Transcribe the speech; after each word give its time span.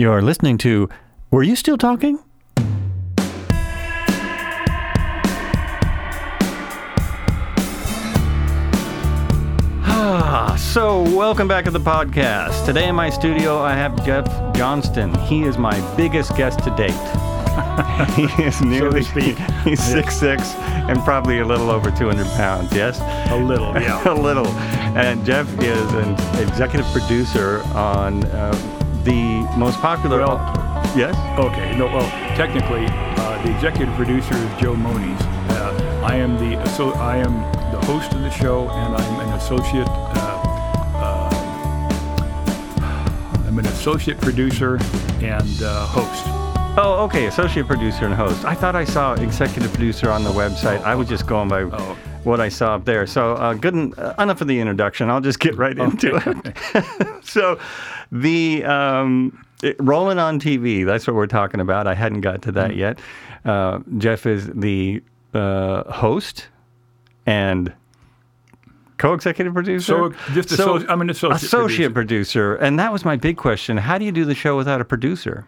You're 0.00 0.22
listening 0.22 0.56
to 0.64 0.88
Were 1.30 1.42
You 1.42 1.54
Still 1.54 1.76
Talking? 1.76 2.18
Ah, 9.82 10.56
so 10.58 11.02
welcome 11.02 11.46
back 11.46 11.66
to 11.66 11.70
the 11.70 11.78
podcast. 11.78 12.64
Today 12.64 12.88
in 12.88 12.94
my 12.94 13.10
studio, 13.10 13.58
I 13.58 13.74
have 13.74 14.02
Jeff 14.06 14.24
Johnston. 14.56 15.14
He 15.18 15.42
is 15.42 15.58
my 15.58 15.78
biggest 15.98 16.34
guest 16.34 16.60
to 16.60 16.74
date. 16.76 16.92
he 18.16 18.42
is 18.42 18.62
nearly 18.62 19.02
speak. 19.02 19.36
he's 19.64 19.82
six 19.82 20.16
six 20.16 20.54
and 20.54 20.98
probably 21.00 21.40
a 21.40 21.44
little 21.44 21.68
over 21.68 21.90
200 21.90 22.24
pounds. 22.28 22.72
Yes, 22.72 23.00
A 23.30 23.36
little, 23.36 23.74
yeah. 23.74 24.02
a 24.10 24.14
little. 24.14 24.46
And 24.96 25.26
Jeff 25.26 25.46
is 25.60 25.92
an 25.92 26.14
executive 26.40 26.86
producer 26.86 27.60
on 27.74 28.24
uh, 28.24 28.79
the 29.04 29.46
most 29.56 29.78
popular. 29.80 30.18
Well- 30.18 30.38
yes. 30.96 31.14
Okay, 31.38 31.76
no, 31.76 31.86
well, 31.86 32.08
technically, 32.36 32.86
uh, 32.88 33.42
the 33.44 33.52
executive 33.54 33.94
producer 33.94 34.34
is 34.34 34.60
Joe 34.60 34.74
Moniz. 34.74 35.20
Uh, 35.50 36.02
I 36.04 36.16
am 36.16 36.36
the 36.38 36.64
so 36.70 36.90
I 36.92 37.16
am 37.16 37.32
the 37.72 37.80
host 37.86 38.12
of 38.12 38.20
the 38.22 38.30
show, 38.30 38.68
and 38.70 38.94
I'm 38.96 39.20
an 39.28 39.32
associate. 39.34 39.88
Uh, 39.88 40.42
uh, 40.96 41.30
I'm 43.46 43.58
an 43.58 43.66
associate 43.66 44.20
producer 44.20 44.78
and 45.20 45.62
uh, 45.62 45.86
host. 45.86 46.24
Oh, 46.78 47.02
okay. 47.04 47.26
Associate 47.26 47.66
producer 47.66 48.04
and 48.06 48.14
host. 48.14 48.44
I 48.44 48.54
thought 48.54 48.76
I 48.76 48.84
saw 48.84 49.14
executive 49.14 49.72
producer 49.72 50.08
on 50.10 50.22
the 50.24 50.30
website. 50.30 50.80
I 50.82 50.94
was 50.94 51.08
just 51.08 51.26
going 51.26 51.48
by 51.48 51.62
Oh. 51.62 51.96
what 52.22 52.38
I 52.40 52.48
saw 52.48 52.76
up 52.76 52.84
there. 52.84 53.06
So 53.08 53.34
uh, 53.34 53.54
good. 53.54 53.74
En- 53.74 53.92
uh, 53.98 54.14
enough 54.18 54.40
of 54.40 54.46
the 54.46 54.60
introduction. 54.60 55.10
I'll 55.10 55.20
just 55.20 55.40
get 55.40 55.56
right 55.56 55.76
into 55.76 56.14
it. 56.24 57.24
so, 57.24 57.58
the 58.12 58.64
um, 58.64 59.44
rolling 59.78 60.18
on 60.18 60.40
TV. 60.40 60.84
That's 60.86 61.06
what 61.06 61.14
we're 61.16 61.26
talking 61.26 61.60
about. 61.60 61.86
I 61.86 61.94
hadn't 61.94 62.20
got 62.22 62.42
to 62.42 62.52
that 62.52 62.76
yet. 62.76 62.98
Uh, 63.44 63.80
Jeff 63.98 64.26
is 64.26 64.46
the 64.48 65.02
uh, 65.34 65.90
host 65.90 66.48
and 67.26 67.72
co-executive 68.98 69.54
producer. 69.54 70.12
So, 70.14 70.32
just 70.32 70.48
associ- 70.50 70.86
I'm 70.88 71.00
an 71.00 71.10
associate 71.10 71.42
associate 71.42 71.94
producer. 71.94 72.56
and 72.56 72.78
that 72.78 72.92
was 72.92 73.04
my 73.04 73.16
big 73.16 73.36
question. 73.36 73.76
How 73.76 73.98
do 73.98 74.04
you 74.04 74.12
do 74.12 74.24
the 74.24 74.34
show 74.34 74.56
without 74.56 74.80
a 74.80 74.84
producer? 74.84 75.46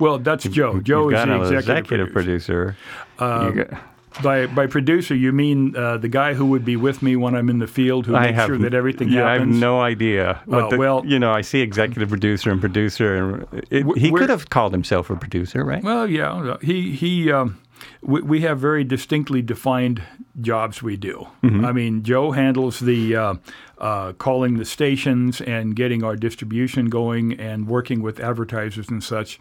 Well, 0.00 0.18
that's 0.18 0.44
Joe. 0.44 0.80
Joe 0.80 1.08
You've 1.10 1.18
is 1.18 1.24
the 1.26 1.32
an 1.32 1.40
executive, 1.40 1.58
executive 1.58 2.12
producer. 2.12 2.76
producer. 3.16 3.64
Got- 3.70 3.82
By 4.22 4.46
by 4.46 4.66
producer, 4.66 5.14
you 5.14 5.32
mean 5.32 5.76
uh, 5.76 5.96
the 5.98 6.08
guy 6.08 6.34
who 6.34 6.46
would 6.46 6.64
be 6.64 6.76
with 6.76 7.02
me 7.02 7.14
when 7.16 7.34
I'm 7.34 7.48
in 7.48 7.58
the 7.58 7.66
field, 7.66 8.06
who 8.06 8.16
I 8.16 8.26
makes 8.26 8.36
have 8.36 8.46
sure 8.46 8.58
that 8.58 8.74
everything 8.74 9.08
yeah, 9.08 9.30
happens. 9.30 9.50
I 9.50 9.52
have 9.52 9.60
no 9.60 9.80
idea. 9.80 10.42
Oh, 10.48 10.70
the, 10.70 10.76
well- 10.76 11.04
you 11.06 11.18
know, 11.18 11.32
I 11.32 11.42
see 11.42 11.60
executive 11.60 12.08
producer 12.08 12.50
and 12.50 12.60
producer, 12.60 13.16
and 13.16 13.64
it, 13.70 13.86
he 13.96 14.10
could 14.10 14.30
have 14.30 14.50
called 14.50 14.72
himself 14.72 15.10
a 15.10 15.16
producer, 15.16 15.64
right? 15.64 15.82
Well, 15.82 16.06
yeah, 16.06 16.32
uh, 16.32 16.58
he 16.58 16.92
he. 16.92 17.30
Um, 17.30 17.60
we, 18.02 18.22
we 18.22 18.40
have 18.40 18.58
very 18.58 18.82
distinctly 18.82 19.40
defined 19.40 20.02
jobs 20.40 20.82
we 20.82 20.96
do. 20.96 21.28
I 21.42 21.72
mean, 21.72 22.02
Joe 22.02 22.32
handles 22.32 22.80
the 22.80 23.14
uh, 23.14 23.34
uh, 23.78 24.12
calling 24.14 24.58
the 24.58 24.64
stations 24.64 25.40
and 25.40 25.76
getting 25.76 26.02
our 26.02 26.16
distribution 26.16 26.86
going 26.86 27.38
and 27.38 27.68
working 27.68 28.02
with 28.02 28.18
advertisers 28.18 28.88
and 28.88 29.02
such. 29.02 29.40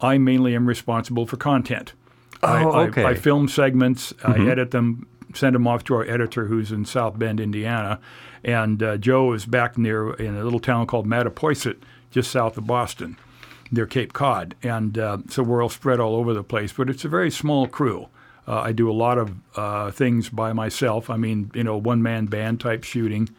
I 0.00 0.18
mainly 0.18 0.54
am 0.54 0.66
responsible 0.66 1.26
for 1.26 1.36
content. 1.36 1.92
I, 2.44 2.64
Oh, 2.64 2.70
I- 2.70 2.86
okay. 2.88 3.04
I, 3.04 3.14
film 3.14 3.48
segments, 3.48 4.12
I 4.24 4.38
edit 4.48 4.70
them, 4.70 5.06
send 5.34 5.54
them 5.54 5.66
off 5.66 5.84
to 5.84 5.94
our 5.94 6.04
editor 6.08 6.46
who's 6.46 6.70
in 6.72 6.84
South 6.84 7.18
Bend, 7.18 7.40
Indiana, 7.40 7.98
and 8.44 8.82
uh, 8.82 8.96
Joe 8.98 9.32
is 9.32 9.46
back 9.46 9.76
near 9.78 10.12
in 10.14 10.36
a 10.36 10.44
little 10.44 10.60
town 10.60 10.86
called 10.86 11.06
Mattapoisett, 11.06 11.78
just 12.10 12.30
south 12.30 12.56
of 12.58 12.66
Boston 12.66 13.16
near 13.72 13.86
Cape 13.86 14.12
Cod, 14.12 14.54
and 14.62 14.96
uh, 14.98 15.18
so 15.28 15.42
we're 15.42 15.62
all 15.62 15.68
spread 15.70 15.98
all 15.98 16.14
over 16.16 16.32
the 16.34 16.44
place. 16.44 16.72
But 16.72 16.88
it's 16.90 17.04
a 17.04 17.08
very 17.08 17.30
small 17.30 17.66
crew. 17.66 18.08
Uh, 18.46 18.60
I 18.60 18.72
do 18.72 18.90
a 18.90 18.92
lot 18.92 19.16
of 19.18 19.34
uh, 19.56 19.90
things 19.90 20.28
by 20.28 20.52
myself. 20.52 21.08
I 21.10 21.16
mean, 21.16 21.50
you 21.54 21.64
know, 21.64 21.76
one 21.78 22.02
man 22.02 22.26
band 22.26 22.60
type 22.60 22.84
shooting, 22.84 23.30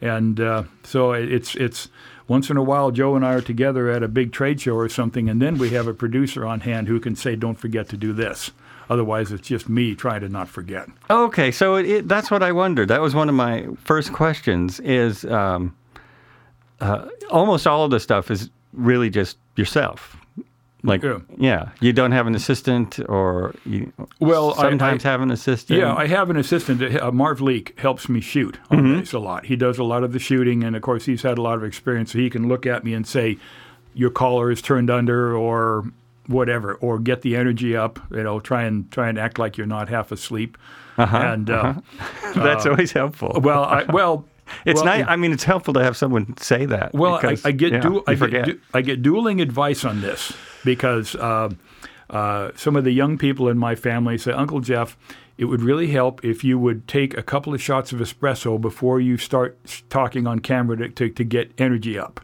and 0.00 0.38
uh, 0.38 0.64
so 0.84 1.12
it- 1.12 1.32
it's 1.32 1.54
it's 1.56 1.88
once 2.28 2.50
in 2.50 2.56
a 2.56 2.62
while 2.62 2.90
Joe 2.90 3.16
and 3.16 3.24
I 3.24 3.34
are 3.34 3.40
together 3.40 3.90
at 3.90 4.02
a 4.02 4.08
big 4.08 4.32
trade 4.32 4.60
show 4.60 4.74
or 4.74 4.88
something, 4.88 5.28
and 5.28 5.40
then 5.40 5.58
we 5.58 5.70
have 5.70 5.86
a 5.86 5.94
producer 5.94 6.46
on 6.46 6.60
hand 6.60 6.88
who 6.88 7.00
can 7.00 7.16
say, 7.16 7.36
"Don't 7.36 7.58
forget 7.58 7.88
to 7.90 7.96
do 7.96 8.12
this." 8.12 8.50
Otherwise, 8.90 9.32
it's 9.32 9.48
just 9.48 9.68
me 9.68 9.94
trying 9.94 10.20
to 10.20 10.28
not 10.28 10.48
forget. 10.48 10.88
Okay, 11.08 11.50
so 11.50 11.76
it, 11.76 11.86
it, 11.86 12.08
that's 12.08 12.30
what 12.30 12.42
I 12.42 12.52
wondered. 12.52 12.88
That 12.88 13.00
was 13.00 13.14
one 13.14 13.28
of 13.28 13.34
my 13.34 13.66
first 13.82 14.12
questions. 14.12 14.80
Is 14.80 15.24
um, 15.24 15.74
uh, 16.80 17.08
almost 17.30 17.66
all 17.66 17.84
of 17.84 17.90
the 17.90 18.00
stuff 18.00 18.30
is 18.30 18.50
really 18.72 19.10
just 19.10 19.38
yourself. 19.56 20.16
Like, 20.86 21.02
Yeah. 21.02 21.18
yeah, 21.38 21.68
you 21.80 21.94
don't 21.94 22.12
have 22.12 22.26
an 22.26 22.34
assistant, 22.34 23.00
or 23.08 23.54
you 23.64 23.90
Well, 24.20 24.54
sometimes 24.54 25.04
I- 25.04 25.08
have 25.10 25.22
an 25.22 25.30
assistant. 25.30 25.80
Yeah, 25.80 25.94
I 25.94 26.06
have 26.06 26.28
an 26.28 26.36
assistant. 26.36 26.82
uh, 27.00 27.10
Marv 27.10 27.40
Leake 27.40 27.72
helps 27.80 28.06
me 28.08 28.20
shoot 28.20 28.58
on 28.70 28.98
this 28.98 29.14
a 29.14 29.18
lot. 29.18 29.46
He 29.46 29.56
does 29.56 29.78
a 29.78 29.84
lot 29.84 30.04
of 30.04 30.12
the 30.12 30.18
shooting, 30.18 30.62
and 30.62 30.76
of 30.76 30.82
course, 30.82 31.06
he's 31.06 31.22
had 31.22 31.38
a 31.38 31.42
lot 31.42 31.56
of 31.56 31.64
experience. 31.64 32.12
So 32.12 32.18
he 32.18 32.28
can 32.28 32.48
look 32.48 32.66
at 32.66 32.84
me 32.84 32.92
and 32.92 33.06
say, 33.06 33.38
"Your 33.94 34.10
collar 34.10 34.50
is 34.50 34.60
turned 34.60 34.90
under," 34.90 35.34
or 35.34 35.84
whatever, 36.26 36.74
or 36.74 36.98
get 36.98 37.22
the 37.22 37.34
energy 37.34 37.74
up. 37.76 37.98
You 38.10 38.22
know, 38.22 38.38
try 38.40 38.64
and 38.64 38.90
try 38.90 39.08
and 39.08 39.18
act 39.18 39.38
like 39.38 39.56
you're 39.56 39.66
not 39.66 39.88
half 39.88 40.12
asleep. 40.12 40.58
And 40.98 41.48
uh, 41.48 41.74
that's 42.34 42.66
always 42.66 42.92
helpful. 42.92 43.40
well, 43.42 43.64
I, 43.64 43.84
well, 43.84 44.26
It's 44.66 44.76
well, 44.82 44.84
nice. 44.84 45.04
I 45.08 45.16
mean, 45.16 45.32
it's 45.32 45.44
helpful 45.44 45.72
to 45.74 45.82
have 45.82 45.96
someone 45.96 46.36
say 46.36 46.66
that. 46.66 46.92
well, 46.92 47.14
I, 47.14 47.20
because, 47.22 47.46
I 47.46 47.52
get 47.52 47.72
yeah, 47.72 47.80
du- 47.80 48.02
I, 48.06 48.14
get 48.14 48.44
du- 48.44 48.60
I 48.74 48.82
get 48.82 49.02
dueling 49.02 49.40
advice 49.40 49.84
on 49.86 50.02
this 50.02 50.34
because 50.64 51.14
uh, 51.16 51.50
uh, 52.10 52.50
some 52.56 52.76
of 52.76 52.84
the 52.84 52.92
young 52.92 53.18
people 53.18 53.48
in 53.48 53.58
my 53.58 53.74
family 53.74 54.18
say, 54.18 54.32
Uncle 54.32 54.60
Jeff, 54.60 54.96
it 55.36 55.46
would 55.46 55.62
really 55.62 55.88
help 55.88 56.24
if 56.24 56.44
you 56.44 56.58
would 56.58 56.86
take 56.86 57.16
a 57.16 57.22
couple 57.22 57.52
of 57.52 57.60
shots 57.60 57.92
of 57.92 57.98
espresso 57.98 58.60
before 58.60 59.00
you 59.00 59.16
start 59.16 59.58
talking 59.90 60.26
on 60.26 60.38
camera 60.38 60.76
to, 60.76 60.88
to, 60.90 61.08
to 61.10 61.24
get 61.24 61.52
energy 61.58 61.98
up. 61.98 62.20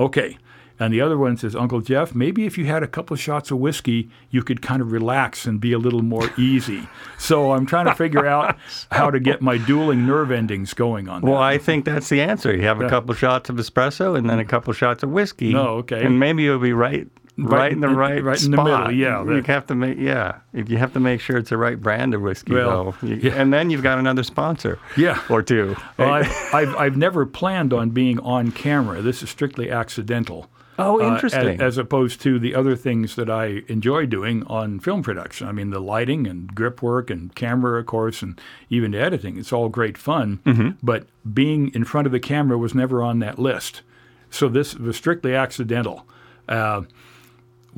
Okay. 0.00 0.38
And 0.80 0.94
the 0.94 1.00
other 1.00 1.18
one 1.18 1.36
says, 1.36 1.56
Uncle 1.56 1.80
Jeff, 1.80 2.14
maybe 2.14 2.46
if 2.46 2.56
you 2.56 2.66
had 2.66 2.84
a 2.84 2.86
couple 2.86 3.14
of 3.14 3.20
shots 3.20 3.50
of 3.50 3.58
whiskey, 3.58 4.08
you 4.30 4.44
could 4.44 4.62
kind 4.62 4.80
of 4.80 4.92
relax 4.92 5.44
and 5.44 5.60
be 5.60 5.72
a 5.72 5.78
little 5.78 6.02
more 6.02 6.30
easy. 6.38 6.88
So 7.18 7.52
I'm 7.52 7.66
trying 7.66 7.86
to 7.86 7.94
figure 7.96 8.26
out 8.26 8.56
how 8.92 9.10
to 9.10 9.18
get 9.18 9.42
my 9.42 9.58
dueling 9.58 10.06
nerve 10.06 10.30
endings 10.30 10.74
going 10.74 11.08
on 11.08 11.22
that. 11.22 11.26
Well, 11.26 11.40
I 11.40 11.58
think 11.58 11.84
that's 11.84 12.08
the 12.08 12.20
answer. 12.20 12.54
You 12.54 12.62
have 12.62 12.80
a 12.80 12.88
couple 12.88 13.12
shots 13.14 13.50
of 13.50 13.56
espresso 13.56 14.16
and 14.16 14.30
then 14.30 14.38
a 14.38 14.44
couple 14.44 14.72
shots 14.72 15.02
of 15.02 15.10
whiskey. 15.10 15.54
Oh, 15.54 15.78
okay. 15.78 16.04
And 16.04 16.20
maybe 16.20 16.44
you'll 16.44 16.60
be 16.60 16.72
right, 16.72 17.08
right, 17.38 17.72
in 17.72 17.80
the 17.80 17.88
right, 17.88 18.22
right 18.22 18.42
in 18.42 18.50
the 18.50 18.56
spot. 18.56 18.88
middle, 18.88 18.92
yeah, 18.92 19.22
You 19.24 19.42
have 19.42 19.66
to 19.68 19.74
make, 19.74 19.98
yeah. 19.98 20.38
If 20.52 20.68
you 20.68 20.76
have 20.78 20.92
to 20.94 21.00
make 21.00 21.20
sure 21.20 21.36
it's 21.36 21.50
the 21.50 21.56
right 21.56 21.80
brand 21.80 22.14
of 22.14 22.20
whiskey, 22.20 22.54
Well, 22.54 22.96
though. 23.00 23.06
You- 23.08 23.16
yeah. 23.16 23.32
and 23.40 23.52
then 23.52 23.70
you've 23.70 23.82
got 23.82 23.98
another 23.98 24.22
sponsor. 24.22 24.78
Yeah. 24.96 25.22
Or 25.30 25.42
two. 25.42 25.76
Well, 25.96 26.10
I've, 26.12 26.32
I've, 26.52 26.76
I've 26.76 26.96
never 26.96 27.24
planned 27.26 27.72
on 27.72 27.90
being 27.90 28.18
on 28.20 28.50
camera. 28.52 29.00
This 29.02 29.22
is 29.22 29.30
strictly 29.30 29.70
accidental. 29.70 30.48
Oh, 30.80 31.00
uh, 31.00 31.12
interesting. 31.14 31.54
as, 31.60 31.60
as 31.60 31.78
opposed 31.78 32.20
to 32.20 32.38
the 32.38 32.54
other 32.54 32.76
things 32.76 33.16
that 33.16 33.28
I 33.28 33.62
enjoy 33.66 34.06
doing 34.06 34.44
on 34.44 34.78
film 34.78 35.02
production. 35.02 35.48
I 35.48 35.52
mean, 35.52 35.70
the 35.70 35.80
lighting 35.80 36.26
and 36.28 36.54
grip 36.54 36.82
work 36.82 37.10
and 37.10 37.34
camera, 37.34 37.80
of 37.80 37.86
course, 37.86 38.22
and 38.22 38.40
even 38.70 38.94
editing. 38.94 39.38
It's 39.38 39.52
all 39.52 39.68
great 39.68 39.98
fun. 39.98 40.38
Mm-hmm. 40.44 40.70
But 40.80 41.08
being 41.34 41.72
in 41.74 41.82
front 41.82 42.06
of 42.06 42.12
the 42.12 42.20
camera 42.20 42.56
was 42.56 42.76
never 42.76 43.02
on 43.02 43.18
that 43.18 43.40
list. 43.40 43.82
So 44.30 44.48
this 44.48 44.76
was 44.76 44.96
strictly 44.96 45.34
accidental. 45.34 46.06
Uh, 46.48 46.82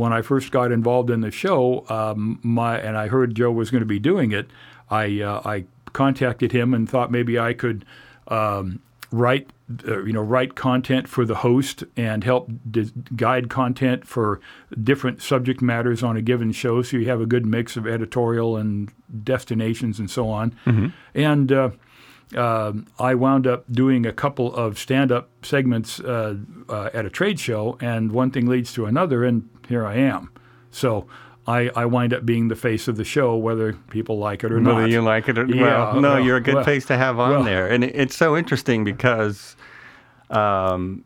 when 0.01 0.15
I 0.15 0.23
first 0.23 0.51
got 0.51 0.73
involved 0.73 1.11
in 1.11 1.21
the 1.21 1.31
show, 1.31 1.85
um, 1.91 2.41
my 2.43 2.79
and 2.79 2.97
I 2.97 3.09
heard 3.09 3.35
Joe 3.35 3.53
was 3.53 3.71
going 3.71 3.83
to 3.83 3.87
be 3.87 3.99
doing 3.99 4.33
it, 4.33 4.49
I 4.89 5.21
uh, 5.21 5.43
I 5.45 5.65
contacted 5.93 6.53
him 6.53 6.73
and 6.73 6.89
thought 6.89 7.11
maybe 7.11 7.39
I 7.39 7.53
could 7.53 7.85
um, 8.29 8.81
write 9.13 9.51
uh, 9.87 10.03
you 10.03 10.15
know 10.15 10.23
write 10.23 10.55
content 10.55 11.07
for 11.07 11.27
the 11.27 11.35
host 11.35 11.85
and 11.99 12.25
help 12.25 12.51
d- 12.71 12.91
guide 13.15 13.51
content 13.51 14.07
for 14.07 14.41
different 14.83 15.21
subject 15.21 15.61
matters 15.61 16.03
on 16.03 16.17
a 16.17 16.23
given 16.23 16.51
show, 16.53 16.81
so 16.81 16.97
you 16.97 17.07
have 17.07 17.21
a 17.21 17.27
good 17.27 17.45
mix 17.45 17.77
of 17.77 17.87
editorial 17.87 18.57
and 18.57 18.91
destinations 19.23 19.99
and 19.99 20.11
so 20.11 20.31
on. 20.31 20.57
And 21.15 21.53
uh, 21.53 21.71
um 22.37 22.87
I 22.99 23.15
wound 23.15 23.47
up 23.47 23.65
doing 23.71 24.07
a 24.07 24.13
couple 24.13 24.55
of 24.55 24.79
stand-up 24.79 25.29
segments 25.43 26.01
uh, 26.01 26.37
uh, 26.71 26.89
at 26.95 27.05
a 27.05 27.11
trade 27.11 27.39
show, 27.39 27.77
and 27.81 28.13
one 28.13 28.31
thing 28.31 28.47
leads 28.47 28.73
to 28.75 28.87
another, 28.87 29.25
and 29.25 29.49
here 29.71 29.87
I 29.87 29.95
am. 29.97 30.31
So 30.71 31.07
I, 31.47 31.71
I 31.75 31.87
wind 31.87 32.13
up 32.13 32.27
being 32.27 32.49
the 32.49 32.57
face 32.57 32.87
of 32.89 32.97
the 32.97 33.05
show, 33.05 33.37
whether 33.37 33.73
people 33.89 34.19
like 34.19 34.45
it 34.45 34.53
or 34.53 34.57
Whether 34.61 34.83
not. 34.83 34.91
you 34.91 35.01
like 35.01 35.29
it 35.29 35.39
or 35.39 35.47
Yeah, 35.47 35.93
well, 35.93 36.01
no, 36.01 36.09
well, 36.15 36.21
you're 36.21 36.37
a 36.37 36.41
good 36.43 36.57
well, 36.57 36.65
face 36.65 36.85
to 36.87 36.97
have 36.99 37.19
on 37.19 37.31
well. 37.31 37.43
there, 37.45 37.67
and 37.69 37.83
it, 37.85 37.93
it's 37.95 38.17
so 38.17 38.37
interesting 38.37 38.85
because 38.85 39.57
um, 40.29 41.05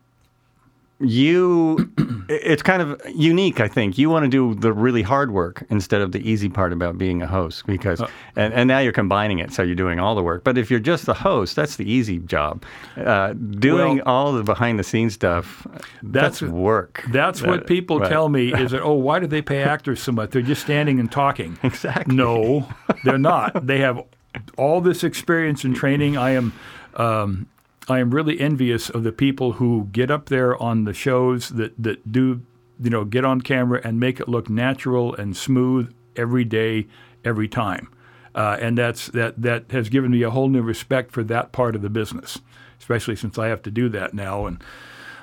you 0.99 1.91
it's 2.29 2.63
kind 2.63 2.81
of 2.81 3.01
unique 3.13 3.59
i 3.59 3.67
think 3.67 3.97
you 3.97 4.09
want 4.09 4.23
to 4.23 4.29
do 4.29 4.57
the 4.61 4.71
really 4.71 5.01
hard 5.01 5.31
work 5.31 5.63
instead 5.69 5.99
of 5.99 6.13
the 6.13 6.19
easy 6.29 6.47
part 6.47 6.71
about 6.71 6.97
being 6.97 7.21
a 7.21 7.27
host 7.27 7.65
because 7.67 7.99
Uh. 7.99 8.07
and, 8.37 8.53
and 8.53 8.67
now 8.69 8.79
you're 8.79 8.93
combining 8.93 9.39
it 9.39 9.51
so 9.51 9.61
you're 9.61 9.75
doing 9.75 9.99
all 9.99 10.15
the 10.15 10.23
work 10.23 10.45
but 10.45 10.57
if 10.57 10.71
you're 10.71 10.79
just 10.79 11.05
the 11.05 11.13
host 11.13 11.53
that's 11.55 11.75
the 11.75 11.89
easy 11.91 12.19
job 12.19 12.63
uh, 12.97 13.33
doing 13.33 13.97
Well, 13.97 14.05
all 14.07 14.31
the 14.33 14.43
behind 14.43 14.79
the 14.79 14.83
scenes 14.83 15.13
stuff 15.15 15.67
that's, 16.01 16.39
That's- 16.39 16.41
work 16.43 17.03
That's 17.11 17.41
what 17.41 17.67
people 17.67 17.99
right. 17.99 18.09
tell 18.09 18.29
me 18.29 18.53
is 18.53 18.71
that, 18.71 18.81
oh, 18.81 18.93
why 18.93 19.19
do 19.19 19.27
they 19.27 19.41
pay 19.41 19.63
actors 19.63 20.01
so 20.01 20.11
much? 20.13 20.31
They're 20.31 20.41
just 20.41 20.61
standing 20.61 20.99
and 20.99 21.11
talking. 21.11 21.57
Exactly. 21.63 22.15
No, 22.15 22.67
they're 23.03 23.17
not. 23.17 23.65
They 23.67 23.79
have 23.79 24.01
all 24.57 24.79
this 24.81 25.03
experience 25.03 25.63
and 25.63 25.75
training. 25.75 26.15
I 26.17 26.31
am. 26.31 26.53
Um, 26.95 27.47
I 27.87 27.99
am 27.99 28.11
really 28.11 28.39
envious 28.39 28.89
of 28.89 29.03
the 29.03 29.11
people 29.11 29.53
who 29.53 29.89
get 29.91 30.09
up 30.09 30.27
there 30.27 30.61
on 30.61 30.85
the 30.85 30.93
shows 30.93 31.49
that, 31.49 31.73
that 31.81 32.11
do, 32.11 32.41
you 32.79 32.89
know, 32.89 33.05
get 33.05 33.25
on 33.25 33.41
camera 33.41 33.79
and 33.83 33.99
make 33.99 34.19
it 34.19 34.27
look 34.27 34.49
natural 34.49 35.13
and 35.15 35.37
smooth 35.37 35.93
every 36.15 36.43
day, 36.45 36.87
every 37.23 37.47
time. 37.47 37.89
Uh, 38.33 38.57
and 38.59 38.77
that's 38.77 39.07
that 39.09 39.41
that 39.41 39.71
has 39.71 39.87
given 39.87 40.11
me 40.11 40.21
a 40.21 40.29
whole 40.29 40.49
new 40.49 40.61
respect 40.61 41.11
for 41.11 41.23
that 41.23 41.53
part 41.53 41.75
of 41.75 41.81
the 41.81 41.89
business, 41.89 42.39
especially 42.77 43.15
since 43.15 43.37
I 43.37 43.47
have 43.47 43.61
to 43.61 43.71
do 43.71 43.87
that 43.89 44.13
now. 44.13 44.45
And 44.45 44.61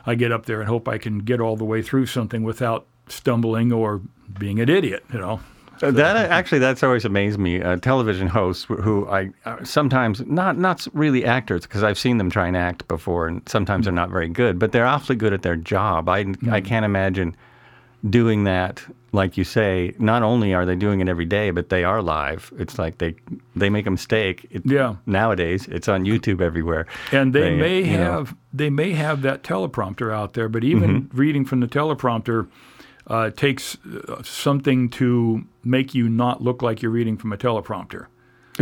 I 0.07 0.15
get 0.15 0.33
up 0.33 0.47
there 0.47 0.61
and 0.61 0.69
hope 0.69 0.89
I 0.89 0.99
can 0.99 1.19
get 1.19 1.41
all 1.41 1.57
the 1.57 1.65
way 1.65 1.83
through 1.83 2.07
something 2.07 2.43
without 2.43 2.87
stumbling 3.09 3.71
or 3.71 4.01
being 4.39 4.61
an 4.61 4.69
idiot. 4.69 5.05
You 5.13 5.19
know. 5.19 5.41
Uh, 5.83 5.91
That 5.91 6.17
actually, 6.31 6.59
that's 6.61 6.83
always 6.83 7.05
amazed 7.05 7.39
me. 7.39 7.61
Uh, 7.63 7.77
television 7.77 8.29
hosts 8.29 8.65
who 8.65 9.07
I 9.09 9.31
uh, 9.45 9.63
sometimes 9.65 10.25
not 10.27 10.57
not 10.59 10.87
really 10.93 11.25
actors 11.25 11.63
because 11.63 11.83
I've 11.83 11.99
seen 11.99 12.19
them 12.19 12.31
try 12.31 12.47
and 12.47 12.57
act 12.57 12.87
before, 12.89 13.27
and 13.29 13.43
sometimes 13.49 13.85
they're 13.87 13.93
not 13.93 14.11
very 14.11 14.29
good, 14.29 14.59
but 14.59 14.73
they're 14.73 14.87
awfully 14.87 15.17
good 15.17 15.33
at 15.33 15.43
their 15.43 15.57
job. 15.57 16.09
I 16.09 16.27
I 16.51 16.61
can't 16.61 16.85
imagine 16.85 17.37
doing 18.09 18.45
that. 18.45 18.83
Like 19.15 19.37
you 19.37 19.45
say, 19.45 19.95
not 19.99 20.23
only 20.23 20.55
are 20.55 20.65
they 20.65 20.75
doing 20.75 21.01
it 21.01 21.09
every 21.09 21.27
day, 21.27 21.51
but 21.51 21.69
they 21.69 21.85
are 21.85 22.01
live. 22.01 22.51
It's 22.59 22.79
like 22.79 22.97
they 22.97 23.15
they 23.55 23.69
make 23.69 23.87
a 23.87 23.91
mistake. 23.91 24.47
It, 24.51 24.63
Yeah. 24.65 24.95
Nowadays, 25.05 25.69
it's 25.69 25.87
on 25.87 26.05
YouTube 26.07 26.41
everywhere. 26.41 26.87
And 27.13 27.35
they, 27.35 27.55
may 27.55 27.83
you 27.85 27.99
know, 27.99 28.11
have 28.11 28.35
they 28.55 28.71
may 28.71 28.93
have 28.93 29.21
that 29.23 29.43
teleprompter 29.43 30.11
out 30.15 30.33
there, 30.33 30.49
but 30.49 30.65
even 30.65 31.03
Mm-hmm. 31.03 31.17
reading 31.19 31.45
from 31.45 31.61
the 31.61 31.67
teleprompter 31.69 32.47
uh, 33.07 33.31
takes 33.31 33.77
uh, 34.09 34.23
something 34.23 34.89
to 34.91 35.45
make 35.65 35.95
you 35.95 36.09
not 36.09 36.43
look 36.43 36.63
like 36.63 36.83
you're 36.83 36.91
reading 36.93 37.17
from 37.17 37.33
a 37.33 37.37
teleprompter. 37.37 38.07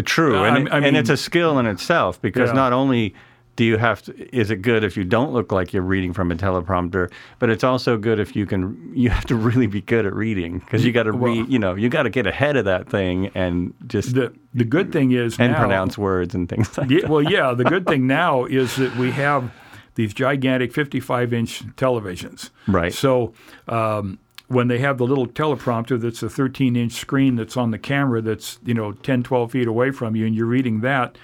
True, 0.05 0.37
Uh, 0.39 0.45
and, 0.45 0.69
I- 0.69 0.73
I 0.73 0.77
and 0.77 0.85
mean- 0.85 0.97
it's 0.97 1.11
a 1.11 1.17
skill 1.17 1.59
in 1.59 1.67
itself 1.67 2.21
because 2.23 2.49
Yeah. 2.51 2.55
not 2.55 2.73
only 2.73 3.15
do 3.57 3.65
you 3.65 3.77
have 3.77 4.01
to, 4.03 4.15
is 4.35 4.51
it 4.51 4.63
good 4.63 4.85
if 4.85 4.97
you 4.97 5.05
don't 5.05 5.33
look 5.33 5.53
like 5.53 5.75
you're 5.75 5.83
reading 5.83 6.15
from 6.15 6.31
a 6.33 6.35
teleprompter, 6.37 7.11
but 7.39 7.51
it's 7.51 7.65
also 7.65 7.99
good 7.99 8.19
if 8.19 8.35
you 8.35 8.47
can. 8.47 8.91
You 8.95 9.11
have 9.11 9.27
to 9.27 9.35
really 9.35 9.67
be 9.67 9.83
good 9.83 10.07
at 10.07 10.15
reading 10.15 10.61
because 10.61 10.83
you 10.87 10.93
got 10.93 11.03
to 11.03 11.13
Well- 11.13 11.33
read. 11.33 11.49
You 11.49 11.59
know, 11.59 11.75
you 11.75 11.91
got 11.91 12.05
to 12.05 12.11
get 12.11 12.27
ahead 12.27 12.57
of 12.57 12.65
that 12.65 12.89
thing 12.89 13.31
and 13.35 13.75
just 13.87 14.15
The 14.15 14.33
the 14.55 14.65
good 14.65 14.93
thing 14.93 15.11
is 15.13 15.39
and 15.39 15.53
now, 15.53 15.59
pronounce 15.59 15.99
words 15.99 16.35
and 16.35 16.49
things 16.49 16.79
like 16.79 16.89
Yeah, 16.89 17.07
well, 17.09 17.21
yeah. 17.23 17.53
The 17.53 17.65
good 17.65 17.87
thing 17.87 18.07
now 18.23 18.45
is 18.47 18.77
that 18.77 18.97
we 18.97 19.11
have 19.11 19.51
these 19.97 20.15
gigantic 20.15 20.73
55 20.73 21.33
inch 21.35 21.63
televisions. 21.77 22.51
Right. 22.67 22.95
So 22.95 23.35
um, 23.69 24.19
when 24.51 24.67
they 24.67 24.79
have 24.79 24.99
the 24.99 25.07
little 25.07 25.29
teleprompter 25.29 26.01
that's 26.01 26.25
a 26.25 26.29
13 26.29 26.75
inch 26.75 26.93
screen 26.93 27.37
that's 27.37 27.57
on 27.57 27.71
the 27.71 27.79
camera 27.79 28.21
that's, 28.21 28.59
you 28.65 28.75
know, 28.75 28.91
10, 28.93 29.23
12 29.23 29.53
feet 29.53 29.69
away 29.69 29.93
from 29.93 30.17
you 30.17 30.27
and 30.27 30.35
you're 30.35 30.45
reading 30.45 30.81
that, 30.81 31.17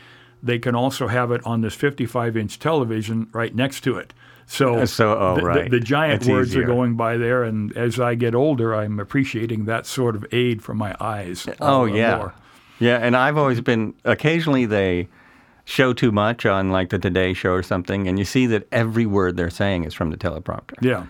they 0.42 0.60
can 0.60 0.76
also 0.76 1.08
have 1.08 1.32
it 1.32 1.44
on 1.44 1.60
this 1.60 1.74
55 1.74 2.36
inch 2.36 2.58
television 2.60 3.26
right 3.32 3.52
next 3.52 3.80
to 3.80 3.96
it. 3.98 4.14
So, 4.46 4.84
So, 4.84 5.18
oh, 5.18 5.34
the, 5.34 5.40
the- 5.40 5.46
right. 5.46 5.70
the, 5.72 5.80
giant 5.80 6.22
It's 6.22 6.28
words 6.30 6.50
easier. 6.50 6.62
are 6.62 6.66
going 6.66 6.94
by 6.94 7.16
there. 7.16 7.42
And 7.42 7.76
as 7.76 7.98
I 7.98 8.14
get 8.14 8.32
older, 8.36 8.72
I'm 8.76 9.00
appreciating 9.00 9.64
that 9.64 9.86
sort 9.86 10.14
of 10.14 10.24
aid 10.30 10.62
for 10.62 10.72
my 10.72 10.94
eyes. 11.00 11.48
Oh 11.60 11.82
uh, 11.82 11.84
yeah, 11.86 12.16
more. 12.18 12.34
yeah. 12.78 12.98
And 12.98 13.16
I've 13.16 13.36
always 13.36 13.60
been. 13.60 13.94
Occasionally 14.04 14.64
they 14.66 15.08
show 15.64 15.92
too 15.92 16.12
much 16.12 16.46
on 16.46 16.70
like 16.70 16.90
the 16.90 16.98
Today 17.00 17.32
Show 17.34 17.50
or 17.50 17.64
something, 17.64 18.06
and 18.06 18.20
you 18.20 18.24
see 18.24 18.46
that 18.46 18.68
every 18.70 19.04
word 19.04 19.36
they're 19.36 19.50
saying 19.50 19.82
is 19.82 19.94
from 19.94 20.10
the 20.10 20.16
teleprompter. 20.16 20.74
Yeah. 20.80 21.06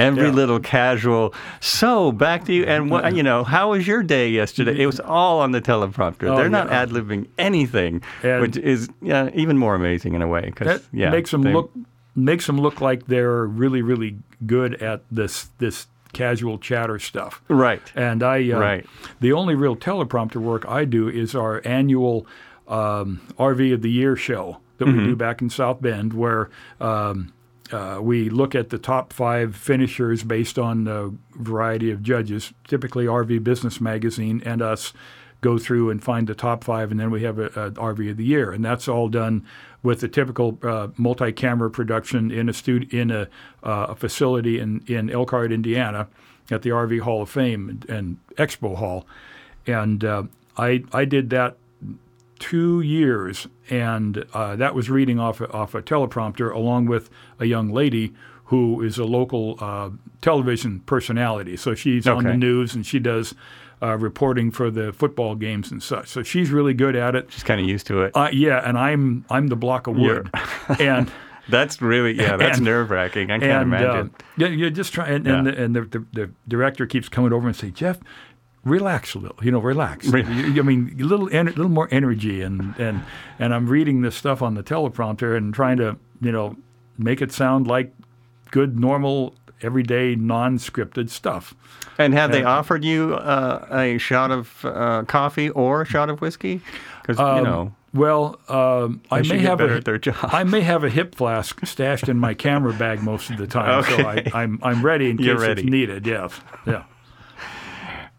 Every 0.00 0.24
Yeah. 0.28 0.32
little 0.32 0.58
casual. 0.60 1.34
So 1.60 2.10
back 2.12 2.44
to 2.46 2.52
you, 2.52 2.64
and 2.64 2.90
what 2.90 3.14
you 3.14 3.22
know? 3.22 3.44
How 3.44 3.70
was 3.72 3.86
your 3.86 4.02
day 4.02 4.30
yesterday? 4.30 4.80
It 4.82 4.86
was 4.86 4.98
all 5.00 5.40
on 5.40 5.52
the 5.52 5.60
teleprompter. 5.60 6.28
Oh, 6.30 6.36
They're 6.36 6.48
not 6.48 6.68
yeah. 6.68 6.80
ad 6.82 6.90
libbing 6.90 7.26
anything, 7.38 8.02
And- 8.22 8.40
which 8.42 8.56
is 8.56 8.88
yeah, 9.02 9.28
even 9.34 9.58
more 9.58 9.74
amazing 9.74 10.14
in 10.14 10.22
a 10.22 10.26
way. 10.28 10.42
Because 10.46 10.88
yeah, 10.92 11.10
makes 11.10 11.30
them 11.30 11.42
they- 11.42 11.52
look 11.52 11.70
makes 12.16 12.46
them 12.46 12.58
look 12.60 12.80
like 12.80 13.06
they're 13.06 13.46
really 13.46 13.82
really 13.82 14.16
good 14.46 14.74
at 14.82 15.02
this 15.12 15.50
this 15.58 15.86
casual 16.12 16.58
chatter 16.58 16.98
stuff. 16.98 17.40
right. 17.48 17.82
And 17.94 18.22
I 18.22 18.50
uh, 18.50 18.58
Right. 18.58 18.86
the 19.20 19.32
only 19.32 19.54
real 19.54 19.76
teleprompter 19.76 20.36
work 20.38 20.64
I 20.68 20.84
do 20.84 21.08
is 21.08 21.34
our 21.36 21.62
annual 21.64 22.26
um, 22.66 23.20
RV 23.38 23.72
of 23.74 23.82
the 23.82 23.90
Year 23.90 24.16
show 24.16 24.58
that 24.78 24.86
we 24.86 24.92
Mm-hmm. 24.94 25.04
do 25.06 25.16
back 25.16 25.40
in 25.42 25.50
South 25.50 25.80
Bend, 25.82 26.12
where 26.12 26.50
um, 26.80 27.32
uh, 27.72 27.98
we 28.00 28.30
look 28.30 28.54
at 28.54 28.70
the 28.70 28.78
top 28.78 29.12
five 29.12 29.54
finishers 29.54 30.22
based 30.22 30.58
on 30.58 30.86
a 30.88 31.10
variety 31.40 31.90
of 31.90 32.02
judges, 32.02 32.52
typically 32.66 33.06
RV 33.06 33.42
Business 33.44 33.80
Magazine 33.80 34.42
and 34.44 34.62
us 34.62 34.92
go 35.40 35.58
through 35.58 35.90
and 35.90 36.02
find 36.02 36.26
the 36.26 36.34
top 36.34 36.64
five, 36.64 36.90
and 36.90 37.00
then 37.00 37.10
we 37.10 37.22
have 37.22 37.38
a, 37.38 37.46
a 37.46 37.70
RV 37.72 38.10
of 38.10 38.16
the 38.16 38.24
Year, 38.24 38.52
and 38.52 38.64
that's 38.64 38.88
all 38.88 39.08
done 39.08 39.46
with 39.82 40.02
a 40.02 40.08
typical 40.08 40.58
uh, 40.62 40.88
multi-camera 40.96 41.70
production 41.70 42.30
in 42.30 42.48
a 42.48 42.52
stud- 42.52 42.92
in 42.92 43.10
a, 43.10 43.22
uh, 43.62 43.86
a 43.88 43.94
facility 43.94 44.58
in 44.58 44.84
in 44.86 45.08
Elkhart, 45.08 45.52
Indiana, 45.52 46.08
at 46.50 46.62
the 46.62 46.70
RV 46.70 47.00
Hall 47.00 47.22
of 47.22 47.30
Fame 47.30 47.68
and, 47.68 47.88
and 47.88 48.18
Expo 48.36 48.76
Hall, 48.76 49.06
and 49.66 50.04
uh, 50.04 50.24
I 50.58 50.84
I 50.92 51.04
did 51.04 51.30
that 51.30 51.56
two 52.40 52.80
years, 52.80 53.46
and 53.68 54.24
uh, 54.32 54.56
that 54.56 54.74
was 54.74 54.90
reading 54.90 55.20
off 55.20 55.40
a, 55.40 55.48
off 55.52 55.74
a 55.76 55.82
teleprompter 55.82 56.52
along 56.52 56.86
with 56.86 57.08
a 57.38 57.44
young 57.44 57.70
lady 57.70 58.12
who 58.46 58.82
is 58.82 58.98
a 58.98 59.04
local 59.04 59.56
uh, 59.60 59.90
television 60.20 60.80
personality. 60.80 61.56
So 61.56 61.76
she's 61.76 62.08
on 62.08 62.24
the 62.24 62.36
news 62.36 62.74
and 62.74 62.84
she 62.84 62.98
does 62.98 63.32
uh, 63.80 63.96
reporting 63.96 64.50
for 64.50 64.72
the 64.72 64.92
football 64.92 65.36
games 65.36 65.70
and 65.70 65.80
such. 65.80 66.08
So 66.08 66.24
she's 66.24 66.50
really 66.50 66.74
good 66.74 66.96
at 66.96 67.14
it. 67.14 67.28
She's 67.30 67.44
kind 67.44 67.60
of 67.60 67.68
used 67.68 67.86
to 67.86 68.02
it. 68.02 68.16
Uh, 68.16 68.28
yeah, 68.32 68.60
and 68.68 68.76
I'm 68.76 69.24
I'm 69.30 69.46
the 69.46 69.56
block 69.56 69.86
of 69.86 69.96
wood, 69.96 70.30
and. 70.80 71.10
that's 71.48 71.82
really 71.82 72.12
yeah. 72.12 72.36
That's 72.36 72.60
nerve 72.60 72.90
wracking. 72.90 73.30
I 73.30 73.38
can't 73.38 73.50
and, 73.50 73.62
imagine. 73.62 74.10
Uh, 74.14 74.24
yeah, 74.36 74.48
you 74.48 74.70
just 74.70 74.92
try, 74.92 75.08
and, 75.08 75.26
and, 75.26 75.46
the, 75.46 75.62
and 75.64 75.74
the, 75.74 75.80
the, 75.82 76.06
the 76.12 76.30
director 76.46 76.86
keeps 76.86 77.08
coming 77.08 77.32
over 77.32 77.48
and 77.48 77.56
say, 77.56 77.70
Jeff, 77.70 77.98
relax 78.64 79.14
a 79.14 79.18
little, 79.18 79.38
you 79.42 79.50
know, 79.50 79.58
relax. 79.60 80.06
You- 80.06 80.18
I 80.58 80.62
mean, 80.62 80.96
a 81.00 81.04
little, 81.04 81.28
en- 81.32 81.46
little 81.46 81.68
more 81.68 81.88
energy, 81.90 82.42
and 82.42 82.74
and 82.78 83.02
and 83.38 83.54
I'm 83.54 83.66
reading 83.68 84.02
this 84.02 84.14
stuff 84.16 84.42
on 84.42 84.54
the 84.54 84.62
teleprompter 84.62 85.36
and 85.36 85.52
trying 85.54 85.78
to, 85.78 85.96
you 86.20 86.32
know, 86.32 86.56
make 86.98 87.22
it 87.22 87.32
sound 87.32 87.66
like 87.66 87.92
good, 88.50 88.78
normal, 88.78 89.34
everyday, 89.62 90.14
non-scripted 90.16 91.08
stuff. 91.10 91.54
And 91.98 92.14
have 92.14 92.32
they 92.32 92.42
offered 92.44 92.84
you 92.84 93.14
uh, 93.14 93.66
a 93.70 93.98
shot 93.98 94.30
of 94.30 94.64
uh, 94.64 95.02
coffee 95.06 95.50
or 95.50 95.82
a 95.82 95.84
shot 95.86 96.08
of 96.10 96.20
whiskey? 96.20 96.60
Because 97.02 97.18
you 97.18 97.42
know 97.44 97.74
Well, 97.92 98.38
um, 98.48 99.02
I 99.10 99.20
may 99.22 99.38
have 99.38 99.60
a. 99.60 99.82
I 100.22 100.44
may 100.44 100.60
have 100.62 100.84
a 100.84 100.88
hip 100.90 101.14
flask 101.14 101.64
stashed 101.66 102.08
in 102.08 102.18
my 102.18 102.34
camera 102.34 102.72
bag 102.72 103.02
most 103.02 103.30
of 103.30 103.36
the 103.38 103.46
time, 103.46 103.82
so 103.84 103.96
I, 104.06 104.16
Okay. 104.18 104.30
I'm 104.34 104.58
I'm 104.62 104.82
ready 104.84 105.10
in 105.10 105.18
case 105.18 105.38
ready. 105.40 105.62
it's 105.62 105.70
needed. 105.70 106.06
Yes, 106.06 106.40
yeah. 106.66 106.84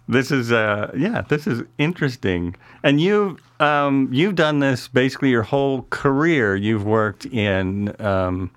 This 0.08 0.32
is 0.32 0.52
uh 0.52 0.92
yeah, 0.98 1.22
this 1.22 1.46
is 1.48 1.64
interesting. 1.78 2.56
And 2.84 3.00
you 3.00 3.38
um 3.60 4.10
you've 4.12 4.36
done 4.36 4.60
this 4.60 4.88
basically 4.88 5.30
your 5.30 5.44
whole 5.44 5.86
career. 5.90 6.56
You've 6.56 6.84
worked 6.86 7.26
in 7.28 7.96
um 8.02 8.50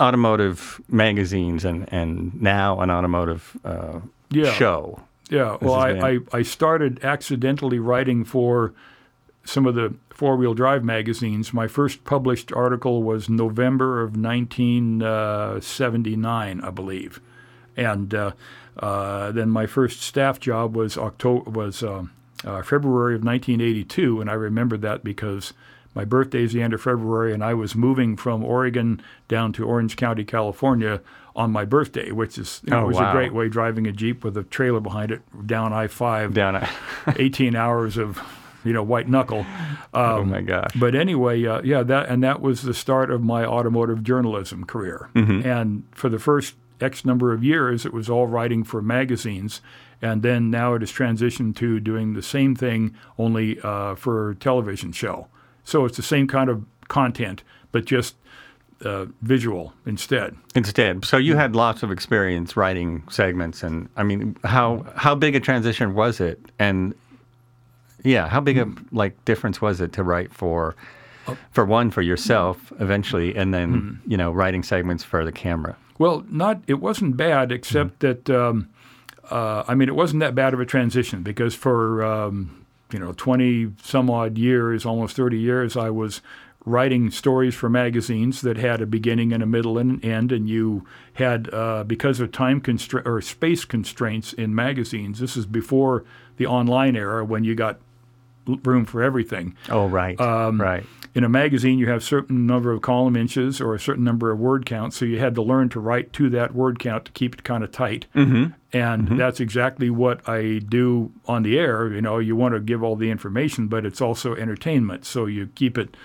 automotive 0.00 0.80
magazines 0.88 1.64
and 1.64 1.86
and 1.92 2.40
now 2.40 2.80
an 2.80 2.90
automotive 2.90 3.56
uh, 3.64 4.00
Yeah. 4.30 4.52
show. 4.52 5.00
Yeah, 5.30 5.58
well, 5.60 5.74
I, 5.74 5.90
I, 5.90 6.18
I 6.32 6.40
started 6.42 7.04
accidentally 7.04 7.78
writing 7.78 8.24
for 8.24 8.72
some 9.44 9.66
of 9.66 9.74
the 9.74 9.92
four 10.08 10.36
wheel 10.36 10.54
drive 10.54 10.82
magazines. 10.82 11.52
My 11.52 11.68
first 11.68 12.02
published 12.04 12.50
article 12.52 13.02
was 13.02 13.28
November 13.28 14.00
of 14.00 14.16
1979, 14.16 16.60
I 16.62 16.70
believe. 16.70 17.20
And 17.76 18.14
uh, 18.14 18.32
uh, 18.78 19.32
then 19.32 19.50
my 19.50 19.66
first 19.66 20.00
staff 20.02 20.38
job 20.40 20.76
was 20.76 20.96
October 20.98 21.50
was 21.50 21.82
um 21.82 22.12
uh, 22.44 22.62
February 22.62 23.14
of 23.16 23.24
1982, 23.24 24.20
and 24.20 24.30
I 24.30 24.34
remember 24.34 24.76
that 24.76 25.02
because 25.02 25.52
my 25.94 26.04
birthday 26.04 26.44
is 26.44 26.52
the 26.52 26.62
end 26.62 26.72
of 26.72 26.80
February, 26.80 27.32
and 27.34 27.42
I 27.42 27.54
was 27.54 27.74
moving 27.74 28.16
from 28.16 28.44
Oregon 28.44 29.02
down 29.26 29.52
to 29.54 29.66
Orange 29.66 29.96
County, 29.96 30.22
California, 30.24 31.00
on 31.34 31.50
my 31.50 31.64
birthday, 31.64 32.12
which 32.12 32.38
is 32.38 32.60
you 32.64 32.70
know, 32.70 32.84
Oh, 32.84 32.86
was 32.86 32.96
wow. 32.96 33.10
a 33.10 33.12
great 33.12 33.34
way 33.34 33.48
driving 33.48 33.86
a 33.88 33.92
jeep 33.92 34.22
with 34.22 34.36
a 34.36 34.44
trailer 34.44 34.78
behind 34.78 35.10
it 35.10 35.22
down 35.48 35.72
I 35.72 35.88
five, 35.88 36.32
Down 36.34 36.54
at 36.56 36.70
18 37.16 37.56
hours 37.56 37.96
of 37.96 38.20
you 38.64 38.72
know, 38.72 38.82
white 38.84 39.08
knuckle. 39.08 39.44
oh 39.94 40.20
Um, 40.20 40.30
my 40.30 40.40
gosh. 40.42 40.70
but 40.76 40.94
anyway, 40.94 41.44
uh, 41.44 41.60
yeah, 41.62 41.82
that 41.82 42.08
and 42.08 42.22
that 42.22 42.40
was 42.40 42.62
the 42.62 42.74
start 42.74 43.10
of 43.10 43.22
my 43.22 43.44
automotive 43.44 44.02
journalism 44.04 44.64
career. 44.64 45.08
And 45.14 45.82
for 45.92 46.08
the 46.08 46.18
first 46.20 46.54
X 46.80 47.04
number 47.04 47.32
of 47.32 47.42
years, 47.42 47.84
it 47.84 47.92
was 47.92 48.08
all 48.08 48.26
writing 48.26 48.64
for 48.64 48.80
magazines, 48.82 49.60
and 50.00 50.22
then 50.22 50.50
now 50.50 50.74
it 50.74 50.82
has 50.82 50.92
transitioned 50.92 51.56
to 51.56 51.80
doing 51.80 52.14
the 52.14 52.22
same 52.22 52.54
thing 52.54 52.94
only 53.18 53.60
uh, 53.60 53.94
for 53.94 54.30
a 54.30 54.34
television 54.34 54.92
show. 54.92 55.28
So 55.64 55.84
it's 55.84 55.96
the 55.96 56.02
same 56.02 56.26
kind 56.26 56.48
of 56.48 56.64
content, 56.88 57.42
but 57.72 57.84
just 57.84 58.16
uh, 58.84 59.06
visual 59.22 59.74
instead. 59.86 60.36
Instead, 60.54 61.04
so 61.04 61.16
you 61.16 61.36
had 61.36 61.56
lots 61.56 61.82
of 61.82 61.90
experience 61.90 62.56
writing 62.56 63.02
segments, 63.10 63.62
and 63.62 63.88
I 63.96 64.02
mean, 64.02 64.36
how 64.44 64.86
how 64.96 65.14
big 65.14 65.34
a 65.34 65.40
transition 65.40 65.94
was 65.94 66.20
it? 66.20 66.40
And 66.58 66.94
yeah, 68.04 68.28
how 68.28 68.40
big 68.40 68.58
a 68.58 68.68
like 68.92 69.24
difference 69.24 69.60
was 69.60 69.80
it 69.80 69.92
to 69.94 70.02
write 70.02 70.32
for, 70.32 70.76
for 71.50 71.64
one 71.64 71.90
for 71.90 72.02
yourself 72.02 72.72
eventually, 72.78 73.34
and 73.36 73.52
then 73.52 74.00
you 74.06 74.16
know 74.16 74.30
writing 74.30 74.62
segments 74.62 75.02
for 75.02 75.24
the 75.24 75.32
camera. 75.32 75.76
Well, 75.98 76.24
not 76.28 76.62
it 76.66 76.80
wasn't 76.80 77.16
bad, 77.16 77.50
except 77.52 78.00
that 78.00 78.30
um, 78.30 78.68
uh, 79.30 79.64
I 79.66 79.74
mean 79.74 79.88
it 79.88 79.94
wasn't 79.94 80.20
that 80.20 80.34
bad 80.34 80.54
of 80.54 80.60
a 80.60 80.66
transition 80.66 81.22
because 81.22 81.54
for 81.54 82.04
um, 82.04 82.64
you 82.92 82.98
know 82.98 83.12
twenty 83.12 83.72
some 83.82 84.08
odd 84.08 84.38
years, 84.38 84.86
almost 84.86 85.16
thirty 85.16 85.38
years, 85.38 85.76
I 85.76 85.90
was 85.90 86.20
writing 86.64 87.10
stories 87.10 87.54
for 87.54 87.68
magazines 87.68 88.42
that 88.42 88.58
had 88.58 88.80
a 88.80 88.86
beginning 88.86 89.32
and 89.32 89.42
a 89.42 89.46
middle 89.46 89.78
and 89.78 90.02
an 90.02 90.10
end, 90.10 90.32
and 90.32 90.48
you 90.48 90.86
had 91.14 91.52
uh, 91.52 91.82
because 91.84 92.20
of 92.20 92.30
time 92.30 92.60
constra- 92.60 93.04
or 93.06 93.20
space 93.20 93.64
constraints 93.64 94.32
in 94.32 94.54
magazines. 94.54 95.18
This 95.18 95.36
is 95.36 95.46
before 95.46 96.04
the 96.36 96.46
online 96.46 96.94
era 96.94 97.24
when 97.24 97.42
you 97.42 97.54
got 97.54 97.78
room 98.64 98.86
for 98.86 99.02
everything 99.02 99.54
Oh 99.68 99.86
right, 99.86 100.18
right. 100.58 100.84
In 101.14 101.24
a 101.24 101.28
magazine, 101.28 101.78
you 101.78 101.88
have 101.88 102.02
certain 102.02 102.46
number 102.46 102.72
of 102.72 102.82
column 102.82 103.16
inches 103.16 103.60
or 103.60 103.74
a 103.74 103.80
certain 103.80 104.04
number 104.04 104.30
of 104.30 104.38
word 104.38 104.66
counts. 104.66 104.96
So 104.96 105.04
you 105.04 105.18
had 105.18 105.34
to 105.36 105.42
learn 105.42 105.68
to 105.70 105.80
write 105.80 106.12
to 106.14 106.30
that 106.30 106.54
word 106.54 106.78
count 106.78 107.06
to 107.06 107.12
keep 107.12 107.34
it 107.34 107.44
kind 107.44 107.64
of 107.64 107.72
tight. 107.72 108.06
Mm-hmm. 108.14 108.52
And 108.72 109.18
that's 109.18 109.40
exactly 109.40 109.90
what 109.90 110.28
I 110.28 110.58
do 110.58 111.12
on 111.26 111.42
the 111.42 111.58
air. 111.58 111.92
You 111.92 112.02
know, 112.02 112.18
you 112.18 112.36
want 112.36 112.54
to 112.54 112.60
give 112.60 112.82
all 112.82 112.96
the 112.96 113.10
information, 113.10 113.68
but 113.68 113.86
it's 113.86 114.00
also 114.00 114.34
entertainment. 114.34 115.04
So 115.06 115.26
you 115.26 115.48
keep 115.54 115.78
it. 115.78 115.96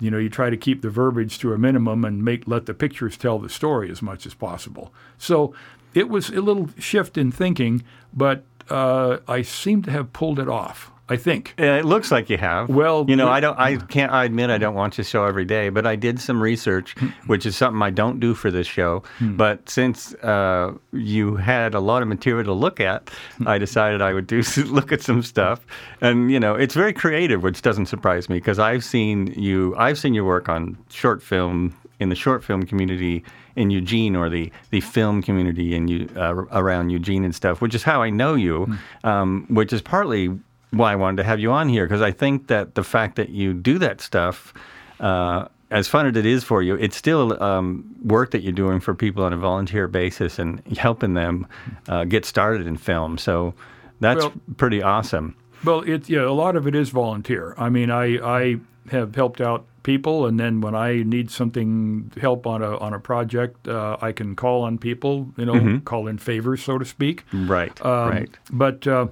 You 0.00 0.12
know, 0.12 0.18
you 0.18 0.28
try 0.28 0.48
to 0.48 0.56
keep 0.56 0.82
the 0.82 0.90
verbiage 0.90 1.40
to 1.40 1.52
a 1.52 1.58
minimum 1.58 2.04
and 2.04 2.24
make 2.24 2.46
let 2.46 2.66
the 2.66 2.74
pictures 2.74 3.16
tell 3.16 3.40
the 3.40 3.48
story 3.48 3.90
as 3.90 4.00
much 4.00 4.26
as 4.26 4.34
possible. 4.34 4.92
So 5.18 5.52
it 5.92 6.08
was 6.08 6.28
a 6.28 6.40
little 6.40 6.70
shift 6.78 7.18
in 7.18 7.32
thinking, 7.32 7.82
but 8.14 8.44
uh, 8.70 9.18
I 9.26 9.42
seem 9.42 9.82
to 9.82 9.90
have 9.90 10.12
pulled 10.12 10.38
it 10.38 10.48
off. 10.48 10.92
I 11.08 11.16
think. 11.16 11.54
It 11.58 11.84
looks 11.84 12.10
like 12.10 12.28
you 12.28 12.36
have. 12.36 12.68
Well, 12.68 13.06
you 13.08 13.16
know, 13.16 13.28
I 13.28 13.40
don't. 13.40 13.58
I 13.58 13.76
can't. 13.76 14.12
I 14.12 14.24
admit 14.24 14.50
I 14.50 14.58
don't 14.58 14.74
watch 14.74 14.96
the 14.96 15.04
show 15.04 15.24
every 15.24 15.44
day, 15.44 15.70
but 15.70 15.86
I 15.86 15.96
did 15.96 16.20
some 16.20 16.40
research, 16.40 16.94
which 17.26 17.46
is 17.46 17.56
something 17.56 17.80
I 17.82 17.90
don't 17.90 18.20
do 18.20 18.34
for 18.34 18.50
this 18.50 18.66
show. 18.66 19.02
But 19.20 19.68
since 19.68 20.12
uh, 20.14 20.74
you 20.92 21.36
had 21.36 21.74
a 21.74 21.80
lot 21.80 22.02
of 22.02 22.08
material 22.08 22.44
to 22.44 22.52
look 22.52 22.80
at, 22.80 23.10
I 23.46 23.58
decided 23.58 24.02
I 24.02 24.12
would 24.12 24.26
do 24.26 24.42
look 24.66 24.92
at 24.92 25.00
some 25.02 25.22
stuff, 25.22 25.66
and 26.00 26.30
you 26.30 26.40
know, 26.40 26.54
it's 26.54 26.74
very 26.74 26.92
creative, 26.92 27.42
which 27.42 27.62
doesn't 27.62 27.86
surprise 27.86 28.28
me 28.28 28.36
because 28.36 28.58
I've 28.58 28.84
seen 28.84 29.28
you. 29.28 29.74
I've 29.76 29.98
seen 29.98 30.14
your 30.14 30.24
work 30.24 30.48
on 30.48 30.76
short 30.90 31.22
film 31.22 31.74
in 32.00 32.10
the 32.10 32.14
short 32.14 32.44
film 32.44 32.64
community 32.64 33.24
in 33.56 33.70
Eugene 33.70 34.14
or 34.14 34.28
the, 34.28 34.52
the 34.70 34.80
film 34.80 35.20
community 35.20 35.74
in 35.74 35.88
you, 35.88 36.08
uh, 36.16 36.32
around 36.52 36.90
Eugene 36.90 37.24
and 37.24 37.34
stuff, 37.34 37.60
which 37.60 37.74
is 37.74 37.82
how 37.82 38.00
I 38.00 38.08
know 38.08 38.34
you, 38.34 38.78
um, 39.02 39.46
which 39.50 39.72
is 39.72 39.82
partly 39.82 40.30
why 40.70 40.92
I 40.92 40.96
wanted 40.96 41.16
to 41.18 41.24
have 41.24 41.40
you 41.40 41.50
on 41.52 41.68
here 41.68 41.86
because 41.86 42.02
I 42.02 42.12
think 42.12 42.46
that 42.48 42.74
the 42.74 42.82
fact 42.84 43.16
that 43.16 43.30
you 43.30 43.54
do 43.54 43.78
that 43.78 44.00
stuff, 44.00 44.52
uh, 45.00 45.46
as 45.70 45.86
fun 45.88 46.06
as 46.06 46.16
it 46.16 46.26
is 46.26 46.44
for 46.44 46.62
you, 46.62 46.74
it's 46.76 46.96
still 46.96 47.42
um, 47.42 47.84
work 48.02 48.30
that 48.30 48.42
you're 48.42 48.52
doing 48.52 48.80
for 48.80 48.94
people 48.94 49.22
on 49.24 49.32
a 49.32 49.36
volunteer 49.36 49.86
basis 49.88 50.38
and 50.38 50.62
helping 50.78 51.14
them 51.14 51.46
uh, 51.88 52.04
get 52.04 52.24
started 52.24 52.66
in 52.66 52.76
film. 52.76 53.18
So 53.18 53.54
that's 54.00 54.22
Well- 54.24 54.32
pretty 54.56 54.82
awesome. 54.82 55.34
Well, 55.64 55.80
it 55.80 56.08
yeah, 56.08 56.22
a 56.22 56.30
lot 56.30 56.54
of 56.54 56.66
it 56.68 56.74
is 56.76 56.90
volunteer. 56.90 57.52
I 57.58 57.68
mean, 57.68 57.90
I 57.90 58.18
I 58.22 58.60
have 58.92 59.16
helped 59.16 59.40
out 59.40 59.66
people, 59.82 60.24
and 60.24 60.38
then 60.38 60.60
when 60.60 60.74
I 60.76 61.02
need 61.02 61.30
something 61.32 62.12
help 62.20 62.46
on 62.46 62.62
a 62.62 62.76
on 62.78 62.94
a 62.94 63.00
project, 63.00 63.66
uh, 63.66 63.96
I 64.00 64.12
can 64.12 64.36
call 64.36 64.62
on 64.62 64.78
people. 64.78 65.32
You 65.36 65.46
know, 65.46 65.80
call 65.84 66.06
in 66.06 66.18
favors, 66.18 66.62
so 66.62 66.78
to 66.78 66.84
speak. 66.84 67.24
Right, 67.32 67.74
Um, 67.84 68.08
right. 68.08 68.30
But 68.52 68.86
uh, 68.86 69.08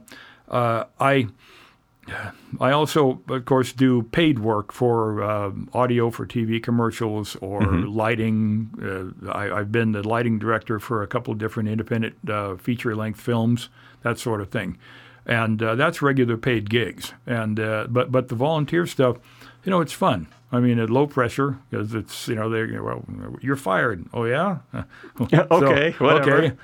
uh, 0.49 0.85
I. 1.01 1.27
I 2.61 2.71
also, 2.71 3.21
of 3.29 3.45
course, 3.45 3.73
do 3.73 4.03
paid 4.03 4.39
work 4.39 4.73
for 4.73 5.23
um, 5.23 5.69
audio 5.73 6.11
for 6.11 6.27
TV 6.27 6.63
commercials 6.63 7.37
or 7.37 7.63
lighting. 7.63 8.71
Uh, 9.25 9.31
I, 9.31 9.59
I've 9.61 9.73
been 9.73 9.93
the 9.93 10.07
lighting 10.07 10.39
director 10.39 10.79
for 10.79 11.03
a 11.03 11.07
couple 11.07 11.33
of 11.33 11.39
different 11.39 11.69
independent 11.69 12.17
uh, 12.29 12.57
feature-length 12.57 13.21
films, 13.21 13.69
that 14.03 14.19
sort 14.19 14.41
of 14.41 14.51
thing, 14.51 14.79
and 15.27 15.63
uh, 15.63 15.75
that's 15.75 16.01
regular 16.01 16.37
paid 16.37 16.71
gigs. 16.71 17.13
And 17.27 17.59
uh, 17.59 17.87
but 17.91 18.13
but 18.13 18.29
the 18.29 18.37
volunteer 18.37 18.87
stuff, 18.87 19.17
you 19.65 19.71
know, 19.71 19.81
it's 19.81 19.93
fun. 19.93 20.29
I 20.53 20.61
mean, 20.61 20.79
at 20.79 20.91
low 20.91 21.09
pressure 21.09 21.59
because 21.69 21.93
it's 21.93 22.29
you 22.29 22.37
know 22.37 22.49
know, 22.49 22.83
well 22.85 23.37
you're 23.41 23.57
fired. 23.57 24.07
Oh 24.15 24.25
yeah. 24.25 24.59
So, 25.19 25.47
okay, 25.51 25.93
whatever. 25.99 26.37
Okay. 26.37 26.57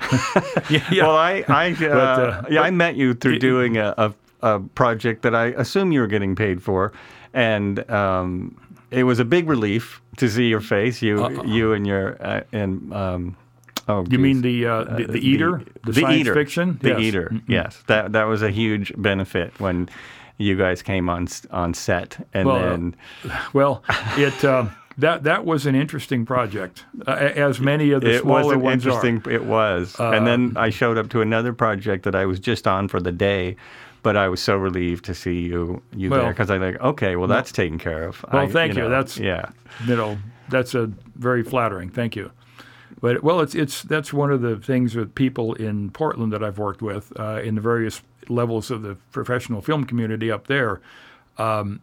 yeah, 0.70 0.88
yeah. 0.92 1.02
Well, 1.06 1.16
I, 1.16 1.44
I, 1.48 1.76
uh, 1.80 1.86
uh, 1.88 2.42
yeah, 2.50 2.60
I 2.60 2.70
met 2.70 2.96
you 2.96 3.14
through 3.14 3.34
it- 3.34 3.38
doing 3.40 3.76
a, 3.78 3.94
a, 3.96 4.14
a 4.42 4.60
project 4.74 5.22
that 5.22 5.34
I 5.34 5.46
assume 5.46 5.92
you 5.92 6.00
were 6.00 6.06
getting 6.06 6.34
paid 6.36 6.62
for, 6.62 6.92
and 7.32 7.88
um, 7.90 8.56
it 8.90 9.04
was 9.04 9.18
a 9.18 9.24
big 9.24 9.48
relief 9.48 10.00
to 10.18 10.28
see 10.28 10.48
your 10.48 10.60
face, 10.60 11.00
you, 11.02 11.42
you 11.44 11.72
and 11.72 11.86
your 11.86 12.16
uh, 12.24 12.42
and. 12.52 12.92
Um, 12.92 13.36
Oh, 13.88 14.02
You 14.02 14.10
geez. 14.10 14.20
mean 14.20 14.42
the 14.42 14.64
uh, 14.66 14.84
the, 14.84 15.04
the 15.08 15.18
eater, 15.28 15.60
the, 15.84 15.92
science 15.92 16.20
eater, 16.20 16.34
fiction, 16.34 16.78
the 16.82 16.90
Yes. 16.90 17.00
eater. 17.00 17.30
Mm-hmm. 17.32 17.50
Yes, 17.50 17.82
that 17.88 18.12
that 18.12 18.24
was 18.28 18.40
a 18.40 18.48
huge 18.50 18.92
benefit 18.96 19.58
when 19.58 19.88
you 20.38 20.56
guys 20.56 20.82
came 20.82 21.08
on 21.08 21.26
on 21.50 21.74
set, 21.74 22.16
and 22.32 22.46
Well, 22.46 22.56
uh, 22.56 22.70
then 22.70 22.96
Well, 23.52 23.82
it 24.16 24.44
uh, 24.44 24.66
that 24.98 25.24
that 25.24 25.44
was 25.44 25.66
an 25.66 25.74
interesting 25.74 26.24
project, 26.24 26.84
uh, 27.08 27.10
as 27.10 27.58
many 27.58 27.90
of 27.90 28.02
the 28.02 28.14
it 28.14 28.24
was 28.24 28.42
smaller 28.44 28.54
an 28.54 28.60
ones 28.60 28.86
Uh, 28.86 28.90
interesting. 28.90 29.32
It 29.32 29.46
was, 29.46 29.96
and 29.98 30.28
then 30.28 30.52
I 30.54 30.70
showed 30.70 30.96
up 30.96 31.08
to 31.10 31.20
another 31.20 31.52
project 31.52 32.04
that 32.04 32.14
I 32.14 32.24
was 32.24 32.38
just 32.38 32.68
on 32.68 32.86
for 32.86 33.00
the 33.00 33.12
day, 33.12 33.56
but 34.02 34.16
I 34.16 34.28
was 34.28 34.40
so 34.42 34.56
relieved 34.56 35.04
to 35.06 35.14
see 35.14 35.40
you 35.40 35.82
you 35.94 36.10
there 36.10 36.30
because 36.30 36.50
I 36.50 36.56
like 36.58 36.80
okay, 36.80 37.16
well 37.16 37.28
that's 37.28 37.52
taken 37.52 37.78
care 37.78 38.04
of. 38.04 38.24
Well, 38.32 38.42
I- 38.42 38.48
thank 38.48 38.74
you. 38.74 38.82
know, 38.82 38.88
That's- 38.88 39.18
yeah. 39.18 39.50
You 39.86 39.96
know, 39.96 40.18
that's 40.48 40.74
a 40.74 40.86
very 41.16 41.42
flattering. 41.42 41.88
Thank 41.88 42.16
you. 42.16 42.30
But 43.00 43.22
well, 43.22 43.40
it's 43.40 43.54
it's 43.54 43.82
that's 43.82 44.12
one 44.12 44.30
of 44.30 44.42
the 44.42 44.56
things 44.58 44.94
with 44.94 45.14
people 45.14 45.54
in 45.54 45.90
Portland 45.90 46.32
that 46.32 46.42
I've 46.44 46.58
worked 46.58 46.82
with 46.82 47.12
uh, 47.18 47.40
in 47.42 47.54
the 47.56 47.60
various 47.60 48.02
levels 48.28 48.70
of 48.70 48.82
the 48.82 48.96
professional 49.10 49.60
film 49.60 49.84
community 49.84 50.30
up 50.30 50.46
there. 50.46 50.80
Um, 51.38 51.80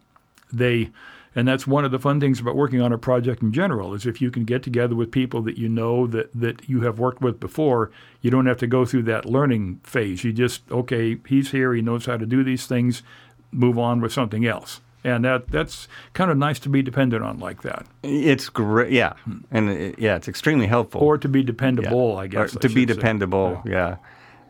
they 0.53 0.91
and 1.39 1.48
that's 1.48 1.65
one 1.67 1.86
of 1.86 1.91
the 1.91 2.00
fun 2.00 2.19
things 2.19 2.39
about 2.39 2.55
working 2.55 2.81
on 2.81 2.91
a 2.93 2.98
project 2.98 3.41
in 3.41 3.51
general 3.53 3.93
is 3.93 4.05
if 4.05 4.22
you 4.22 4.29
can 4.31 4.43
get 4.43 4.62
together 4.63 4.96
with 4.96 5.12
people 5.12 5.41
that 5.43 5.58
you 5.58 5.69
know 5.69 6.05
that 6.08 6.29
that 6.34 6.67
you 6.69 6.81
have 6.81 7.00
worked 7.00 7.22
with 7.22 7.39
before 7.39 7.89
you 8.22 8.29
don't 8.29 8.46
have 8.46 8.58
to 8.58 8.67
go 8.67 8.86
through 8.86 9.03
that 9.03 9.25
learning 9.25 9.79
phase 9.84 10.24
you 10.24 10.31
just 10.34 10.62
okay 10.72 11.17
he's 11.27 11.51
here 11.51 11.74
he 11.74 11.81
knows 11.81 12.05
how 12.05 12.17
to 12.17 12.25
do 12.25 12.43
these 12.43 12.65
things 12.67 13.03
move 13.51 13.77
on 13.79 14.01
with 14.01 14.12
something 14.13 14.46
else 14.46 14.81
and 15.03 15.24
that 15.24 15.48
that's 15.50 15.88
kind 16.13 16.29
of 16.29 16.38
nice 16.38 16.60
to 16.60 16.69
be 16.69 16.81
dependent 16.81 17.24
on 17.24 17.39
like 17.39 17.62
that 17.62 17.86
It's 18.03 18.50
great, 18.50 18.91
yeah, 18.91 19.13
and 19.50 19.69
it, 19.69 19.98
yeah, 19.98 20.17
it's 20.17 20.27
extremely 20.27 20.67
helpful. 20.67 21.01
or 21.01 21.17
to 21.17 21.29
be 21.29 21.41
dependable 21.43 22.17
i 22.17 22.25
Or 22.25 22.27
guess 22.27 22.55
I 22.58 22.60
to 22.60 22.67
be 22.67 22.81
should 22.81 22.89
say. 22.89 22.96
dependable, 22.96 23.62
yeah. 23.65 23.96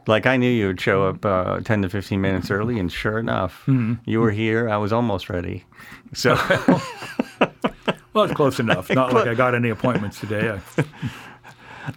Like 0.08 0.26
I 0.26 0.38
knew 0.38 0.50
you 0.50 0.68
would 0.68 0.82
show 0.82 1.08
up 1.10 1.24
uh, 1.24 1.60
ten 1.60 1.84
to 1.84 1.90
fifteen 1.90 2.20
minutes 2.22 2.50
early, 2.50 2.80
and 2.80 2.92
sure 2.92 3.20
enough, 3.20 3.62
Mm-hmm. 3.68 3.94
you 4.10 4.20
were 4.22 4.32
here. 4.32 4.68
I 4.68 4.78
was 4.78 4.92
almost 4.92 5.30
ready. 5.30 5.66
So 6.14 6.36
well 8.14 8.26
it's 8.26 8.34
close 8.34 8.60
enough 8.60 8.90
not 8.94 9.14
like 9.14 9.28
i 9.28 9.34
got 9.34 9.54
any 9.56 9.70
appointments 9.70 10.20
today 10.20 10.60
I, 10.78 10.84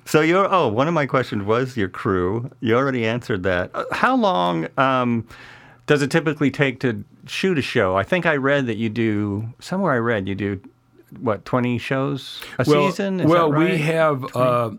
So 0.04 0.20
your 0.20 0.52
oh, 0.52 0.68
one 0.68 0.88
of 0.88 0.94
my 0.94 1.06
questions 1.06 1.44
was 1.44 1.76
your 1.76 1.88
crew. 1.88 2.50
You 2.60 2.76
already 2.76 3.06
answered 3.06 3.42
that. 3.42 3.70
Uh, 3.74 3.84
How 3.92 4.16
long 4.16 4.68
um, 4.78 5.26
does 5.86 6.02
it 6.02 6.10
typically 6.10 6.50
take 6.50 6.80
to 6.80 7.04
shoot 7.26 7.58
a 7.58 7.62
show? 7.62 7.96
I 7.96 8.02
think 8.02 8.24
I 8.24 8.36
read 8.36 8.66
that 8.66 8.76
you 8.76 8.88
do 8.88 9.52
somewhere. 9.60 9.92
I 9.92 9.98
read 9.98 10.28
you 10.28 10.34
do 10.34 10.60
what 11.20 11.44
twenty 11.44 11.78
shows 11.78 12.40
a 12.58 12.64
well, 12.66 12.90
season. 12.90 13.20
Is 13.20 13.26
well 13.26 13.52
right? 13.52 13.70
we 13.70 13.78
have 13.78 14.36
uh, 14.36 14.70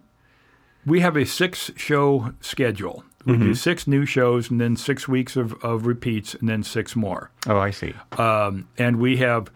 we 0.86 1.02
have 1.02 1.16
a 1.16 1.26
six 1.26 1.72
show 1.76 2.34
schedule 2.42 3.04
we 3.26 3.34
Mm-hmm. 3.34 3.44
do 3.44 3.56
six 3.56 3.88
new 3.88 4.06
shows 4.06 4.50
and 4.52 4.60
then 4.60 4.76
six 4.76 5.08
weeks 5.08 5.36
of, 5.38 5.54
of 5.64 5.86
repeats 5.86 6.34
and 6.36 6.50
then 6.50 6.62
six 6.64 6.96
more 6.96 7.32
Oh, 7.48 7.58
I 7.58 7.72
see. 7.72 7.94
um, 8.18 8.68
and 8.78 8.98
we 9.00 9.18
have 9.18 9.50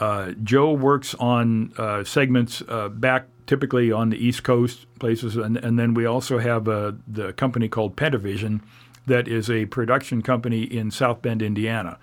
uh, 0.00 0.32
Joe 0.42 0.72
works 0.72 1.14
on 1.16 1.72
uh, 1.76 2.04
segments 2.04 2.62
uh, 2.68 2.88
back 2.88 3.26
typically 3.46 3.92
on 3.92 4.08
the 4.10 4.16
East 4.16 4.42
Coast 4.44 4.86
places, 4.98 5.36
and, 5.36 5.56
and 5.58 5.78
then 5.78 5.92
we 5.94 6.06
also 6.06 6.38
have 6.38 6.68
uh, 6.68 6.92
the 7.06 7.32
company 7.34 7.68
called 7.68 7.96
Pentavision, 7.96 8.60
that 9.06 9.26
is 9.28 9.50
a 9.50 9.66
production 9.66 10.22
company 10.22 10.62
in 10.62 10.90
South 10.90 11.20
Bend, 11.22 11.42
Indiana. 11.42 11.98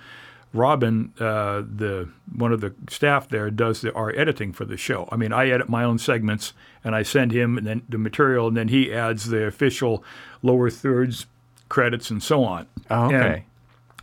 Robin, 0.52 1.14
uh, 1.20 1.62
the 1.62 2.10
one 2.36 2.52
of 2.52 2.62
the 2.62 2.74
staff 2.90 3.30
there, 3.30 3.52
does 3.52 3.82
the, 3.82 3.94
our 3.94 4.12
editing 4.16 4.52
for 4.52 4.66
the 4.66 4.78
show. 4.78 5.08
I 5.12 5.16
mean, 5.16 5.32
I 5.32 5.50
edit 5.50 5.70
my 5.70 5.84
own 5.84 6.00
segments 6.00 6.54
and 6.84 6.96
I 6.96 7.04
send 7.04 7.32
him 7.32 7.58
and 7.58 7.68
then 7.68 7.82
the 7.88 7.98
material, 7.98 8.48
and 8.48 8.58
then 8.58 8.70
he 8.70 8.92
adds 8.92 9.30
the 9.30 9.46
official 9.46 10.04
lower 10.42 10.70
thirds 10.70 11.28
credits 11.68 12.10
and 12.10 12.24
so 12.24 12.44
on. 12.44 12.66
Oh, 12.90 13.06
okay. 13.06 13.46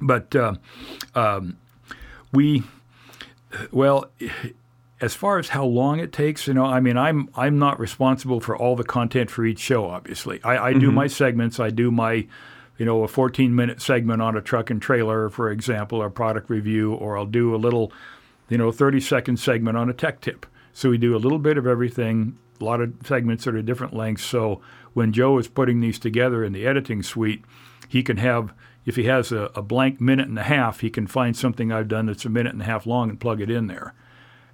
And, 0.00 0.06
but 0.06 0.36
uh, 0.36 0.54
um, 1.14 1.56
we, 2.32 2.62
well, 3.72 4.10
as 5.00 5.14
far 5.14 5.38
as 5.38 5.48
how 5.48 5.64
long 5.64 5.98
it 5.98 6.12
takes, 6.12 6.46
you 6.46 6.54
know, 6.54 6.64
I 6.64 6.80
mean, 6.80 6.96
I'm 6.96 7.28
I'm 7.34 7.58
not 7.58 7.80
responsible 7.80 8.40
for 8.40 8.56
all 8.56 8.76
the 8.76 8.84
content 8.84 9.30
for 9.30 9.44
each 9.44 9.58
show. 9.58 9.86
Obviously, 9.86 10.40
I, 10.44 10.68
I 10.68 10.72
do 10.74 10.92
my 10.92 11.06
segments. 11.06 11.58
I 11.58 11.70
do 11.70 11.90
my, 11.90 12.26
you 12.78 12.84
know, 12.86 13.02
a 13.02 13.08
14 13.08 13.54
minute 13.54 13.80
segment 13.80 14.20
on 14.22 14.36
a 14.36 14.40
truck 14.42 14.70
and 14.70 14.80
trailer, 14.82 15.28
for 15.30 15.50
example, 15.50 16.00
or 16.02 16.10
product 16.10 16.50
review, 16.50 16.92
or 16.94 17.16
I'll 17.16 17.26
do 17.26 17.54
a 17.54 17.56
little, 17.56 17.92
you 18.48 18.58
know, 18.58 18.70
30 18.72 19.00
second 19.00 19.38
segment 19.38 19.76
on 19.76 19.88
a 19.88 19.92
tech 19.94 20.20
tip. 20.20 20.46
So 20.72 20.90
we 20.90 20.98
do 20.98 21.16
a 21.16 21.18
little 21.18 21.38
bit 21.38 21.56
of 21.56 21.66
everything. 21.66 22.36
A 22.60 22.64
lot 22.64 22.80
of 22.80 22.92
segments 23.04 23.44
that 23.44 23.54
are 23.54 23.62
different 23.62 23.94
lengths. 23.94 24.24
So 24.24 24.60
when 24.94 25.12
Joe 25.12 25.38
is 25.38 25.48
putting 25.48 25.80
these 25.80 25.98
together 25.98 26.44
in 26.44 26.52
the 26.52 26.66
editing 26.66 27.02
suite, 27.02 27.44
he 27.88 28.02
can 28.02 28.16
have 28.18 28.52
if 28.84 28.94
he 28.96 29.04
has 29.04 29.32
a, 29.32 29.50
a 29.56 29.62
blank 29.62 30.00
minute 30.00 30.28
and 30.28 30.38
a 30.38 30.44
half, 30.44 30.80
he 30.80 30.90
can 30.90 31.06
find 31.08 31.36
something 31.36 31.72
I've 31.72 31.88
done 31.88 32.06
that's 32.06 32.24
a 32.24 32.28
minute 32.28 32.52
and 32.52 32.62
a 32.62 32.66
half 32.66 32.86
long 32.86 33.10
and 33.10 33.18
plug 33.18 33.40
it 33.40 33.50
in 33.50 33.66
there. 33.66 33.94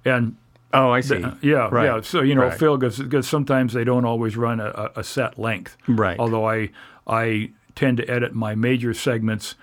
And 0.03 0.37
Oh, 0.73 0.89
I 0.89 1.01
see. 1.01 1.21
uh, 1.23 1.35
yeah, 1.41 1.69
Right. 1.71 1.85
yeah. 1.85 2.01
So 2.01 2.21
you 2.21 2.33
know, 2.33 2.41
Right. 2.45 2.53
Phil, 2.57 2.77
because 2.77 3.27
sometimes 3.27 3.73
they 3.73 3.83
don't 3.83 4.05
always 4.05 4.35
run 4.35 4.59
a- 4.59 4.89
a 4.95 5.03
set 5.03 5.37
length. 5.37 5.77
Right. 5.87 6.17
Although 6.19 6.47
I 6.49 6.69
I 7.05 7.51
tend 7.75 7.97
to 7.97 8.09
edit 8.09 8.33
my 8.33 8.55
major 8.55 8.93
segments 8.93 9.55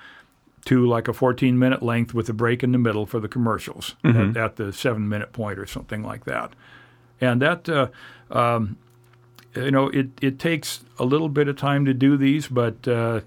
to 0.66 0.86
like 0.86 1.08
a 1.08 1.12
14 1.12 1.58
minute 1.58 1.82
length 1.82 2.12
with 2.12 2.28
a 2.28 2.32
break 2.32 2.62
in 2.62 2.72
the 2.72 2.78
middle 2.78 3.06
for 3.06 3.20
the 3.20 3.28
commercials 3.28 3.94
Mm-hmm. 4.04 4.36
at, 4.36 4.44
at 4.44 4.56
the 4.56 4.72
seven 4.72 5.08
minute 5.08 5.32
point 5.32 5.58
or 5.58 5.66
something 5.66 6.02
like 6.02 6.24
that. 6.24 6.52
And 7.20 7.40
that, 7.42 7.68
uh, 7.68 7.88
um, 8.30 8.76
you 9.54 9.70
know, 9.70 9.88
it, 9.88 10.08
it 10.20 10.38
takes 10.38 10.84
a 10.98 11.04
little 11.04 11.28
bit 11.28 11.48
of 11.48 11.56
time 11.56 11.84
to 11.86 11.94
do 11.94 12.16
these, 12.16 12.46
but 12.48 12.86
uh, 12.86 13.20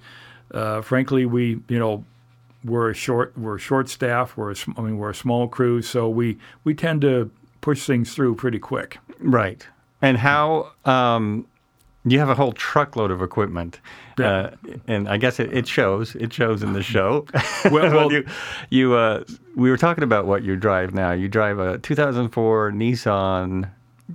uh, 0.51 0.81
frankly, 0.81 1.25
we, 1.25 1.59
you 1.67 1.79
know, 1.79 2.05
we're 2.63 2.89
a 2.89 2.93
short 2.93 3.37
we're 3.37 3.55
a 3.57 3.59
short 3.59 3.89
staff. 3.89 4.37
We're 4.37 4.51
a, 4.51 4.55
I 4.77 4.81
mean 4.81 4.97
we're 4.97 5.09
a 5.09 5.15
small 5.15 5.47
crew, 5.49 5.81
so 5.81 6.07
we 6.07 6.37
we 6.63 6.73
tend 6.73 7.01
to 7.01 7.29
push 7.59 7.85
things 7.85 8.13
through 8.15 8.35
pretty 8.35 8.59
quick. 8.59 8.99
Right. 9.19 9.67
And 10.01 10.17
how 10.17 10.71
um, 10.85 11.45
you 12.05 12.19
have 12.19 12.29
a 12.29 12.36
whole 12.36 12.51
truckload 12.51 13.12
of 13.12 13.22
equipment, 13.22 13.79
Yeah. 14.19 14.27
uh, 14.27 14.55
and 14.88 15.07
I 15.07 15.17
guess 15.17 15.39
it, 15.39 15.53
it 15.53 15.67
shows. 15.67 16.15
It 16.15 16.33
shows 16.33 16.62
in 16.63 16.74
the 16.74 16.83
show. 16.93 17.25
Well- 17.72 17.91
well- 17.93 18.12
you, 18.12 18.25
you, 18.69 18.93
uh, 18.93 19.24
we 19.55 19.69
were 19.69 19.77
talking 19.77 20.03
about 20.03 20.25
what 20.25 20.43
you 20.43 20.55
drive 20.55 20.93
now. 20.93 21.12
You 21.12 21.27
drive 21.29 21.60
a 21.60 21.77
2004 21.77 22.72
Nissan 22.72 23.69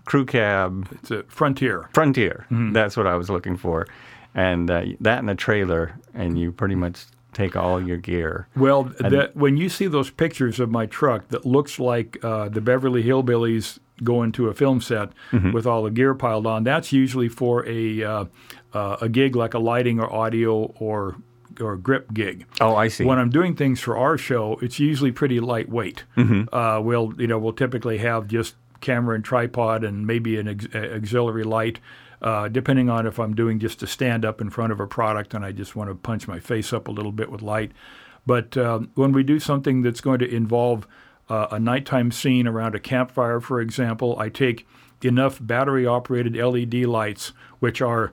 Crew 0.05 0.27
Cab 0.27 0.89
It's 0.93 1.11
a 1.11 1.23
frontier. 1.25 1.89
Frontier. 1.95 2.45
Mm-hmm. 2.51 2.73
That's 2.73 2.97
what 2.97 3.07
I 3.07 3.15
was 3.17 3.31
looking 3.31 3.57
for, 3.57 3.87
and 4.35 4.71
uh, 4.71 4.83
that 5.01 5.19
and 5.21 5.31
a 5.31 5.35
trailer, 5.35 5.99
and 6.15 6.39
you 6.39 6.53
pretty 6.53 6.75
much 6.75 7.07
take 7.33 7.57
all 7.57 7.81
your 7.81 7.97
gear. 7.99 8.49
Well, 8.57 8.85
that, 9.01 9.37
when 9.37 9.57
you 9.57 9.69
see 9.69 9.87
those 9.87 10.11
pictures 10.11 10.59
of 10.61 10.71
my 10.71 10.87
truck 10.87 11.29
that 11.29 11.47
looks 11.47 11.79
like 11.79 12.19
uh, 12.25 12.49
the 12.49 12.61
Beverly 12.61 13.03
Hillbillies 13.05 13.79
going 14.05 14.29
into 14.29 14.49
a 14.49 14.55
film 14.55 14.81
set 14.81 15.11
Mm-hmm. 15.33 15.53
with 15.53 15.67
all 15.67 15.83
the 15.83 15.91
gear 15.91 16.15
piled 16.15 16.47
on, 16.47 16.65
that's 16.65 16.93
usually 16.93 17.29
for 17.29 17.67
a 17.67 18.03
uh, 18.03 18.25
uh, 18.73 18.97
a 19.01 19.09
gig 19.09 19.37
like 19.37 19.55
a 19.55 19.59
lighting 19.59 20.01
or 20.01 20.13
audio 20.13 20.73
or 20.79 21.17
or 21.61 21.77
grip 21.77 22.13
gig. 22.15 22.47
Oh, 22.61 22.77
I 22.77 22.89
see. 22.89 23.05
When 23.05 23.19
I'm 23.19 23.31
doing 23.31 23.57
things 23.57 23.81
for 23.81 23.97
our 23.97 24.17
show, 24.17 24.59
it's 24.63 24.79
usually 24.79 25.11
pretty 25.13 25.41
lightweight. 25.41 26.05
Mm-hmm. 26.17 26.55
Uh, 26.55 26.81
we'll 26.81 27.13
you 27.19 27.27
know 27.27 27.39
we'll 27.39 27.53
typically 27.53 27.99
have 27.99 28.29
just 28.29 28.55
camera 28.81 29.15
and 29.17 29.25
tripod 29.25 29.83
and 29.85 30.07
maybe 30.07 30.39
an 30.39 30.47
ex- 30.49 30.69
auxiliary 30.75 31.43
light, 31.43 31.81
uh, 32.23 32.47
depending 32.49 32.89
on 32.89 33.07
if 33.07 33.19
I'm 33.19 33.35
doing 33.35 33.59
just 33.59 33.83
a 33.83 33.87
stand 33.89 34.25
up 34.25 34.41
in 34.41 34.51
front 34.51 34.71
of 34.73 34.79
a 34.79 34.87
product 34.87 35.35
and 35.35 35.45
I 35.45 35.51
just 35.51 35.75
want 35.75 35.91
to 35.91 35.97
punch 35.97 36.29
my 36.29 36.39
face 36.39 36.73
up 36.73 36.87
a 36.87 36.93
little 36.93 37.11
bit 37.13 37.29
with 37.31 37.43
light. 37.43 37.73
But 38.25 38.57
um, 38.57 38.91
when 38.95 39.11
we 39.13 39.25
do 39.25 39.41
something 39.41 39.83
that's 39.83 40.01
going 40.01 40.21
to 40.21 40.29
involve 40.33 40.87
uh, 41.29 41.49
a 41.51 41.59
nighttime 41.59 42.11
scene 42.11 42.47
around 42.47 42.75
a 42.75 42.81
campfire, 42.81 43.41
for 43.41 43.61
example, 43.61 44.17
I 44.19 44.29
take 44.29 44.67
enough 45.03 45.39
battery 45.41 45.87
operated 45.87 46.35
LED 46.37 46.75
lights, 46.85 47.33
which 47.61 47.81
are 47.83 48.13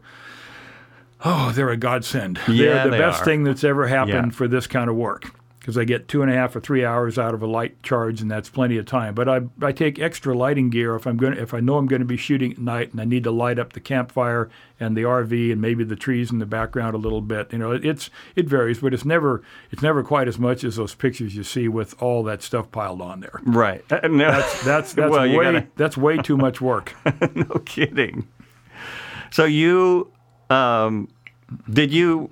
Oh, 1.24 1.52
they're 1.56 1.70
a 1.70 1.78
godsend. 1.78 2.40
Yeah, 2.48 2.74
they're 2.74 2.84
the 2.86 2.90
they 2.92 2.98
best 3.00 3.22
are. 3.22 3.26
thing 3.26 3.44
that's 3.44 3.64
ever 3.64 3.88
happened 3.88 4.32
Yeah. 4.32 4.38
for 4.38 4.48
this 4.48 4.68
kind 4.68 4.90
of 4.90 4.96
work 4.96 5.32
because 5.66 5.80
I 5.80 5.84
get 5.84 6.08
two 6.08 6.22
and 6.22 6.30
a 6.32 6.36
half 6.36 6.56
or 6.56 6.60
three 6.60 6.86
hours 6.86 7.18
out 7.18 7.34
of 7.34 7.42
a 7.42 7.48
light 7.48 7.82
charge, 7.82 8.22
and 8.22 8.30
that's 8.30 8.50
plenty 8.52 8.78
of 8.78 8.86
time. 8.86 9.16
But 9.16 9.28
I, 9.28 9.42
I 9.64 9.72
take 9.72 9.98
extra 9.98 10.38
lighting 10.38 10.70
gear 10.70 10.96
if 10.96 11.08
I'm 11.08 11.18
going 11.18 11.34
if 11.40 11.56
I 11.56 11.60
know 11.60 11.78
I'm 11.78 11.88
going 11.88 12.02
to 12.02 12.06
be 12.06 12.18
shooting 12.18 12.52
at 12.52 12.60
night 12.60 12.92
and 12.92 13.02
I 13.02 13.06
need 13.06 13.24
to 13.24 13.32
light 13.32 13.58
up 13.58 13.74
the 13.74 13.80
campfire 13.80 14.48
and 14.80 14.96
the 14.96 15.02
RV 15.02 15.52
and 15.52 15.60
maybe 15.60 15.84
the 15.84 15.96
trees 15.96 16.30
in 16.32 16.38
the 16.38 16.46
background 16.46 16.94
a 16.94 17.00
little 17.00 17.20
bit. 17.22 17.52
You 17.52 17.58
know, 17.58 17.72
it, 17.72 17.84
it's 17.84 18.12
it 18.36 18.48
varies, 18.48 18.78
but 18.78 18.94
it's 18.94 19.06
never 19.06 19.42
it's 19.72 19.82
never 19.82 20.04
quite 20.04 20.28
as 20.28 20.38
much 20.38 20.64
as 20.64 20.76
those 20.76 20.94
pictures 20.94 21.36
you 21.36 21.42
see 21.44 21.68
with 21.68 22.00
all 22.00 22.22
that 22.26 22.44
stuff 22.44 22.70
piled 22.72 23.02
on 23.02 23.22
there. 23.22 23.42
right. 23.48 23.84
Uh, 23.92 24.08
no, 24.08 24.30
That's 24.30 24.64
that's 24.64 24.94
that's 24.94 25.10
well, 25.12 25.28
way 25.28 25.46
gotta- 25.46 25.68
that's 25.78 25.98
way 25.98 26.18
too 26.18 26.38
much 26.38 26.62
work. 26.62 26.94
no 27.34 27.46
kidding. 27.66 28.28
So 29.32 29.46
you, 29.46 30.12
um, 30.52 31.08
did 31.68 31.92
you 31.92 32.30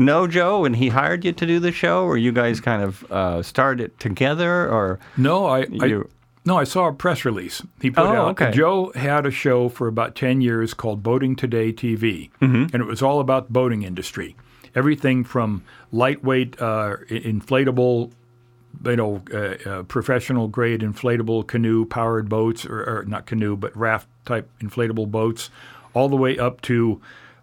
know 0.00 0.26
Joe 0.26 0.64
and 0.64 0.74
he 0.74 0.88
hired 0.88 1.24
you 1.24 1.32
to 1.32 1.46
do 1.46 1.60
the 1.60 1.70
show, 1.72 2.04
or 2.04 2.16
you 2.16 2.32
guys 2.32 2.60
kind 2.60 2.82
of 2.82 3.10
uh, 3.12 3.42
started 3.42 3.84
it 3.84 3.98
together, 4.00 4.68
or 4.68 4.98
No, 5.16 5.46
I, 5.46 5.66
I? 5.80 6.02
No, 6.44 6.56
I 6.56 6.64
saw 6.64 6.88
a 6.88 6.92
press 6.92 7.24
release 7.24 7.62
he 7.82 7.90
put 7.90 8.02
Oh, 8.02 8.12
out. 8.12 8.28
okay. 8.40 8.50
Joe 8.50 8.90
had 8.94 9.26
a 9.26 9.30
show 9.30 9.68
for 9.68 9.86
about 9.86 10.16
10 10.16 10.40
years 10.40 10.72
called 10.74 11.02
Boating 11.02 11.36
Today 11.36 11.72
TV, 11.72 12.30
Mm-hmm. 12.40 12.74
and 12.74 12.82
it 12.82 12.86
was 12.86 13.02
all 13.02 13.20
about 13.20 13.46
the 13.46 13.52
boating 13.52 13.82
industry. 13.82 14.34
Everything 14.74 15.22
from 15.24 15.62
lightweight, 15.92 16.60
uh, 16.60 16.96
inflatable, 17.08 18.12
you 18.84 18.96
know, 18.96 19.22
uh, 19.34 19.68
uh, 19.68 19.82
professional 19.82 20.48
grade 20.48 20.80
inflatable 20.80 21.46
canoe 21.46 21.84
powered 21.84 22.28
boats, 22.28 22.64
or, 22.64 22.80
or 23.00 23.04
not 23.06 23.26
canoe, 23.26 23.56
but 23.56 23.76
raft 23.76 24.08
type 24.24 24.48
inflatable 24.60 25.10
boats, 25.10 25.50
all 25.92 26.08
the 26.08 26.16
way 26.16 26.38
up 26.38 26.60
to 26.62 27.00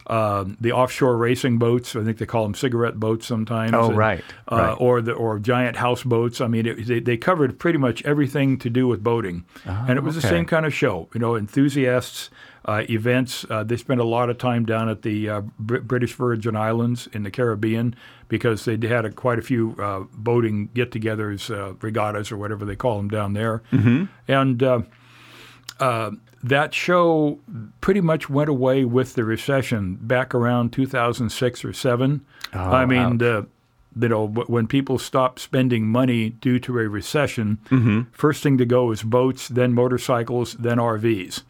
um, 0.07 0.57
the 0.59 0.71
offshore 0.71 1.17
racing 1.17 1.57
boats. 1.57 1.95
I 1.95 2.03
think 2.03 2.17
they 2.17 2.25
call 2.25 2.43
them 2.43 2.55
cigarette 2.55 2.99
boats 2.99 3.27
sometimes. 3.27 3.73
Oh, 3.73 3.89
and, 3.89 3.97
right, 3.97 4.23
uh, 4.51 4.55
right. 4.55 4.77
Or 4.79 5.01
the 5.01 5.13
or 5.13 5.39
giant 5.39 5.77
houseboats. 5.77 6.41
I 6.41 6.47
mean, 6.47 6.65
it, 6.65 6.87
they, 6.87 6.99
they 6.99 7.17
covered 7.17 7.59
pretty 7.59 7.77
much 7.77 8.03
everything 8.05 8.57
to 8.59 8.69
do 8.69 8.87
with 8.87 9.03
boating, 9.03 9.45
and 9.65 9.97
it 9.97 10.03
was 10.03 10.15
the 10.15 10.27
Oh, 10.27 10.29
same 10.29 10.45
kind 10.45 10.65
of 10.65 10.73
show. 10.73 11.09
You 11.13 11.19
know, 11.19 11.35
enthusiasts, 11.35 12.29
uh, 12.65 12.83
events. 12.89 13.45
Uh, 13.49 13.63
they 13.63 13.77
spent 13.77 13.99
a 13.99 14.05
lot 14.05 14.29
of 14.29 14.37
time 14.37 14.65
down 14.65 14.89
at 14.89 15.01
the 15.01 15.29
uh, 15.29 15.41
Br- 15.59 15.79
British 15.79 16.13
Virgin 16.13 16.55
Islands 16.55 17.07
in 17.13 17.23
the 17.23 17.31
Caribbean 17.31 17.95
because 18.27 18.65
they 18.65 18.77
had 18.87 19.05
a, 19.05 19.11
quite 19.11 19.39
a 19.39 19.41
few 19.41 19.75
uh, 19.79 20.03
boating 20.13 20.69
get-togethers, 20.73 21.49
uh, 21.49 21.73
regattas 21.81 22.31
or 22.31 22.37
whatever 22.37 22.65
they 22.65 22.75
call 22.75 22.97
them 22.97 23.09
down 23.09 23.33
there, 23.33 23.61
mm-hmm. 23.71 24.05
and. 24.27 24.85
That 26.43 26.73
show 26.73 27.39
pretty 27.81 28.01
much 28.01 28.29
went 28.29 28.49
away 28.49 28.85
with 28.85 29.15
the 29.15 29.23
recession 29.23 29.95
back 29.95 30.35
around 30.35 30.71
2006 30.71 31.65
or 31.65 31.73
seven. 31.73 32.25
Oh, 32.53 32.59
I 32.59 32.85
mean, 32.85 33.17
the, 33.17 33.47
you 33.99 34.09
know, 34.09 34.27
when 34.27 34.67
people 34.67 34.99
stop 34.99 35.39
spending 35.39 35.87
money 35.87 36.29
due 36.29 36.59
to 36.59 36.79
a 36.79 36.87
recession, 36.87 37.59
mm-hmm. 37.69 38.01
first 38.11 38.43
thing 38.43 38.57
to 38.59 38.65
go 38.65 38.91
is 38.91 39.01
boats, 39.01 39.47
then 39.47 39.73
motorcycles, 39.73 40.53
then 40.53 40.77
RVs. 40.77 41.41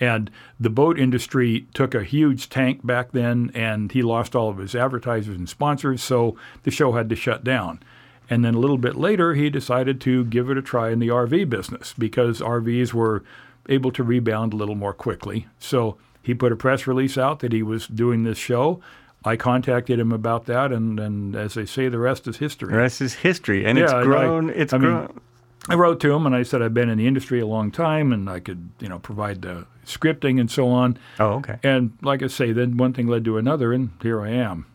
And 0.00 0.32
the 0.58 0.70
boat 0.70 0.98
industry 0.98 1.68
took 1.74 1.94
a 1.94 2.02
huge 2.02 2.48
tank 2.48 2.84
back 2.84 3.12
then, 3.12 3.52
and 3.54 3.92
he 3.92 4.02
lost 4.02 4.34
all 4.34 4.48
of 4.48 4.58
his 4.58 4.74
advertisers 4.74 5.36
and 5.36 5.48
sponsors, 5.48 6.02
so 6.02 6.36
the 6.64 6.72
show 6.72 6.92
had 6.92 7.08
to 7.10 7.14
shut 7.14 7.44
down. 7.44 7.80
And 8.28 8.44
then 8.44 8.54
a 8.54 8.58
little 8.58 8.78
bit 8.78 8.96
later, 8.96 9.34
he 9.34 9.48
decided 9.48 10.00
to 10.00 10.24
give 10.24 10.50
it 10.50 10.58
a 10.58 10.62
try 10.62 10.90
in 10.90 10.98
the 10.98 11.08
RV 11.08 11.48
business 11.48 11.94
because 11.96 12.40
RVs 12.40 12.92
were 12.92 13.22
able 13.68 13.92
to 13.92 14.02
rebound 14.02 14.52
a 14.52 14.56
little 14.56 14.74
more 14.74 14.92
quickly. 14.92 15.46
So 15.58 15.96
he 16.22 16.34
put 16.34 16.52
a 16.52 16.56
press 16.56 16.86
release 16.86 17.16
out 17.18 17.40
that 17.40 17.52
he 17.52 17.62
was 17.62 17.86
doing 17.86 18.24
this 18.24 18.38
show. 18.38 18.80
I 19.24 19.36
contacted 19.36 20.00
him 20.00 20.10
about 20.10 20.46
that, 20.46 20.72
and, 20.72 20.98
and 20.98 21.36
as 21.36 21.54
they 21.54 21.64
say, 21.66 21.88
the 21.88 21.98
rest 21.98 22.26
is 22.26 22.38
history. 22.38 22.70
The 22.72 22.78
rest 22.78 23.00
is 23.00 23.14
history, 23.14 23.64
and 23.64 23.78
it's 23.78 23.92
Yeah, 23.92 24.00
and 24.00 24.12
I- 24.12 24.16
grown. 24.16 24.50
it's 24.50 24.72
I 24.72 24.78
mean, 24.78 24.90
grown. 24.90 25.20
I 25.68 25.74
wrote 25.76 26.00
to 26.00 26.12
him 26.12 26.26
and 26.26 26.34
I 26.34 26.42
said 26.42 26.60
I've 26.60 26.74
been 26.74 26.88
in 26.88 26.98
the 26.98 27.06
industry 27.06 27.38
a 27.38 27.46
long 27.46 27.70
time 27.70 28.12
and 28.12 28.28
I 28.28 28.40
could, 28.40 28.70
you 28.80 28.88
know, 28.88 28.98
provide 28.98 29.42
the 29.42 29.64
scripting 29.86 30.40
and 30.40 30.50
so 30.50 30.68
on. 30.68 30.98
oh, 31.20 31.34
okay. 31.34 31.60
And 31.62 31.96
like 32.02 32.20
I 32.20 32.26
say, 32.26 32.50
then 32.50 32.76
one 32.76 32.92
thing 32.92 33.06
led 33.06 33.24
to 33.26 33.36
another, 33.38 33.72
and 33.72 33.90
here 34.02 34.20
I 34.20 34.30
am. 34.30 34.66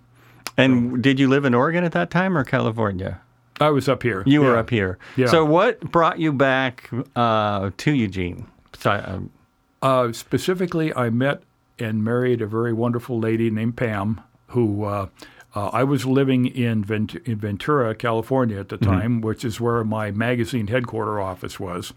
And 0.56 1.04
did 1.04 1.20
you 1.20 1.28
live 1.28 1.44
in 1.44 1.54
Oregon 1.54 1.84
at 1.84 1.92
that 1.92 2.10
time 2.10 2.38
or 2.38 2.46
California? 2.46 3.20
I 3.60 3.70
was 3.70 3.90
up 3.90 4.02
here. 4.02 4.24
You 4.26 4.42
were 4.42 4.56
up 4.56 4.70
here. 4.70 4.98
Yeah. 5.18 5.28
So 5.28 5.44
what 5.44 5.82
brought 5.92 6.20
you 6.20 6.32
back 6.32 6.90
uh, 7.18 7.72
to 7.76 7.92
Eugene? 7.92 8.48
So, 8.80 8.92
um, 9.06 9.30
Uh, 9.82 10.12
specifically, 10.12 10.94
I 10.96 11.10
met 11.12 11.44
and 11.78 12.04
married 12.04 12.42
a 12.42 12.48
very 12.48 12.74
wonderful 12.74 13.20
lady 13.20 13.50
named 13.52 13.76
Pam, 13.78 14.22
who 14.48 14.84
uh, 14.86 15.08
Uh, 15.56 15.70
I 15.74 15.84
was 15.84 16.06
living 16.06 16.46
in, 16.46 16.84
Vent- 16.84 17.16
in 17.26 17.38
Ventura, 17.38 17.96
California 17.96 18.60
at 18.60 18.70
the 18.70 18.78
time, 18.78 19.22
which 19.22 19.44
is 19.44 19.60
where 19.60 19.84
my 19.84 20.12
magazine 20.12 20.68
headquarter 20.68 21.20
office 21.20 21.60
was. 21.60 21.94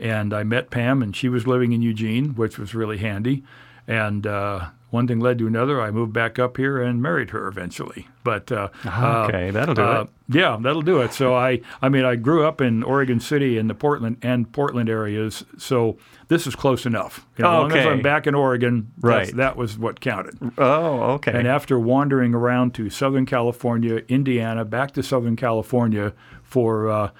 And 0.00 0.32
I 0.34 0.42
met 0.42 0.70
Pam, 0.70 1.00
and 1.02 1.14
she 1.14 1.28
was 1.28 1.46
living 1.46 1.72
in 1.72 1.80
Eugene, 1.82 2.30
which 2.34 2.58
was 2.58 2.74
really 2.74 2.98
handy. 2.98 3.44
And 3.86 4.26
uh, 4.26 4.66
one 4.90 5.06
thing 5.06 5.20
led 5.20 5.38
to 5.38 5.46
another. 5.46 5.80
I 5.80 5.90
moved 5.90 6.12
back 6.12 6.38
up 6.38 6.56
here 6.56 6.80
and 6.80 7.02
married 7.02 7.30
her 7.30 7.46
eventually. 7.48 8.08
But 8.22 8.50
uh, 8.50 8.68
Okay, 8.86 9.50
that'll 9.50 9.74
do 9.74 9.82
uh, 9.82 10.02
it. 10.02 10.34
yeah, 10.36 10.56
that'll 10.60 10.80
do 10.82 11.00
it. 11.02 11.12
So 11.12 11.34
I, 11.34 11.60
I 11.82 11.90
mean, 11.90 12.04
I 12.06 12.16
grew 12.16 12.46
up 12.46 12.60
in 12.62 12.82
Oregon 12.82 13.20
City 13.20 13.58
and 13.58 13.68
the 13.68 13.74
Portland 13.74 14.16
and 14.22 14.50
Portland 14.50 14.88
areas. 14.88 15.44
So 15.58 15.98
this 16.28 16.46
is 16.46 16.54
close 16.56 16.86
enough. 16.86 17.26
You 17.36 17.42
know, 17.42 17.66
As 17.66 17.72
long 17.72 17.78
as 17.78 17.86
I'm 17.86 18.00
back 18.02 18.26
in 18.26 18.34
Oregon, 18.34 18.90
Right. 19.00 19.34
that 19.36 19.56
was 19.58 19.76
what 19.78 20.00
counted. 20.00 20.38
Oh, 20.56 21.00
okay. 21.16 21.32
And 21.38 21.46
after 21.46 21.78
wandering 21.78 22.32
around 22.34 22.72
to 22.76 22.88
Southern 22.88 23.26
California, 23.26 24.02
Indiana, 24.08 24.64
back 24.64 24.92
to 24.92 25.02
Southern 25.02 25.36
California 25.36 26.14
for, 26.42 26.88
uh, 26.88 27.10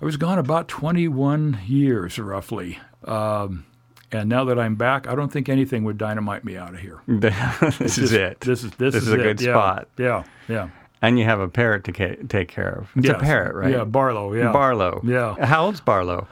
I 0.00 0.04
was 0.04 0.16
gone 0.16 0.38
about 0.38 0.68
21 0.68 1.58
years 1.66 2.18
roughly. 2.20 2.78
Um, 3.04 3.64
and 4.12 4.28
now 4.28 4.44
that 4.44 4.58
I'm 4.58 4.74
back, 4.76 5.06
I 5.08 5.14
don't 5.14 5.32
think 5.32 5.48
anything 5.48 5.84
would 5.84 5.98
dynamite 5.98 6.44
me 6.44 6.56
out 6.56 6.74
of 6.74 6.80
here. 6.80 7.00
this 7.06 7.98
is 7.98 8.12
it. 8.12 8.40
This 8.40 8.62
is 8.64 8.70
this, 8.72 8.94
This 8.94 9.02
is, 9.02 9.08
is 9.08 9.14
a 9.14 9.20
it. 9.20 9.22
good 9.22 9.40
Yeah, 9.40 9.52
spot. 9.52 9.88
Yeah, 9.98 10.24
yeah. 10.48 10.68
And 11.02 11.18
you 11.18 11.24
have 11.26 11.40
a 11.40 11.48
parrot 11.48 11.84
to 11.84 11.92
ca- 11.92 12.16
take 12.28 12.48
care 12.48 12.70
of. 12.70 12.88
It's 12.96 13.06
Yes. 13.08 13.16
a 13.16 13.20
parrot, 13.20 13.54
right? 13.54 13.70
Yeah, 13.72 13.84
Barlow. 13.84 14.32
Yeah, 14.32 14.52
Barlow. 14.52 15.02
Yeah. 15.04 15.34
How 15.44 15.66
old's 15.66 15.80
Barlow? 15.80 16.26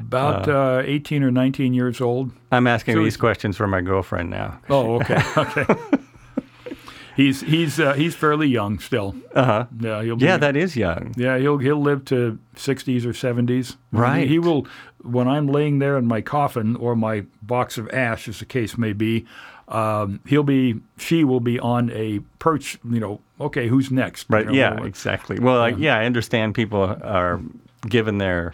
about 0.00 0.48
uh, 0.48 0.80
18 0.86 1.22
or 1.22 1.30
19 1.30 1.74
years 1.74 2.00
old. 2.00 2.30
I'm 2.50 2.66
asking 2.66 2.94
So 2.94 3.04
these 3.04 3.18
questions 3.18 3.58
for 3.58 3.66
my 3.66 3.82
girlfriend 3.82 4.30
now. 4.30 4.58
Oh, 4.70 4.94
okay, 4.96 5.22
okay. 5.36 5.66
he's 7.14 7.42
he's 7.42 7.78
uh, 7.78 7.92
he's 7.92 8.14
fairly 8.14 8.48
young 8.48 8.78
still. 8.78 9.14
Uh 9.34 9.44
huh. 9.44 9.66
Yeah, 9.78 10.02
he'll 10.02 10.16
be, 10.16 10.24
Yeah, 10.24 10.38
that 10.38 10.56
is 10.56 10.76
young. 10.76 11.12
yeah 11.16 11.36
he'll 11.38 11.58
he'll 11.58 11.80
live 11.82 12.04
to 12.06 12.38
60s 12.56 13.04
or 13.04 13.10
70s. 13.12 13.76
Right. 13.92 14.20
He, 14.22 14.28
he 14.34 14.38
will 14.38 14.66
when 15.04 15.28
I'm 15.28 15.46
laying 15.46 15.78
there 15.78 15.96
in 15.98 16.06
my 16.06 16.20
coffin 16.20 16.76
or 16.76 16.94
my 16.96 17.24
box 17.42 17.78
of 17.78 17.88
ash, 17.90 18.28
as 18.28 18.38
the 18.38 18.44
case 18.46 18.76
may 18.78 18.92
be. 18.92 19.26
Um, 19.68 20.20
he'll 20.26 20.42
be 20.42 20.80
she 20.98 21.24
will 21.24 21.40
be 21.40 21.58
on 21.58 21.90
a 21.92 22.20
perch. 22.38 22.78
You 22.84 23.00
know, 23.00 23.20
okay, 23.40 23.68
who's 23.68 23.90
next? 23.90 24.28
You 24.28 24.36
Right. 24.36 24.46
know, 24.46 24.52
yeah, 24.52 24.82
exactly. 24.84 25.38
Well, 25.38 25.58
like, 25.58 25.76
yeah, 25.78 25.96
I 25.96 26.04
understand 26.04 26.54
people 26.54 26.82
are 26.82 27.40
given 27.88 28.18
their 28.18 28.52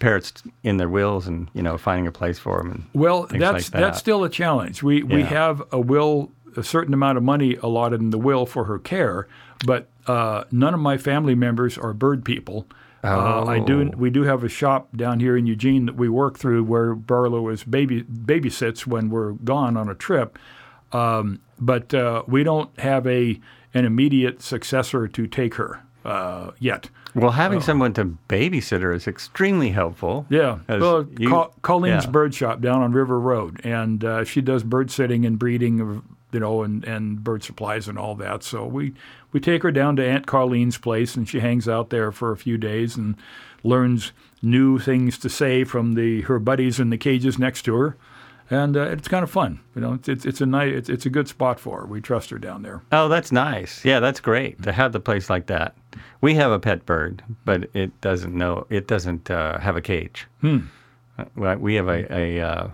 parrots 0.00 0.32
in 0.64 0.76
their 0.78 0.88
wills 0.88 1.26
and, 1.28 1.48
you 1.54 1.62
know, 1.62 1.78
finding 1.78 2.06
a 2.06 2.12
place 2.12 2.38
for 2.38 2.58
them. 2.58 2.70
And, 2.72 2.84
Well, 2.92 3.22
that's 3.30 3.40
like 3.52 3.64
that. 3.66 3.80
that's 3.80 3.98
still 3.98 4.24
a 4.24 4.28
challenge. 4.28 4.82
We 4.82 5.02
we 5.04 5.22
have 5.22 5.62
a 5.72 5.80
will, 5.80 6.30
a 6.56 6.62
certain 6.64 6.92
amount 6.92 7.16
of 7.18 7.24
money 7.24 7.56
allotted 7.62 8.00
in 8.00 8.10
the 8.10 8.18
will 8.18 8.44
for 8.44 8.64
her 8.64 8.78
care, 8.78 9.26
but 9.64 9.88
uh, 10.06 10.44
none 10.50 10.74
of 10.74 10.80
my 10.80 10.98
family 10.98 11.34
members 11.36 11.78
are 11.78 11.94
bird 11.94 12.24
people. 12.24 12.66
Uh, 13.04 13.44
I 13.46 13.58
do. 13.58 13.90
Oh. 13.92 13.96
We 13.96 14.10
do 14.10 14.22
have 14.22 14.44
a 14.44 14.48
shop 14.48 14.96
down 14.96 15.18
here 15.20 15.36
in 15.36 15.46
Eugene 15.46 15.86
that 15.86 15.96
we 15.96 16.08
work 16.08 16.38
through 16.38 16.64
where 16.64 16.94
Barlow 16.94 17.48
is 17.48 17.64
baby 17.64 18.02
babysits 18.04 18.86
when 18.86 19.10
we're 19.10 19.32
gone 19.32 19.76
on 19.76 19.88
a 19.88 19.94
trip. 19.94 20.38
Um, 20.92 21.40
but 21.58 21.92
uh, 21.94 22.22
we 22.26 22.44
don't 22.44 22.78
have 22.80 23.06
a 23.06 23.40
an 23.74 23.84
immediate 23.86 24.42
successor 24.42 25.08
to 25.08 25.26
take 25.26 25.54
her 25.54 25.80
uh, 26.04 26.50
yet. 26.58 26.90
well, 27.14 27.30
having 27.30 27.60
someone 27.60 27.92
to 27.94 28.18
babysit 28.28 28.82
her 28.82 28.92
is 28.92 29.06
extremely 29.08 29.70
helpful. 29.70 30.26
Yeah. 30.28 30.58
Well, 30.68 31.06
you- 31.18 31.30
Col- 31.30 31.54
Colleen's 31.62 32.04
yeah. 32.04 32.10
Bird 32.10 32.34
Shop 32.34 32.60
down 32.60 32.82
on 32.82 32.92
River 32.92 33.18
Road, 33.18 33.60
and 33.64 34.04
uh, 34.04 34.24
she 34.24 34.40
does 34.42 34.62
bird 34.62 34.90
sitting 34.90 35.24
and 35.24 35.38
breeding 35.38 35.80
of 35.80 36.02
you 36.32 36.40
know 36.40 36.62
and, 36.62 36.84
and 36.84 37.22
bird 37.22 37.44
supplies 37.44 37.88
and 37.88 37.98
all 37.98 38.14
that. 38.16 38.42
So 38.42 38.66
we 38.66 38.94
we 39.32 39.40
take 39.40 39.62
her 39.62 39.70
down 39.70 39.96
to 39.96 40.06
Aunt 40.06 40.26
Colleen's 40.26 40.78
place, 40.78 41.14
and 41.14 41.28
she 41.28 41.40
hangs 41.40 41.68
out 41.68 41.90
there 41.90 42.12
for 42.12 42.32
a 42.32 42.36
few 42.36 42.58
days 42.58 42.96
and 42.96 43.16
learns 43.62 44.12
new 44.42 44.78
things 44.78 45.18
to 45.18 45.28
say 45.28 45.64
from 45.64 45.94
the 45.94 46.22
her 46.22 46.38
buddies 46.38 46.80
in 46.80 46.90
the 46.90 46.98
cages 46.98 47.38
next 47.38 47.62
to 47.62 47.74
her. 47.74 47.96
And 48.50 48.76
uh, 48.76 48.82
it's 48.90 49.08
kind 49.08 49.22
of 49.22 49.30
fun, 49.30 49.60
you 49.74 49.80
know. 49.80 49.94
It's, 49.94 50.08
it's, 50.08 50.26
it's 50.26 50.40
a 50.42 50.46
nice, 50.46 50.74
it's, 50.74 50.88
it's 50.90 51.06
a 51.06 51.10
good 51.10 51.26
spot 51.26 51.58
for 51.58 51.80
her. 51.80 51.86
We 51.86 52.02
trust 52.02 52.28
her 52.30 52.38
down 52.38 52.62
there. 52.62 52.82
Oh, 52.92 53.08
that's 53.08 53.32
nice. 53.32 53.82
Yeah, 53.82 54.00
that's 54.00 54.20
great 54.20 54.62
to 54.64 54.72
have 54.72 54.92
the 54.92 55.00
place 55.00 55.30
like 55.30 55.46
that. 55.46 55.74
We 56.20 56.34
have 56.34 56.52
a 56.52 56.58
pet 56.58 56.84
bird, 56.84 57.22
but 57.46 57.70
it 57.72 57.98
doesn't 58.02 58.34
know. 58.34 58.66
It 58.68 58.86
doesn't 58.88 59.30
uh, 59.30 59.58
have 59.58 59.76
a 59.76 59.80
cage. 59.80 60.26
Hmm. 60.42 60.58
We 61.34 61.76
have 61.76 61.88
a 61.88 62.14
a, 62.14 62.40
uh, 62.40 62.68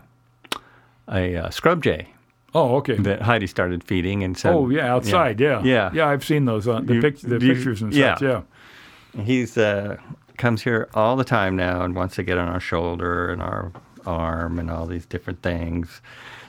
a 1.13 1.37
uh, 1.37 1.51
scrub 1.51 1.83
jay 1.85 2.09
Oh, 2.55 2.77
okay. 2.77 2.97
that 2.97 3.23
Heidi 3.23 3.47
started 3.47 3.85
feeding, 3.85 4.25
and 4.25 4.37
so 4.37 4.61
oh, 4.61 4.69
yeah, 4.71 4.93
outside. 4.93 5.39
Yeah. 5.41 5.63
Yeah. 5.63 5.91
Yeah, 5.93 6.09
I've 6.09 6.25
seen 6.25 6.47
those 6.47 6.67
on 6.67 6.87
the, 6.87 6.95
You- 6.95 7.01
pic- 7.03 7.21
the 7.21 7.39
you- 7.39 7.55
pictures 7.55 7.83
and 7.83 7.93
yeah. 7.95 8.15
such. 8.15 8.23
Yeah. 8.23 9.23
He's 9.23 9.57
uh, 9.59 9.97
comes 10.39 10.63
here 10.63 10.89
all 10.95 11.17
the 11.17 11.25
time 11.25 11.57
now 11.57 11.83
and 11.83 11.95
wants 11.95 12.15
to 12.17 12.23
get 12.23 12.39
on 12.39 12.49
our 12.49 12.61
shoulder 12.61 13.31
and 13.31 13.43
our 13.43 13.73
arm 14.07 14.59
and 14.59 14.71
all 14.71 14.87
these 14.87 15.05
different 15.07 15.43
things. 15.43 16.01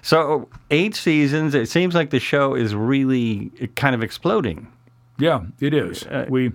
So 0.02 0.48
eight 0.72 0.96
seasons. 0.96 1.54
It 1.54 1.68
seems 1.70 1.96
like 1.96 2.10
the 2.12 2.20
show 2.20 2.56
is 2.56 2.74
really 2.76 3.50
kind 3.76 3.94
of 3.96 4.02
exploding. 4.04 4.68
Yeah, 5.18 5.42
it 5.60 5.74
is. 5.74 6.04
Uh, 6.04 6.26
we 6.30 6.54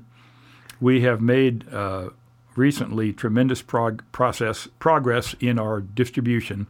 we 0.80 1.02
have 1.02 1.20
made 1.20 1.66
uh, 1.72 2.08
recently 2.56 3.12
tremendous 3.12 3.62
prog- 3.62 4.02
process 4.12 4.68
progress 4.78 5.34
in 5.40 5.58
our 5.58 5.80
distribution 5.80 6.66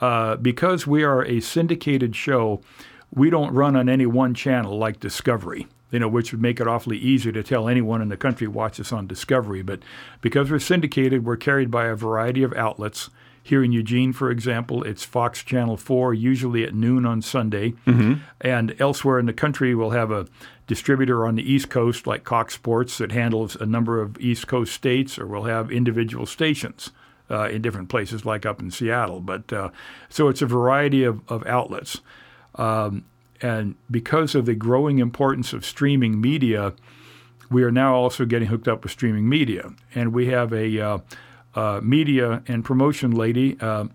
uh, 0.00 0.36
because 0.36 0.86
we 0.86 1.02
are 1.02 1.24
a 1.24 1.40
syndicated 1.40 2.14
show. 2.16 2.60
We 3.14 3.30
don't 3.30 3.52
run 3.54 3.76
on 3.76 3.88
any 3.88 4.06
one 4.06 4.34
channel 4.34 4.76
like 4.78 5.00
Discovery. 5.00 5.66
You 5.90 6.00
know, 6.00 6.08
which 6.08 6.32
would 6.32 6.42
make 6.42 6.58
it 6.58 6.66
awfully 6.66 6.98
easy 6.98 7.30
to 7.30 7.44
tell 7.44 7.68
anyone 7.68 8.02
in 8.02 8.08
the 8.08 8.16
country 8.16 8.48
watch 8.48 8.80
us 8.80 8.92
on 8.92 9.06
Discovery. 9.06 9.62
But 9.62 9.80
because 10.22 10.50
we're 10.50 10.58
syndicated, 10.58 11.24
we're 11.24 11.36
carried 11.36 11.70
by 11.70 11.86
a 11.86 11.94
variety 11.94 12.42
of 12.42 12.52
outlets. 12.54 13.10
Here 13.44 13.62
in 13.62 13.70
Eugene, 13.70 14.12
for 14.12 14.30
example, 14.30 14.82
it's 14.82 15.04
Fox 15.04 15.44
Channel 15.44 15.76
4, 15.76 16.12
usually 16.14 16.64
at 16.64 16.74
noon 16.74 17.06
on 17.06 17.22
Sunday. 17.22 17.74
And 18.40 18.74
elsewhere 18.80 19.20
in 19.20 19.26
the 19.26 19.32
country, 19.34 19.72
we'll 19.74 19.90
have 19.90 20.10
a 20.10 20.26
distributor 20.66 21.26
on 21.26 21.34
the 21.34 21.52
East 21.52 21.68
Coast, 21.68 22.06
like 22.06 22.24
Cox 22.24 22.54
Sports, 22.54 22.98
that 22.98 23.12
handles 23.12 23.56
a 23.56 23.66
number 23.66 24.00
of 24.00 24.18
East 24.20 24.46
Coast 24.46 24.72
states, 24.72 25.18
or 25.18 25.26
we'll 25.26 25.42
have 25.44 25.70
individual 25.70 26.26
stations 26.26 26.90
uh, 27.30 27.48
in 27.48 27.62
different 27.62 27.88
places, 27.88 28.24
like 28.24 28.46
up 28.46 28.60
in 28.60 28.70
Seattle. 28.70 29.20
But 29.20 29.52
uh, 29.52 29.70
so 30.08 30.28
it's 30.28 30.42
a 30.42 30.46
variety 30.46 31.04
of, 31.04 31.20
of 31.30 31.46
outlets. 31.46 32.00
Um, 32.54 33.04
and 33.40 33.74
because 33.90 34.34
of 34.34 34.46
the 34.46 34.54
growing 34.54 34.98
importance 34.98 35.52
of 35.52 35.64
streaming 35.64 36.20
media, 36.20 36.72
we 37.50 37.62
are 37.62 37.70
now 37.70 37.94
also 37.94 38.24
getting 38.24 38.48
hooked 38.48 38.68
up 38.68 38.82
with 38.82 38.92
streaming 38.92 39.28
media. 39.28 39.70
And 39.94 40.12
we 40.12 40.26
have 40.26 40.52
a 40.52 40.80
uh, 40.80 40.98
uh, 41.54 41.80
media 41.82 42.42
and 42.46 42.64
promotion 42.64 43.10
lady 43.10 43.58
uh, 43.60 43.86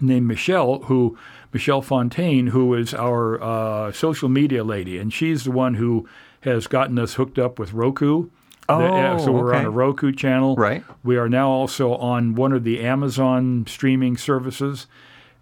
named 0.00 0.26
Michelle, 0.26 0.80
who 0.84 1.18
Michelle 1.52 1.82
Fontaine, 1.82 2.48
who 2.48 2.74
is 2.74 2.94
our 2.94 3.42
uh, 3.42 3.92
social 3.92 4.28
media 4.28 4.64
lady, 4.64 4.98
and 4.98 5.12
she's 5.12 5.44
the 5.44 5.50
one 5.50 5.74
who 5.74 6.08
has 6.40 6.66
gotten 6.66 6.98
us 6.98 7.14
hooked 7.14 7.38
up 7.38 7.58
with 7.58 7.72
Roku. 7.72 8.28
The- 8.68 8.74
uh, 8.74 9.14
Oh, 9.18 9.24
so 9.24 9.32
we're 9.32 9.54
on 9.54 9.64
a 9.66 9.70
Roku 9.70 10.12
channel. 10.12 10.56
Right. 10.56 10.82
We 11.04 11.16
are 11.18 11.28
now 11.28 11.48
also 11.50 11.94
on 11.96 12.34
one 12.34 12.52
of 12.52 12.64
the 12.64 12.80
Amazon 12.80 13.66
streaming 13.68 14.16
services, 14.16 14.86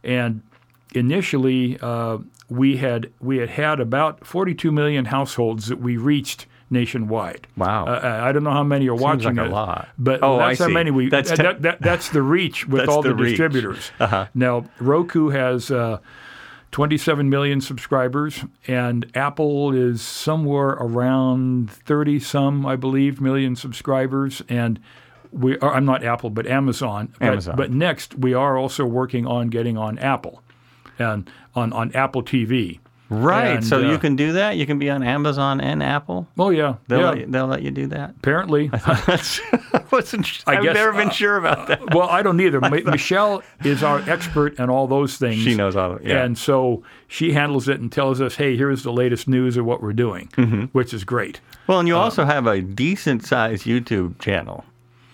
and 0.02 0.42
initially 0.94 1.78
uh, 1.80 2.18
we 2.48 2.78
had 2.78 3.10
we 3.20 3.36
had 3.38 3.50
had 3.50 3.78
about 3.80 4.26
42 4.26 4.72
million 4.72 5.04
households 5.06 5.68
that 5.68 5.78
we 5.80 5.96
reached 5.96 6.46
nationwide. 6.70 7.46
Wow. 7.56 7.86
Uh, 7.86 8.20
I 8.22 8.32
don't 8.32 8.44
know 8.44 8.52
how 8.52 8.62
many 8.62 8.88
are 8.88 8.94
watching 8.94 9.36
like 9.36 9.46
a 9.46 9.48
it, 9.48 9.52
lot. 9.52 9.88
but 9.98 10.20
Oh, 10.22 10.38
that's 10.38 10.60
I 10.60 10.64
how 10.64 10.68
see. 10.68 10.74
many 10.74 10.90
we. 10.90 11.08
That's 11.08 11.30
uh, 11.32 11.36
te- 11.36 11.42
that, 11.42 11.62
that, 11.62 11.80
that's 11.82 12.08
the 12.10 12.22
reach 12.22 12.66
with 12.66 12.88
all 12.88 13.02
the, 13.02 13.14
the 13.14 13.24
distributors. 13.24 13.90
Uh-huh. 13.98 14.26
Now 14.34 14.64
Roku 14.78 15.28
has. 15.30 15.70
Uh, 15.70 15.98
27 16.72 17.28
million 17.28 17.60
subscribers, 17.60 18.44
and 18.68 19.10
Apple 19.16 19.72
is 19.72 20.00
somewhere 20.02 20.68
around 20.68 21.68
30 21.68 22.20
some, 22.20 22.64
I 22.64 22.76
believe, 22.76 23.20
million 23.20 23.56
subscribers. 23.56 24.40
And 24.48 24.78
we 25.32 25.58
are, 25.58 25.74
I'm 25.74 25.84
not 25.84 26.04
Apple, 26.04 26.30
but 26.30 26.46
Amazon. 26.46 27.12
But, 27.18 27.26
Amazon. 27.26 27.56
But 27.56 27.72
next, 27.72 28.14
we 28.16 28.34
are 28.34 28.56
also 28.56 28.84
working 28.84 29.26
on 29.26 29.48
getting 29.48 29.76
on 29.76 29.98
Apple 29.98 30.44
and 30.96 31.28
on, 31.56 31.72
on 31.72 31.90
Apple 31.92 32.22
TV. 32.22 32.78
Right. 33.10 33.56
And, 33.56 33.66
so 33.66 33.78
uh, 33.78 33.90
you 33.90 33.98
can 33.98 34.14
do 34.16 34.32
that. 34.34 34.56
You 34.56 34.66
can 34.66 34.78
be 34.78 34.88
on 34.88 35.02
Amazon 35.02 35.60
and 35.60 35.82
Apple. 35.82 36.28
Oh, 36.38 36.50
yeah. 36.50 36.76
They'll, 36.86 37.00
yeah. 37.00 37.08
let, 37.10 37.18
you, 37.18 37.26
they'll 37.26 37.46
let 37.48 37.62
you 37.62 37.70
do 37.72 37.88
that. 37.88 38.10
Apparently. 38.10 38.68
That's, 38.68 39.40
I 39.74 39.84
wasn't. 39.90 40.44
I 40.46 40.56
I've 40.56 40.62
guess, 40.62 40.74
never 40.74 40.92
been 40.92 41.08
uh, 41.08 41.12
sure 41.12 41.36
about 41.36 41.66
that. 41.66 41.92
well, 41.94 42.08
I 42.08 42.22
don't 42.22 42.40
either. 42.40 42.60
Mi- 42.70 42.82
Michelle 42.82 43.42
is 43.64 43.82
our 43.82 43.98
expert 44.08 44.58
in 44.60 44.70
all 44.70 44.86
those 44.86 45.16
things. 45.16 45.42
She 45.42 45.54
knows 45.56 45.74
all. 45.74 45.96
Of, 45.96 46.06
yeah. 46.06 46.22
And 46.24 46.38
so 46.38 46.84
she 47.08 47.32
handles 47.32 47.68
it 47.68 47.80
and 47.80 47.90
tells 47.90 48.20
us, 48.20 48.36
hey, 48.36 48.56
here's 48.56 48.84
the 48.84 48.92
latest 48.92 49.26
news 49.26 49.56
of 49.56 49.64
what 49.66 49.82
we're 49.82 49.92
doing, 49.92 50.28
Mm-hmm. 50.36 50.64
which 50.66 50.94
is 50.94 51.02
great. 51.04 51.40
well, 51.66 51.80
and 51.80 51.88
you 51.88 51.96
also 51.96 52.24
have 52.24 52.46
a 52.46 52.60
decent 52.62 53.26
sized 53.26 53.66
YouTube 53.66 54.20
channel. 54.20 54.64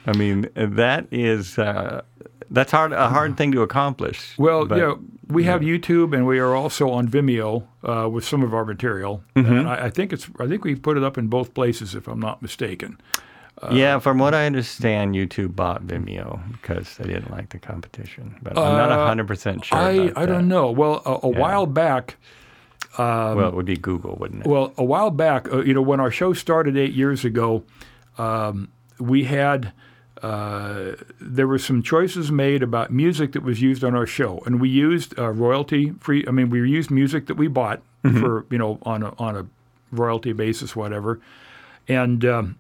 I 0.07 0.17
mean, 0.17 0.49
that 0.55 1.07
is. 1.11 1.59
Uh, 2.51 2.55
That's 2.55 2.73
hard 2.73 2.93
a 2.93 3.09
hard 3.09 3.37
thing 3.37 3.53
to 3.53 3.63
accomplish. 3.63 4.35
Well, 4.39 4.67
but- 4.67 4.79
yeah, 4.79 4.95
we 5.29 5.45
have 5.45 5.61
YouTube, 5.63 6.15
and 6.15 6.25
we 6.27 6.39
are 6.39 6.55
also 6.55 6.89
on 6.91 7.09
Vimeo 7.09 7.65
uh, 7.83 8.09
with 8.09 8.25
some 8.25 8.43
of 8.45 8.55
our 8.55 8.65
material. 8.65 9.23
And 9.35 9.69
I, 9.69 9.87
I 9.87 9.91
think 9.91 10.13
it's 10.13 10.29
I 10.39 10.47
think 10.47 10.65
we 10.65 10.75
put 10.77 10.97
it 10.97 11.03
up 11.05 11.19
in 11.19 11.27
both 11.29 11.53
places, 11.55 11.95
if 11.95 12.07
I'm 12.09 12.21
not 12.21 12.41
mistaken. 12.43 12.99
yeah, 13.73 13.99
from 14.01 14.19
what 14.19 14.35
I 14.35 14.45
understand, 14.47 15.15
YouTube 15.15 15.57
bought 15.57 15.87
Vimeo 15.87 16.39
because 16.53 16.97
they 16.99 17.05
didn't 17.05 17.31
like 17.31 17.49
the 17.49 17.59
competition. 17.59 18.37
But 18.43 18.57
I'm 18.59 18.77
not 18.77 18.93
Uh, 18.93 19.07
hundred 19.07 19.27
percent 19.27 19.65
sure. 19.65 19.79
I 19.79 20.13
I 20.15 20.27
don't 20.27 20.47
know. 20.47 20.71
Well, 20.71 21.03
a, 21.07 21.27
a 21.27 21.29
while 21.31 21.67
back, 21.67 22.17
well, 22.99 23.49
it 23.49 23.55
would 23.55 23.67
be 23.67 23.77
Google, 23.77 24.17
wouldn't 24.21 24.43
it? 24.43 24.47
Well, 24.47 24.73
a 24.77 24.85
while 24.85 25.11
back, 25.11 25.53
uh, 25.53 25.63
you 25.63 25.75
know, 25.75 25.83
when 25.83 26.01
our 26.01 26.11
show 26.11 26.33
started 26.35 26.77
eight 26.77 26.93
years 26.95 27.25
ago, 27.25 27.63
um, 28.19 28.69
we 29.01 29.25
had 29.25 29.73
uh, 30.27 30.97
there 31.21 31.47
were 31.47 31.59
some 31.59 31.83
choices 31.83 32.33
made 32.33 32.63
about 32.63 32.91
music 32.91 33.33
that 33.33 33.43
was 33.43 33.63
used 33.63 33.85
on 33.85 33.95
our 33.95 34.07
show, 34.07 34.43
and 34.47 34.61
we 34.61 34.69
used 34.69 35.17
uh, 35.19 35.31
royalty 35.31 35.93
free. 36.01 36.25
I 36.27 36.31
mean, 36.33 36.51
we 36.51 36.59
used 36.69 36.91
music 36.91 37.27
that 37.27 37.37
we 37.37 37.49
bought 37.49 37.81
for 38.03 38.45
you 38.51 38.59
know 38.59 38.79
on 38.83 39.03
a 39.03 39.15
on 39.19 39.37
a 39.37 39.47
royalty 39.93 40.33
basis, 40.33 40.75
whatever, 40.77 41.21
and. 41.89 42.25
Um, 42.25 42.57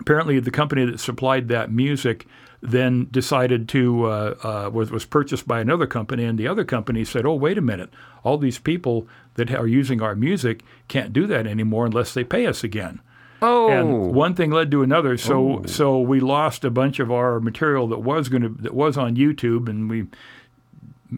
apparently 0.00 0.40
the 0.40 0.50
company 0.50 0.84
that 0.84 0.98
supplied 0.98 1.46
that 1.46 1.70
music 1.70 2.26
then 2.60 3.06
decided 3.12 3.68
to 3.68 4.06
uh, 4.06 4.34
uh, 4.42 4.70
was 4.72 4.90
was 4.90 5.04
purchased 5.04 5.46
by 5.46 5.60
another 5.60 5.86
company, 5.86 6.24
and 6.24 6.38
the 6.38 6.48
other 6.48 6.64
company 6.64 7.04
said, 7.04 7.26
"Oh, 7.26 7.34
wait 7.34 7.58
a 7.58 7.60
minute! 7.60 7.90
All 8.24 8.38
these 8.38 8.58
people 8.58 9.06
that 9.34 9.52
are 9.52 9.66
using 9.66 10.00
our 10.00 10.16
music 10.16 10.62
can't 10.88 11.12
do 11.12 11.26
that 11.26 11.46
anymore 11.46 11.86
unless 11.86 12.14
they 12.14 12.24
pay 12.24 12.46
us 12.46 12.64
again." 12.64 13.00
Oh, 13.44 13.68
And 13.68 14.12
one 14.12 14.34
thing 14.34 14.50
led 14.50 14.70
to 14.70 14.82
another, 14.82 15.16
so 15.16 15.60
oh. 15.60 15.66
so 15.66 16.00
we 16.00 16.20
lost 16.20 16.64
a 16.64 16.70
bunch 16.70 16.98
of 16.98 17.10
our 17.10 17.40
material 17.40 17.86
that 17.88 18.00
was 18.00 18.28
going 18.28 18.42
to 18.42 18.48
that 18.62 18.74
was 18.74 18.96
on 18.96 19.16
YouTube, 19.16 19.68
and 19.68 19.88
we 19.88 20.06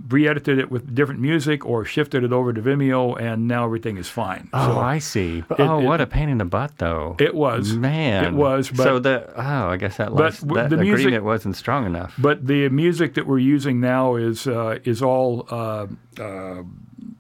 re-edited 0.09 0.59
it 0.59 0.71
with 0.71 0.95
different 0.95 1.21
music 1.21 1.65
or 1.67 1.85
shifted 1.85 2.25
it 2.25 2.33
over 2.33 2.53
to 2.53 2.61
Vimeo, 2.63 3.21
and 3.21 3.47
now 3.49 3.65
everything 3.65 3.97
is 3.97 4.09
fine. 4.09 4.49
oh, 4.53 4.73
so 4.75 4.79
I 4.79 4.99
see. 4.99 5.43
But, 5.49 5.61
oh, 5.61 5.79
it- 5.81 5.85
what 5.85 6.01
a 6.01 6.07
pain 6.07 6.29
in 6.29 6.39
the 6.39 6.45
butt, 6.45 6.73
though. 6.79 7.17
it 7.19 7.35
was 7.35 7.73
Man, 7.75 8.25
it 8.25 8.33
was, 8.35 8.71
but 8.71 8.83
so 8.85 8.99
the 8.99 9.31
oh, 9.37 9.69
I 9.69 9.77
guess 9.77 9.97
that 9.99 10.13
last, 10.15 10.41
w- 10.47 10.61
that 10.61 10.71
the 10.71 10.77
music- 10.77 11.01
agreement 11.07 11.25
wasn't 11.25 11.57
strong 11.57 11.87
enough. 11.87 12.15
But 12.19 12.47
the 12.47 12.69
music 12.69 13.15
that 13.15 13.27
we're 13.27 13.39
using 13.39 13.81
now 13.81 14.17
is 14.17 14.47
uh, 14.47 14.79
is 14.85 15.03
all 15.03 15.47
uh, 15.51 15.87
uh, 16.21 16.63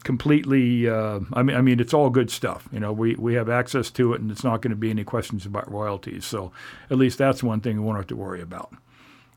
completely. 0.04 0.88
Uh, 0.88 1.20
I 1.32 1.42
mean, 1.42 1.56
I 1.56 1.60
mean, 1.60 1.80
it's 1.80 1.94
all 1.94 2.10
good 2.10 2.30
stuff. 2.30 2.68
You 2.72 2.80
know, 2.80 2.92
we, 2.92 3.14
we 3.16 3.34
have 3.34 3.48
access 3.48 3.90
to 3.92 4.12
it, 4.14 4.20
and 4.20 4.30
it's 4.30 4.44
not 4.44 4.62
going 4.62 4.70
to 4.70 4.76
be 4.76 4.90
any 4.90 5.04
questions 5.04 5.46
about 5.46 5.70
royalties. 5.70 6.24
So, 6.24 6.52
at 6.90 6.98
least 6.98 7.18
that's 7.18 7.42
one 7.42 7.60
thing 7.60 7.76
we 7.76 7.84
won't 7.84 7.98
have 7.98 8.06
to 8.08 8.16
worry 8.16 8.40
about. 8.40 8.72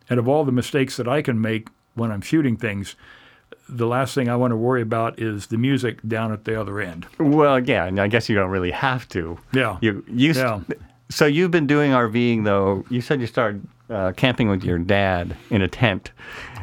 And 0.10 0.20
of 0.20 0.28
all 0.28 0.44
the 0.44 0.52
mistakes 0.52 0.98
that 0.98 1.08
I 1.08 1.22
can 1.22 1.40
make 1.40 1.68
when 1.96 2.12
I'm 2.12 2.22
shooting 2.22 2.58
things, 2.58 2.96
the 3.70 3.86
last 3.88 4.14
thing 4.16 4.28
I 4.30 4.36
want 4.36 4.52
to 4.52 4.58
worry 4.58 4.82
about 4.82 5.20
is 5.20 5.48
the 5.48 5.58
music 5.58 6.00
down 6.08 6.32
at 6.34 6.44
the 6.46 6.60
other 6.60 6.80
end. 6.82 7.06
Well, 7.20 7.60
yeah, 7.64 7.86
and 7.86 8.00
I 8.00 8.08
guess 8.08 8.28
you 8.30 8.36
don't 8.36 8.50
really 8.50 8.72
have 8.72 9.08
to. 9.10 9.38
Yeah. 9.54 9.78
You. 9.82 10.04
Yeah. 10.12 10.62
So 11.10 11.26
you've 11.26 11.52
been 11.52 11.68
doing 11.68 11.92
RVing 11.92 12.44
though. 12.46 12.84
You 12.90 13.02
said 13.02 13.22
you 13.22 13.28
started 13.28 13.66
uh, 13.90 14.12
camping 14.16 14.50
with 14.50 14.64
your 14.64 14.78
dad 14.78 15.36
in 15.50 15.62
a 15.64 15.68
tent 15.68 16.12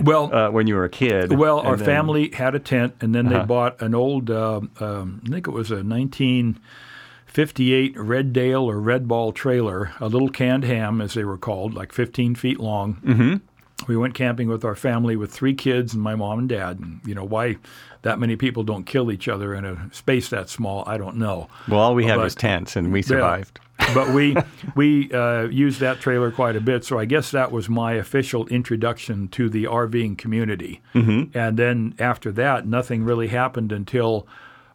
Well, 0.01 0.33
uh, 0.33 0.49
when 0.51 0.69
you 0.69 0.77
were 0.77 0.85
a 0.85 0.89
kid. 0.89 1.33
Well, 1.33 1.59
our 1.61 1.77
then- 1.77 1.85
family 1.87 2.31
had 2.33 2.55
a 2.55 2.61
tent, 2.61 2.95
and 3.01 3.13
then 3.15 3.27
they 3.29 3.35
Uh-huh. 3.37 3.47
bought 3.47 3.83
an 3.83 3.95
old, 3.97 4.31
uh, 4.31 4.61
um, 4.79 5.21
I 5.27 5.31
think 5.31 5.49
it 5.49 5.51
was 5.51 5.71
a 5.73 5.83
1958 5.83 7.99
Red 7.99 8.33
Dale 8.33 8.63
or 8.63 8.79
Red 8.81 9.09
Ball 9.09 9.33
trailer, 9.33 9.91
a 10.01 10.07
little 10.09 10.29
canned 10.29 10.63
ham, 10.65 11.01
as 11.01 11.15
they 11.15 11.25
were 11.25 11.39
called, 11.39 11.75
like 11.75 11.91
15 11.93 12.35
feet 12.37 12.61
long. 12.61 12.99
Mm-hmm. 13.05 13.35
We 13.87 13.97
went 13.97 14.15
camping 14.15 14.49
with 14.49 14.65
our 14.65 14.75
family 14.75 15.17
with 15.17 15.31
three 15.31 15.55
kids 15.55 15.93
and 15.95 16.03
my 16.03 16.15
mom 16.15 16.39
and 16.39 16.49
dad. 16.49 16.79
And, 16.81 17.01
you 17.05 17.15
know, 17.15 17.25
why 17.25 17.59
that 18.03 18.19
many 18.19 18.37
people 18.37 18.63
don't 18.63 18.85
kill 18.85 19.13
each 19.13 19.29
other 19.29 19.55
in 19.55 19.65
a 19.65 19.91
space 19.93 20.29
that 20.31 20.49
small, 20.49 20.85
I 20.87 20.97
don't 20.97 21.17
know. 21.17 21.49
Well, 21.69 21.81
all 21.81 21.95
we 21.95 22.05
had 22.07 22.19
was 22.19 22.35
tents, 22.35 22.77
and 22.77 22.93
we 22.93 23.03
survived. 23.03 23.61
but 23.95 24.11
we 24.11 24.37
we 24.75 25.13
uh, 25.13 25.43
used 25.49 25.81
that 25.81 26.01
trailer 26.01 26.31
quite 26.31 26.57
a 26.57 26.61
bit, 26.61 26.85
so 26.85 26.99
I 26.99 27.05
guess 27.05 27.31
that 27.33 27.53
was 27.53 27.69
my 27.69 27.93
official 27.95 28.47
introduction 28.47 29.29
to 29.29 29.49
the 29.49 29.65
RVing 29.65 30.17
community. 30.17 30.81
Mm-hmm. 30.95 31.37
And 31.37 31.57
then 31.57 31.95
after 31.99 32.33
that, 32.33 32.67
nothing 32.67 33.05
really 33.05 33.29
happened 33.29 33.73
until 33.73 34.27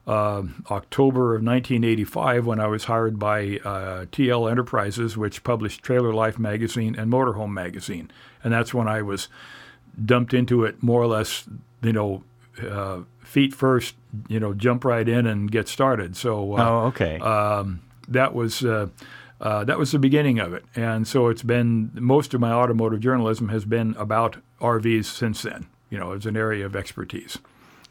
uh, 0.08 0.44
October 0.70 1.36
of 1.36 1.44
1985 1.44 2.46
when 2.46 2.60
I 2.60 2.68
was 2.68 2.86
hired 2.86 3.20
by 3.20 3.60
uh, 3.64 4.06
TL 4.12 4.50
Enterprises, 4.50 5.16
which 5.18 5.44
published 5.44 5.84
Trailer 5.84 6.14
Life 6.14 6.40
magazine 6.40 6.96
and 6.98 7.12
Motorhome 7.12 7.52
magazine, 7.52 8.12
and 8.44 8.52
that's 8.54 8.74
when 8.74 8.88
I 8.88 9.02
was 9.02 9.28
dumped 10.04 10.34
into 10.34 10.64
it 10.66 10.82
more 10.82 11.02
or 11.02 11.08
less, 11.08 11.48
you 11.82 11.94
know. 11.94 12.24
Uh, 12.62 13.00
feet 13.24 13.56
first, 13.56 13.96
you 14.28 14.38
know, 14.38 14.54
jump 14.54 14.84
right 14.84 15.08
in 15.08 15.26
and 15.26 15.50
get 15.50 15.70
started. 15.70 16.18
So, 16.18 16.58
uh, 16.58 16.70
Oh, 16.70 16.78
okay. 16.88 17.18
um, 17.20 17.80
that 18.10 18.36
was 18.36 18.64
uh, 18.66 18.88
uh, 19.40 19.64
that 19.64 19.80
was 19.80 19.94
the 19.94 20.00
beginning 20.00 20.38
of 20.38 20.54
it, 20.54 20.66
and 20.76 21.08
so 21.08 21.30
it's 21.30 21.42
been 21.44 21.92
most 21.94 22.34
of 22.34 22.42
my 22.42 22.52
automotive 22.52 23.00
journalism 23.00 23.48
has 23.50 23.64
been 23.64 23.96
about 23.98 24.36
RVs 24.60 25.06
since 25.06 25.44
then. 25.44 25.68
You 25.90 25.98
know, 25.98 26.12
it's 26.12 26.26
an 26.26 26.36
area 26.36 26.66
of 26.66 26.76
expertise. 26.76 27.38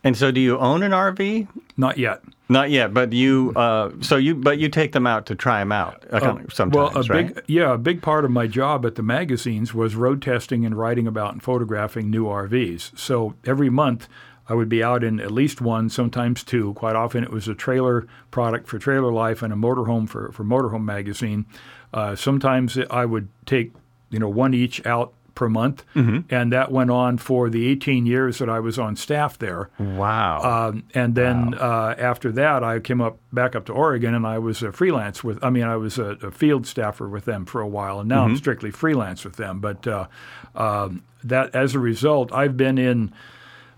And 0.02 0.16
so, 0.16 0.30
do 0.30 0.40
you 0.40 0.58
own 0.58 0.82
an 0.82 0.92
RV? 0.92 1.48
Not 1.76 1.98
yet. 1.98 2.22
Not 2.48 2.70
yet, 2.70 2.92
but 2.92 3.12
you. 3.12 3.52
Uh, 3.54 3.92
so 4.00 4.16
you, 4.16 4.34
but 4.34 4.58
you 4.58 4.68
take 4.68 4.90
them 4.90 5.06
out 5.06 5.26
to 5.26 5.36
try 5.36 5.60
them 5.60 5.70
out 5.70 6.04
uh, 6.10 6.18
sometimes, 6.50 6.74
well, 6.74 6.90
a 6.96 7.02
right? 7.02 7.32
big 7.32 7.44
yeah, 7.46 7.74
a 7.74 7.78
big 7.78 8.02
part 8.02 8.24
of 8.24 8.32
my 8.32 8.48
job 8.48 8.84
at 8.84 8.96
the 8.96 9.04
magazines 9.04 9.72
was 9.72 9.94
road 9.94 10.20
testing 10.20 10.66
and 10.66 10.76
writing 10.76 11.06
about 11.06 11.32
and 11.32 11.42
photographing 11.42 12.10
new 12.10 12.24
RVs. 12.26 12.98
So 12.98 13.34
every 13.44 13.70
month. 13.70 14.08
I 14.48 14.54
would 14.54 14.68
be 14.68 14.82
out 14.82 15.04
in 15.04 15.20
at 15.20 15.30
least 15.30 15.60
one, 15.60 15.88
sometimes 15.88 16.42
two. 16.42 16.74
Quite 16.74 16.96
often, 16.96 17.22
it 17.22 17.30
was 17.30 17.46
a 17.46 17.54
trailer 17.54 18.08
product 18.32 18.66
for 18.66 18.80
Trailer 18.80 19.12
Life 19.12 19.42
and 19.42 19.52
a 19.52 19.56
motorhome 19.56 20.08
for, 20.08 20.32
for 20.32 20.42
Motorhome 20.42 20.82
magazine. 20.82 21.46
Uh, 21.94 22.16
sometimes 22.16 22.76
I 22.90 23.04
would 23.04 23.28
take, 23.46 23.72
you 24.10 24.18
know, 24.18 24.28
one 24.28 24.52
each 24.52 24.84
out 24.84 25.12
per 25.40 25.48
month, 25.48 25.84
and 25.94 26.52
that 26.52 26.70
went 26.70 26.90
on 26.90 27.16
for 27.16 27.48
the 27.48 27.66
18 27.66 28.04
years 28.04 28.36
that 28.40 28.50
I 28.50 28.60
was 28.60 28.78
on 28.78 28.94
staff 28.94 29.38
there. 29.38 29.70
wow. 29.78 30.68
Um, 30.68 30.82
and 30.94 31.14
then 31.14 31.54
uh, 31.54 31.94
after 31.98 32.30
that, 32.32 32.62
I 32.62 32.78
came 32.78 33.00
up 33.00 33.16
back 33.32 33.56
up 33.56 33.64
to 33.66 33.72
Oregon, 33.72 34.14
and 34.14 34.26
I 34.26 34.38
was 34.38 34.62
a 34.62 34.70
freelance 34.70 35.24
with. 35.24 35.42
I 35.42 35.48
mean, 35.48 35.64
I 35.64 35.76
was 35.76 35.98
a, 35.98 36.18
a 36.22 36.30
field 36.30 36.66
staffer 36.66 37.08
with 37.08 37.24
them 37.24 37.46
for 37.46 37.62
a 37.62 37.66
while, 37.66 38.00
and 38.00 38.08
now 38.10 38.24
I'm 38.24 38.36
strictly 38.36 38.70
freelance 38.70 39.24
with 39.24 39.36
them. 39.36 39.60
But 39.60 39.86
uh, 39.86 40.08
um, 40.54 41.04
that, 41.24 41.54
as 41.54 41.74
a 41.74 41.78
result, 41.78 42.30
I've 42.34 42.58
been 42.58 42.76
in 42.76 43.12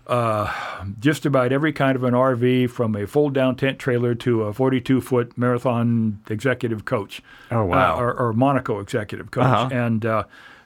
uh, 0.05 0.51
just 0.99 1.25
about 1.25 1.53
every 1.53 1.71
kind 1.71 1.95
of 1.95 2.03
an 2.03 2.13
RV, 2.13 2.69
from 2.71 2.93
a 2.95 3.07
fold-down 3.07 3.55
tent 3.55 3.79
trailer 3.79 4.13
to 4.15 4.43
a 4.43 4.53
42-foot 4.53 5.37
marathon 5.37 6.19
executive 6.29 6.83
coach. 6.83 7.21
Oh, 7.51 7.63
wow. 7.63 7.95
Uh, 7.95 8.01
or, 8.01 8.13
or 8.19 8.33
Monaco 8.33 8.79
executive 8.81 9.31
coach, 9.31 9.45
Uh-huh. 9.45 9.69
and 9.71 10.05
uh, 10.05 10.23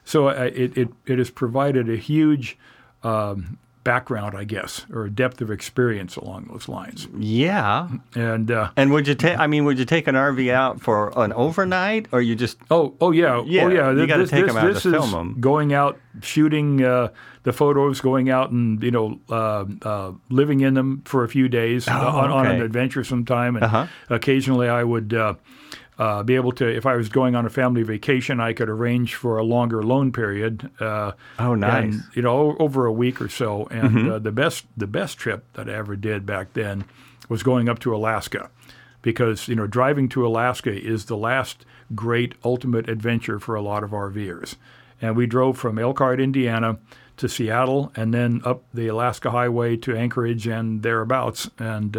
so 0.08 0.28
uh, 0.28 0.50
it, 0.54 0.70
it 0.76 0.88
it 1.06 1.18
has 1.18 1.30
provided 1.30 1.88
a 1.88 1.96
huge. 1.96 2.56
Um, 3.04 3.58
background, 3.84 4.36
I 4.36 4.44
guess, 4.44 4.84
or 4.92 5.06
a 5.06 5.10
depth 5.10 5.40
of 5.40 5.50
experience 5.50 6.14
along 6.16 6.48
those 6.52 6.68
lines. 6.68 7.08
yeah. 7.16 7.88
And 8.14 8.50
uh, 8.50 8.68
And 8.76 8.90
would 8.92 9.08
you 9.08 9.14
take? 9.14 9.38
I 9.38 9.46
mean, 9.46 9.64
would 9.64 9.78
you 9.78 9.86
take 9.86 10.06
an 10.08 10.14
RV 10.14 10.50
out 10.52 10.82
for 10.82 11.10
an 11.16 11.32
overnight, 11.32 12.06
or 12.12 12.20
you 12.20 12.34
just? 12.36 12.58
oh, 12.70 12.92
oh 13.00 13.12
yeah, 13.12 13.42
Yeah, 13.46 13.64
oh 13.64 13.68
yeah. 13.70 13.90
you 13.92 14.06
gotta 14.06 14.24
this, 14.24 14.30
take 14.30 14.44
this, 14.44 14.50
'em 14.54 14.56
out 14.62 14.74
this 14.74 14.82
to 14.82 14.88
is 14.88 14.94
film 14.94 15.14
'em. 15.14 15.40
Going 15.40 15.72
out, 15.72 15.96
shooting 16.20 16.84
uh, 16.84 17.08
the 17.44 17.52
photos, 17.54 18.02
going 18.02 18.28
out 18.28 18.50
and 18.50 18.82
you 18.82 18.90
know 18.90 19.20
uh, 19.30 19.64
uh, 19.82 20.12
living 20.28 20.60
in 20.60 20.74
them 20.74 21.00
for 21.06 21.24
a 21.24 21.28
few 21.28 21.48
days 21.48 21.88
on, 21.88 22.30
on 22.30 22.46
an 22.46 22.60
Oh, 22.60 22.64
adventure 22.64 23.04
sometime, 23.04 23.56
and 23.56 23.64
Uh-huh. 23.64 23.86
occasionally 24.10 24.68
I 24.68 24.84
would. 24.84 25.14
Uh, 25.98 26.02
uh, 26.02 26.22
be 26.22 26.34
able 26.36 26.52
to, 26.52 26.66
if 26.66 26.86
I 26.86 26.96
was 26.96 27.08
going 27.08 27.34
on 27.34 27.44
a 27.44 27.50
family 27.50 27.82
vacation, 27.82 28.40
I 28.40 28.52
could 28.52 28.68
arrange 28.68 29.14
for 29.14 29.38
a 29.38 29.42
longer 29.42 29.82
loan 29.82 30.12
period. 30.12 30.70
Uh, 30.80 31.12
Oh, 31.38 31.54
nice. 31.54 31.84
Mm-hmm. 31.84 31.92
And, 31.92 32.02
you 32.14 32.22
know, 32.22 32.56
over 32.58 32.86
a 32.86 32.92
week 32.92 33.20
or 33.20 33.28
so. 33.28 33.66
And 33.70 34.10
uh, 34.10 34.18
the 34.18 34.32
best, 34.32 34.66
the 34.76 34.86
best 34.86 35.18
trip 35.18 35.44
that 35.54 35.68
I 35.68 35.74
ever 35.74 35.96
did 35.96 36.24
back 36.24 36.54
then 36.54 36.84
was 37.28 37.42
going 37.42 37.68
up 37.68 37.78
to 37.80 37.94
Alaska, 37.94 38.50
because 39.02 39.48
you 39.48 39.54
know, 39.54 39.66
driving 39.66 40.08
to 40.10 40.26
Alaska 40.26 40.70
is 40.72 41.06
the 41.06 41.16
last 41.16 41.64
great 41.94 42.34
ultimate 42.44 42.88
adventure 42.88 43.38
for 43.38 43.54
a 43.54 43.62
lot 43.62 43.82
of 43.84 43.90
RVers. 43.90 44.56
And 45.00 45.16
we 45.16 45.26
drove 45.26 45.58
from 45.58 45.78
Elkhart, 45.78 46.20
Indiana, 46.20 46.78
to 47.18 47.28
Seattle, 47.28 47.92
and 47.96 48.14
then 48.14 48.40
up 48.44 48.62
the 48.72 48.88
Alaska 48.88 49.30
Highway 49.30 49.76
to 49.78 49.96
Anchorage 49.96 50.46
and 50.46 50.82
thereabouts. 50.82 51.50
And 51.58 51.96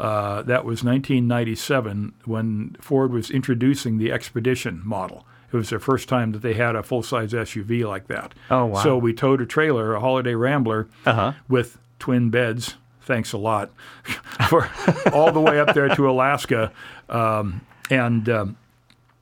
uh, 0.00 0.42
that 0.42 0.64
was 0.64 0.82
1997 0.82 2.12
when 2.24 2.76
Ford 2.80 3.12
was 3.12 3.30
introducing 3.30 3.98
the 3.98 4.10
Expedition 4.12 4.80
model. 4.84 5.26
It 5.52 5.56
was 5.56 5.70
their 5.70 5.80
first 5.80 6.08
time 6.08 6.32
that 6.32 6.42
they 6.42 6.54
had 6.54 6.76
a 6.76 6.82
full 6.82 7.02
size 7.02 7.32
SUV 7.32 7.84
like 7.86 8.06
that. 8.06 8.34
Oh, 8.50 8.66
wow. 8.66 8.82
So 8.82 8.96
we 8.96 9.12
towed 9.12 9.40
a 9.40 9.46
trailer, 9.46 9.94
a 9.94 10.00
Holiday 10.00 10.34
Rambler, 10.34 10.88
Uh-huh. 11.04 11.32
with 11.48 11.78
twin 11.98 12.30
beds. 12.30 12.76
Thanks 13.02 13.32
a 13.32 13.38
lot 13.38 13.70
for 14.48 14.70
all 15.12 15.32
the 15.32 15.40
way 15.40 15.58
up 15.58 15.74
there 15.74 15.88
to 15.88 16.08
Alaska, 16.08 16.70
um, 17.08 17.62
and 17.90 18.28
um, 18.28 18.56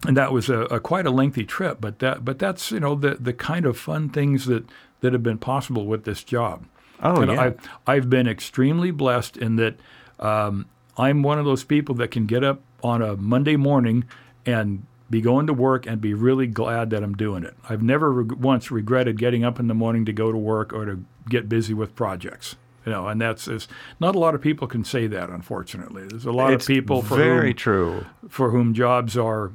and 0.06 0.14
that 0.16 0.30
was 0.32 0.50
a, 0.50 0.62
a 0.64 0.78
quite 0.80 1.06
a 1.06 1.10
lengthy 1.10 1.44
trip. 1.46 1.78
But 1.80 2.00
that 2.00 2.22
but 2.22 2.38
that's 2.38 2.70
you 2.70 2.80
know 2.80 2.94
the 2.94 3.14
the 3.14 3.32
kind 3.32 3.64
of 3.64 3.78
fun 3.78 4.10
things 4.10 4.44
that 4.44 4.64
that 5.00 5.14
have 5.14 5.22
been 5.22 5.38
possible 5.38 5.86
with 5.86 6.04
this 6.04 6.22
job. 6.22 6.66
Oh, 7.02 7.22
And 7.22 7.30
yeah. 7.32 7.40
I've, 7.40 7.68
I've 7.86 8.10
been 8.10 8.26
extremely 8.26 8.90
blessed 8.90 9.36
in 9.36 9.56
that 9.56 9.76
um, 10.18 10.66
I'm 10.96 11.22
one 11.22 11.38
of 11.38 11.44
those 11.44 11.64
people 11.64 11.94
that 11.96 12.10
can 12.10 12.26
get 12.26 12.42
up 12.42 12.60
on 12.82 13.02
a 13.02 13.16
Monday 13.16 13.56
morning 13.56 14.04
and 14.44 14.84
be 15.10 15.20
going 15.20 15.46
to 15.46 15.54
work 15.54 15.86
and 15.86 16.00
be 16.00 16.12
really 16.14 16.46
glad 16.46 16.90
that 16.90 17.02
I'm 17.02 17.14
doing 17.14 17.44
it. 17.44 17.54
I've 17.68 17.82
never 17.82 18.22
once 18.22 18.70
regretted 18.70 19.18
getting 19.18 19.44
up 19.44 19.58
in 19.58 19.68
the 19.68 19.74
morning 19.74 20.04
to 20.04 20.12
go 20.12 20.30
to 20.30 20.38
work 20.38 20.72
or 20.72 20.84
to 20.84 21.04
get 21.28 21.48
busy 21.48 21.74
with 21.74 21.94
projects. 21.94 22.56
You 22.84 22.92
know, 22.92 23.08
and 23.08 23.20
that's 23.20 23.48
is 23.48 23.68
not 24.00 24.14
a 24.14 24.18
lot 24.18 24.34
of 24.34 24.40
people 24.40 24.66
can 24.66 24.84
say 24.84 25.06
that. 25.08 25.28
Unfortunately, 25.28 26.06
there's 26.06 26.24
a 26.24 26.32
lot 26.32 26.52
it's 26.52 26.64
of 26.64 26.68
people 26.68 27.02
for 27.02 27.16
very 27.16 27.48
whom, 27.48 27.56
true. 27.56 28.06
for 28.28 28.50
whom 28.50 28.72
jobs 28.72 29.16
are 29.16 29.52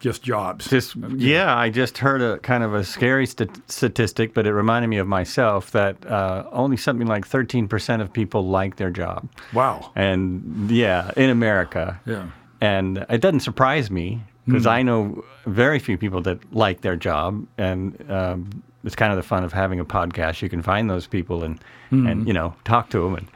just 0.00 0.22
jobs. 0.22 0.68
Just 0.68 0.94
yeah, 1.16 1.56
I 1.56 1.70
just 1.70 1.98
heard 1.98 2.20
a 2.22 2.38
kind 2.38 2.62
of 2.62 2.74
a 2.74 2.84
scary 2.84 3.26
st- 3.26 3.70
statistic, 3.70 4.34
but 4.34 4.46
it 4.46 4.52
reminded 4.52 4.88
me 4.88 4.98
of 4.98 5.06
myself 5.06 5.70
that 5.72 6.04
uh, 6.06 6.44
only 6.52 6.76
something 6.76 7.06
like 7.06 7.26
13% 7.26 8.00
of 8.00 8.12
people 8.12 8.46
like 8.46 8.76
their 8.76 8.90
job, 8.90 9.28
wow. 9.52 9.90
and 9.96 10.70
yeah, 10.70 11.10
in 11.16 11.30
America, 11.30 11.98
Yeah. 12.06 12.26
and 12.60 13.04
it 13.08 13.20
doesn't 13.20 13.40
surprise 13.40 13.90
me 13.90 14.22
because 14.46 14.66
I 14.66 14.82
know 14.82 15.24
very 15.46 15.78
few 15.78 15.96
people 15.98 16.20
that 16.22 16.38
like 16.54 16.82
their 16.82 16.96
job, 16.96 17.46
and 17.58 17.94
um, 18.10 18.62
it's 18.84 18.94
kind 18.94 19.10
of 19.12 19.16
the 19.16 19.22
fun 19.24 19.42
of 19.44 19.52
having 19.52 19.80
a 19.80 19.84
podcast. 19.84 20.40
You 20.42 20.48
can 20.48 20.62
find 20.62 20.88
those 20.90 21.06
people 21.06 21.42
and 21.42 21.58
and 21.90 22.26
you 22.28 22.34
know 22.34 22.54
talk 22.64 22.90
to 22.90 23.00
them 23.02 23.14
and. 23.14 23.26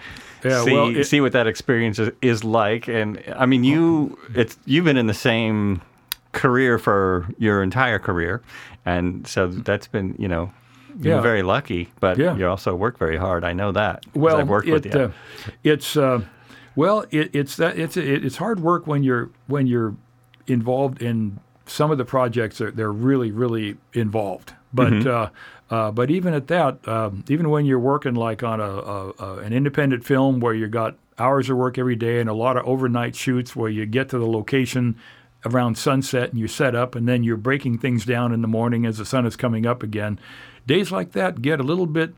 Yeah, 0.43 0.65
see, 0.65 0.73
well, 0.73 0.97
it- 0.97 1.05
see 1.05 1.21
what 1.21 1.33
that 1.33 1.47
experience 1.47 1.99
is, 1.99 2.13
is 2.23 2.45
like, 2.45 2.89
and 2.89 3.23
I 3.37 3.45
mean, 3.45 3.63
you 3.63 4.17
it's 4.35 4.57
you've 4.65 4.87
been 4.87 4.97
in 4.97 5.07
the 5.07 5.13
same 5.13 5.83
career 6.33 6.79
for 6.79 7.27
your 7.39 7.63
entire 7.63 7.99
career, 7.99 8.41
and 8.87 9.27
so 9.27 9.47
that's 9.49 9.87
been 9.89 10.15
you 10.19 10.29
know 10.29 10.53
you're 11.01 11.17
Yeah. 11.17 11.21
very 11.23 11.43
lucky, 11.43 11.89
but 12.01 12.19
Yeah. 12.19 12.37
you 12.37 12.47
also 12.49 12.75
work 12.75 12.99
very 12.99 13.17
hard. 13.17 13.45
I 13.45 13.53
know 13.53 13.73
that. 13.73 14.05
Well, 14.15 14.37
I've 14.39 14.49
worked 14.49 14.69
it, 14.69 14.73
with 14.73 14.87
you. 14.87 14.93
Uh, 14.93 15.11
it's 15.65 15.97
uh, 15.97 16.21
well, 16.77 17.05
it, 17.11 17.35
it's 17.35 17.57
that 17.57 17.79
it's 17.79 17.97
it, 17.97 18.25
it's 18.25 18.37
hard 18.37 18.61
work 18.61 18.87
when 18.87 19.03
you're 19.03 19.31
when 19.47 19.67
you're 19.67 19.95
involved 20.47 21.01
in 21.03 21.39
some 21.67 21.91
of 21.91 21.99
the 21.99 22.05
projects. 22.05 22.59
That 22.59 22.77
they're 22.77 22.93
really 22.93 23.31
really 23.31 23.77
involved, 23.93 24.53
but 24.73 24.93
Mm-hmm. 24.93 25.09
uh, 25.09 25.29
uh, 25.77 25.91
but 25.93 26.11
even 26.11 26.35
at 26.35 26.49
that, 26.49 26.87
um, 26.89 27.23
even 27.29 27.49
when 27.49 27.65
you're 27.65 27.79
working 27.79 28.15
like 28.15 28.43
on 28.43 28.61
a, 28.61 28.65
a, 28.65 29.13
a 29.21 29.37
an 29.39 29.53
independent 29.53 30.05
film 30.05 30.41
where 30.41 30.53
you 30.55 30.67
got 30.67 30.97
hours 31.19 31.49
of 31.51 31.57
work 31.57 31.79
every 31.79 31.95
day 31.97 32.19
and 32.21 32.29
a 32.29 32.35
lot 32.35 32.57
of 32.57 32.65
overnight 32.67 33.15
shoots 33.15 33.55
where 33.55 33.71
you 33.71 33.87
get 33.87 34.09
to 34.09 34.19
the 34.19 34.27
location 34.27 34.97
around 35.45 35.77
sunset 35.79 36.31
and 36.31 36.39
you 36.39 36.47
set 36.49 36.75
up 36.75 36.95
and 36.95 37.09
then 37.09 37.23
you're 37.25 37.37
breaking 37.37 37.79
things 37.79 38.05
down 38.05 38.33
in 38.33 38.43
the 38.43 38.49
morning 38.49 38.85
as 38.87 38.99
the 38.99 39.05
sun 39.07 39.25
is 39.27 39.37
coming 39.37 39.67
up 39.67 39.83
again. 39.83 40.19
Days 40.67 40.93
like 40.93 41.13
that 41.13 41.41
get 41.43 41.61
a 41.61 41.63
little 41.63 41.87
bit 41.87 42.15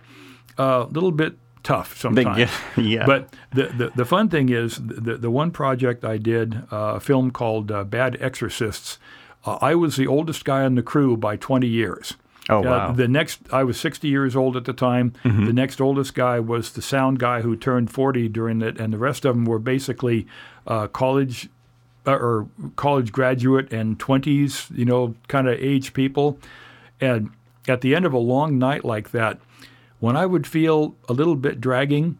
a 0.59 0.87
little 0.91 1.13
bit 1.13 1.39
tough 1.63 1.97
sometimes. 1.97 2.37
get- 2.37 2.51
yeah. 2.85 3.07
But 3.07 3.33
the, 3.55 3.65
the, 3.69 3.93
the 3.95 4.05
fun 4.05 4.29
thing 4.29 4.49
is, 4.49 4.77
the, 4.83 5.17
the 5.17 5.31
one 5.31 5.51
project 5.53 6.05
I 6.05 6.19
did, 6.19 6.57
uh, 6.73 6.95
a 6.97 7.01
film 7.01 7.31
called 7.31 7.71
uh, 7.71 7.85
Bad 7.85 8.17
Exorcists, 8.21 8.99
uh, 9.47 9.59
I 9.61 9.75
was 9.77 9.97
the 9.97 10.07
oldest 10.09 10.45
guy 10.45 10.65
on 10.65 10.75
the 10.75 10.83
crew 10.83 11.17
by 11.17 11.37
20 11.37 11.67
years. 11.69 12.15
Oh, 12.51 12.59
Uh, 12.59 12.63
wow. 12.63 12.93
the 12.93 13.07
next, 13.07 13.41
I 13.53 13.63
was 13.63 13.79
60 13.79 14.09
years 14.09 14.35
old 14.35 14.57
at 14.57 14.65
the 14.65 14.73
time. 14.73 15.13
Mm-hmm. 15.25 15.45
The 15.47 15.53
next 15.53 15.81
oldest 15.81 16.15
guy 16.17 16.41
was 16.41 16.73
the 16.73 16.83
sound 16.83 17.21
guy 17.21 17.43
who 17.43 17.55
turned 17.57 17.91
40 17.93 18.29
during 18.29 18.61
it, 18.63 18.79
and 18.81 18.93
the 18.93 18.99
rest 18.99 19.25
of 19.25 19.37
them 19.37 19.45
were 19.45 19.61
basically 19.61 20.27
uh, 20.67 20.89
college 20.89 21.47
uh, 21.47 21.49
Uh, 22.05 22.13
or 22.13 22.49
college 22.75 23.13
graduate 23.13 23.73
and 23.73 23.97
20s, 23.99 24.77
you 24.77 24.85
know, 24.85 25.15
kind 25.29 25.47
of 25.47 25.57
age 25.61 25.93
people. 25.93 26.37
And 27.01 27.31
at 27.69 27.81
the 27.81 27.95
end 27.95 28.05
of 28.07 28.13
a 28.13 28.19
long 28.19 28.59
night 28.59 28.85
like 28.85 29.13
that, 29.13 29.39
when 30.01 30.17
I 30.17 30.27
would 30.27 30.47
feel 30.47 30.97
a 31.09 31.13
little 31.13 31.37
bit 31.37 31.61
dragging, 31.61 32.19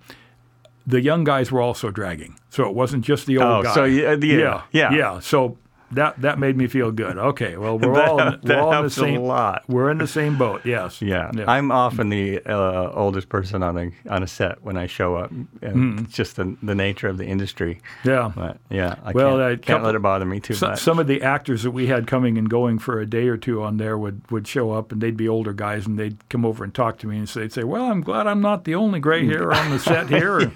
the 0.87 1.01
young 1.01 1.25
guys 1.25 1.51
were 1.51 1.61
also 1.61 1.91
dragging. 1.91 2.39
So 2.51 2.69
it 2.69 2.75
wasn't 2.75 3.05
just 3.05 3.27
the 3.27 3.39
old 3.39 3.65
guys. 3.65 3.73
Oh, 3.73 3.75
guy. 3.75 3.75
so 3.75 3.85
yeah, 3.85 4.09
uh, 4.11 4.17
yeah, 4.19 4.37
yeah, 4.37 4.63
yeah. 4.71 4.93
yeah. 4.93 5.21
So 5.21 5.59
that 5.93 6.21
that 6.23 6.39
made 6.39 6.57
me 6.57 6.67
feel 6.67 6.91
good. 6.91 7.17
Okay, 7.19 7.57
well 7.57 7.79
we're 7.79 7.95
That- 7.95 8.09
all 8.09 8.21
in, 8.21 8.41
we're 8.43 8.59
all 8.61 8.75
in 8.75 8.83
the 8.85 8.91
same 8.91 9.23
lot. 9.23 9.63
We're 9.69 9.91
in 9.91 9.99
the 9.99 10.07
same 10.07 10.37
boat. 10.39 10.63
Yes. 10.65 11.01
Yeah, 11.13 11.31
I'm 11.47 11.71
often 11.71 12.09
the 12.09 12.41
uh, 12.47 12.91
oldest 12.95 13.29
person 13.29 13.63
on 13.63 13.77
a 13.77 13.91
on 14.09 14.23
a 14.23 14.27
set 14.27 14.63
when 14.63 14.77
I 14.77 14.87
show 14.87 15.17
up. 15.17 15.31
And 15.61 16.01
It's 16.01 16.15
just 16.15 16.37
the, 16.37 16.57
the 16.63 16.75
nature 16.75 17.09
of 17.09 17.19
the 17.19 17.27
industry. 17.27 17.81
yeah. 18.05 18.33
But 18.35 18.59
yeah, 18.71 18.97
I 19.05 19.13
Well, 19.13 19.37
can't, 19.39 19.63
can't 19.63 19.83
let 19.85 19.95
it 19.95 20.03
bother 20.03 20.25
me 20.25 20.41
too 20.41 20.55
So, 20.55 20.69
much. 20.71 20.81
some 20.81 20.99
of 20.99 21.07
the 21.07 21.23
actors 21.23 21.63
that 21.65 21.73
we 21.73 21.87
had 21.87 22.07
coming 22.07 22.39
and 22.39 22.49
going 22.49 22.79
for 22.79 22.99
a 23.01 23.07
day 23.07 23.29
or 23.29 23.37
two 23.37 23.63
on 23.63 23.77
there 23.77 23.99
would, 23.99 24.23
would 24.31 24.47
show 24.49 24.71
up 24.73 24.91
and 24.93 25.01
they'd 25.01 25.17
be 25.17 25.29
older 25.29 25.53
guys 25.53 25.87
and 25.87 25.99
they'd 25.99 26.17
come 26.29 26.45
over 26.47 26.65
and 26.65 26.73
talk 26.75 26.99
to 26.99 27.07
me 27.07 27.19
and 27.19 27.29
so 27.29 27.41
they'd 27.41 27.53
say, 27.53 27.65
"Well, 27.65 27.85
I'm 27.91 28.01
glad 28.01 28.27
I'm 28.27 28.41
not 28.41 28.65
the 28.65 28.75
only 28.75 29.01
gray 29.01 29.27
hair 29.27 29.53
on 29.53 29.71
the 29.71 29.79
set 29.79 30.09
here." 30.19 30.53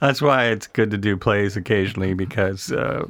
That's 0.00 0.22
why 0.22 0.46
it's 0.46 0.66
good 0.66 0.90
to 0.92 0.98
do 0.98 1.16
plays 1.16 1.56
occasionally 1.56 2.14
because 2.14 2.70
uh, 2.70 3.06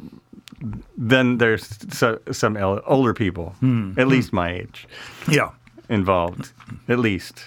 then 0.97 1.39
there's 1.39 1.69
so, 1.93 2.19
some 2.33 2.57
el- 2.57 2.81
older 2.87 3.15
people, 3.15 3.55
Hmm. 3.61 3.93
at 3.97 4.09
least 4.09 4.33
my 4.33 4.51
age, 4.53 4.87
yeah. 5.29 5.51
involved, 5.89 6.53
at 6.89 6.99
least. 6.99 7.45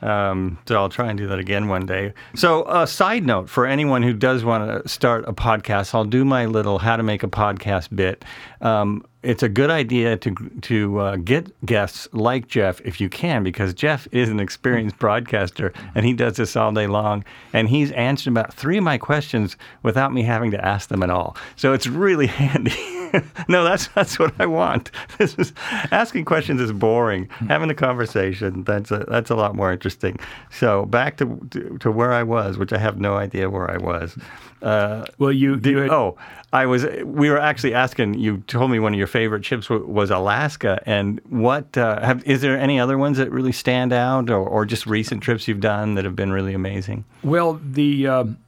Um, 0.00 0.58
so 0.66 0.76
I'll 0.76 0.88
try 0.88 1.08
and 1.08 1.18
do 1.18 1.26
that 1.26 1.40
again 1.40 1.66
one 1.66 1.84
day. 1.84 2.12
So, 2.36 2.64
a 2.68 2.86
side 2.86 3.26
note 3.26 3.48
for 3.50 3.66
anyone 3.66 4.04
who 4.04 4.12
does 4.12 4.44
want 4.44 4.82
to 4.84 4.88
start 4.88 5.24
a 5.26 5.32
podcast, 5.32 5.92
I'll 5.92 6.04
do 6.04 6.24
my 6.24 6.46
little 6.46 6.78
how 6.78 6.96
to 6.96 7.02
make 7.02 7.24
a 7.24 7.28
podcast 7.28 7.88
bit. 7.94 8.24
Um, 8.60 9.04
it's 9.22 9.42
a 9.42 9.48
good 9.48 9.70
idea 9.70 10.16
to 10.16 10.34
to 10.62 10.98
uh, 10.98 11.16
get 11.16 11.66
guests 11.66 12.08
like 12.12 12.46
Jeff 12.46 12.80
if 12.82 13.00
you 13.00 13.08
can, 13.08 13.42
because 13.42 13.74
Jeff 13.74 14.06
is 14.12 14.28
an 14.28 14.40
experienced 14.40 14.98
broadcaster 15.00 15.72
and 15.94 16.06
he 16.06 16.12
does 16.12 16.36
this 16.36 16.56
all 16.56 16.72
day 16.72 16.86
long. 16.86 17.24
And 17.52 17.68
he's 17.68 17.90
answered 17.92 18.30
about 18.30 18.54
three 18.54 18.78
of 18.78 18.84
my 18.84 18.98
questions 18.98 19.56
without 19.82 20.12
me 20.12 20.22
having 20.22 20.50
to 20.52 20.64
ask 20.64 20.88
them 20.88 21.02
at 21.02 21.10
all. 21.10 21.36
So 21.56 21.72
it's 21.72 21.86
really 21.86 22.26
handy. 22.38 22.74
no, 23.48 23.64
that's 23.64 23.88
that's 23.88 24.18
what 24.18 24.34
I 24.38 24.46
want. 24.46 24.90
This 25.18 25.34
is 25.34 25.52
asking 25.90 26.24
questions 26.24 26.60
is 26.60 26.72
boring. 26.72 27.28
Having 27.48 27.70
a 27.70 27.74
conversation 27.74 28.64
that's 28.64 28.90
a, 28.90 29.04
that's 29.08 29.30
a 29.30 29.34
lot 29.34 29.54
more 29.54 29.72
interesting. 29.72 30.18
So 30.50 30.84
back 30.86 31.16
to, 31.18 31.40
to 31.50 31.78
to 31.78 31.90
where 31.90 32.12
I 32.12 32.22
was, 32.22 32.58
which 32.58 32.72
I 32.72 32.78
have 32.78 33.00
no 33.00 33.16
idea 33.16 33.50
where 33.50 33.70
I 33.70 33.78
was. 33.78 34.16
Uh, 34.62 35.04
Well, 35.18 35.32
you, 35.32 35.56
did- 35.56 35.70
you 35.70 35.76
had, 35.78 35.90
oh, 35.90 36.16
I 36.52 36.66
was. 36.66 36.86
We 37.04 37.30
were 37.30 37.38
actually 37.38 37.74
asking. 37.74 38.14
You 38.14 38.38
told 38.46 38.70
me 38.70 38.78
one 38.78 38.94
of 38.94 38.98
your 38.98 39.06
favorite 39.06 39.42
trips 39.42 39.68
wa- 39.68 39.76
was 39.78 40.10
Alaska, 40.10 40.80
and 40.86 41.20
what 41.28 41.76
uh, 41.76 42.00
have? 42.00 42.24
Is 42.26 42.40
there 42.40 42.58
any 42.58 42.80
other 42.80 42.96
ones 42.96 43.18
that 43.18 43.30
really 43.30 43.52
stand 43.52 43.92
out, 43.92 44.30
or, 44.30 44.38
or 44.48 44.64
just 44.64 44.86
recent 44.86 45.22
trips 45.22 45.46
you've 45.46 45.60
done 45.60 45.94
that 45.96 46.04
have 46.04 46.16
been 46.16 46.32
really 46.32 46.54
amazing? 46.54 47.04
Well, 47.22 47.60
the 47.62 48.06
um, 48.06 48.38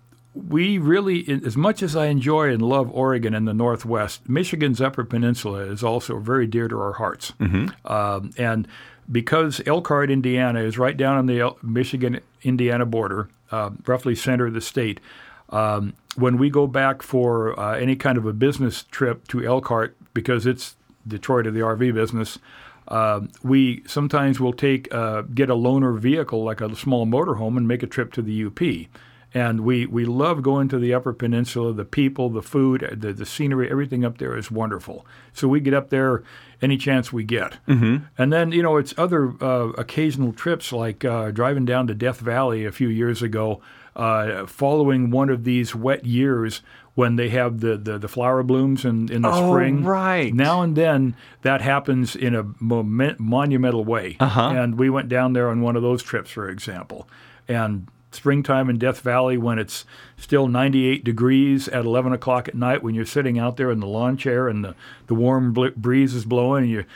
we 0.49 0.79
really, 0.79 1.29
as 1.45 1.57
much 1.59 1.83
as 1.83 1.95
I 1.95 2.07
enjoy 2.07 2.53
and 2.53 2.63
love 2.63 2.91
Oregon 2.93 3.35
and 3.35 3.47
the 3.47 3.53
Northwest, 3.53 4.27
Michigan's 4.29 4.81
Upper 4.81 5.05
Peninsula 5.05 5.59
is 5.65 5.83
also 5.83 6.19
very 6.19 6.47
dear 6.47 6.69
to 6.69 6.81
our 6.81 6.93
hearts. 6.95 7.35
Um, 7.85 8.31
and 8.39 8.67
because 9.13 9.61
Elkhart, 9.67 10.11
Indiana, 10.11 10.61
is 10.61 10.79
right 10.79 10.97
down 10.97 11.19
on 11.19 11.27
the 11.27 11.41
El- 11.41 11.59
Michigan-Indiana 11.63 12.87
border, 12.87 13.29
uh, 13.51 13.71
roughly 13.87 14.15
center 14.15 14.47
of 14.47 14.55
the 14.55 14.61
state. 14.61 15.01
Um, 15.51 15.95
when 16.17 16.39
we 16.39 16.51
go 16.51 16.67
back 16.67 17.03
for 17.03 17.59
uh, 17.59 17.77
any 17.77 17.97
kind 17.97 18.19
of 18.19 18.27
a 18.27 18.33
business 18.33 18.85
trip 18.85 19.27
to 19.29 19.45
Elkhart, 19.45 19.97
because 20.15 20.47
it's 20.47 20.77
Detroit 21.07 21.47
of 21.47 21.55
the 21.55 21.61
RV 21.61 21.95
business, 21.95 22.39
uh, 22.89 23.21
we 23.43 23.83
sometimes 23.87 24.41
will 24.41 24.53
take 24.53 24.93
uh, 24.93 25.23
get 25.23 25.49
a 25.51 25.55
loaner 25.55 25.99
vehicle 25.99 26.43
like 26.43 26.61
a 26.61 26.75
small 26.75 27.07
motorhome 27.07 27.57
and 27.57 27.67
make 27.69 27.83
a 27.83 27.87
trip 27.87 28.13
to 28.13 28.23
the 28.23 28.45
UP. 28.45 28.89
And 29.33 29.61
we, 29.61 29.87
we 29.87 30.05
love 30.05 30.43
going 30.43 30.69
to 30.71 30.79
the 30.79 30.93
Upper 30.93 31.13
Peninsula. 31.13 31.73
The 31.73 31.85
people, 31.85 32.31
the 32.31 32.43
food, 32.43 32.97
the, 32.99 33.13
the 33.13 33.25
scenery, 33.25 33.71
everything 33.71 34.05
up 34.05 34.19
there 34.19 34.37
is 34.37 34.51
wonderful. 34.51 35.07
So 35.33 35.47
we 35.47 35.61
get 35.61 35.73
up 35.73 35.91
there 35.91 36.25
any 36.61 36.77
chance 36.77 37.13
we 37.13 37.23
get. 37.23 37.65
Mm-hmm. 37.69 38.07
And 38.19 38.33
then, 38.33 38.51
you 38.51 38.61
know, 38.61 38.77
it's 38.77 38.93
other 38.99 39.35
uh, 39.41 39.69
occasional 39.79 40.33
trips 40.33 40.73
like 40.73 41.05
uh, 41.05 41.31
driving 41.31 41.65
down 41.65 41.87
to 41.87 41.95
Death 41.95 42.19
Valley 42.19 42.65
a 42.65 42.73
few 42.73 42.89
years 42.89 43.23
ago, 43.23 43.61
uh, 44.01 44.47
following 44.47 45.11
one 45.11 45.29
of 45.29 45.45
these 45.45 45.75
wet 45.75 46.05
years 46.05 46.63
when 46.95 47.17
they 47.17 47.29
have 47.29 47.61
the, 47.61 47.77
the, 47.77 47.99
the 47.99 48.09
flower 48.09 48.43
blooms 48.43 48.85
in, 48.85 49.11
in 49.13 49.23
the 49.23 49.31
Oh, 49.31 49.51
spring. 49.53 49.85
right. 49.85 50.35
Now 50.35 50.63
and 50.63 50.75
then 50.77 51.15
that 51.43 51.61
happens 51.61 52.17
in 52.17 52.35
a 52.35 52.47
moment, 52.59 53.21
monumental 53.21 53.85
way. 53.85 54.17
Uh-huh. 54.19 54.49
And 54.51 54.77
we 54.79 54.91
went 54.91 55.09
down 55.09 55.33
there 55.33 55.49
on 55.49 55.61
one 55.61 55.77
of 55.77 55.83
those 55.83 56.03
trips, 56.03 56.31
for 56.31 56.49
example. 56.49 57.09
And 57.47 57.87
springtime 58.11 58.69
in 58.69 58.77
Death 58.79 59.01
Valley 59.01 59.39
when 59.39 59.59
it's 59.59 59.85
still 60.17 60.49
98 60.49 61.05
degrees 61.05 61.69
at 61.69 61.85
11 61.85 62.13
o'clock 62.13 62.49
at 62.49 62.55
night 62.57 62.83
when 62.83 62.95
you're 62.95 63.07
sitting 63.07 63.39
out 63.39 63.57
there 63.57 63.71
in 63.71 63.79
the 63.81 63.87
lawn 63.87 64.17
chair 64.17 64.49
and 64.49 64.65
the, 64.65 64.75
the 65.07 65.15
warm 65.15 65.53
breeze 65.77 66.13
is 66.15 66.25
blowing 66.25 66.65
and 66.65 66.73
you're, 66.73 66.87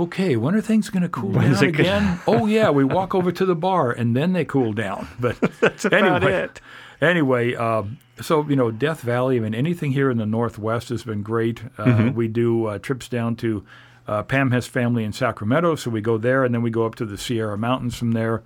okay, 0.00 0.36
when 0.36 0.54
are 0.54 0.60
things 0.60 0.90
going 0.90 1.02
to 1.02 1.08
cool 1.08 1.32
down 1.32 1.44
it 1.44 1.56
gonna- 1.58 1.68
again? 1.68 2.20
oh, 2.26 2.46
yeah, 2.46 2.70
we 2.70 2.84
walk 2.84 3.14
over 3.14 3.30
to 3.32 3.44
the 3.44 3.54
bar 3.56 3.90
and 3.92 4.14
then 4.16 4.32
they 4.32 4.44
cool 4.44 4.72
down. 4.72 5.08
But 5.20 5.40
That's 5.60 5.84
about 5.84 6.22
anyway, 6.22 6.32
it. 6.44 6.60
anyway, 7.00 7.54
um, 7.54 7.98
so 8.20 8.44
you 8.48 8.56
know, 8.56 8.70
Death 8.70 9.00
Valley. 9.02 9.36
I 9.36 9.40
mean, 9.40 9.54
anything 9.54 9.92
here 9.92 10.10
in 10.10 10.18
the 10.18 10.26
Northwest 10.26 10.88
has 10.88 11.02
been 11.04 11.22
great. 11.22 11.62
Uh, 11.78 12.10
We 12.14 12.28
do 12.28 12.66
uh, 12.66 12.78
trips 12.78 13.08
down 13.08 13.36
to 13.36 13.64
uh, 14.06 14.22
Pam 14.22 14.50
has 14.52 14.66
family 14.66 15.04
in 15.04 15.12
Sacramento, 15.12 15.74
so 15.76 15.90
we 15.90 16.00
go 16.00 16.16
there, 16.18 16.42
and 16.44 16.54
then 16.54 16.62
we 16.62 16.70
go 16.70 16.86
up 16.86 16.94
to 16.96 17.04
the 17.04 17.18
Sierra 17.18 17.56
Mountains 17.58 17.94
from 17.96 18.12
there. 18.12 18.42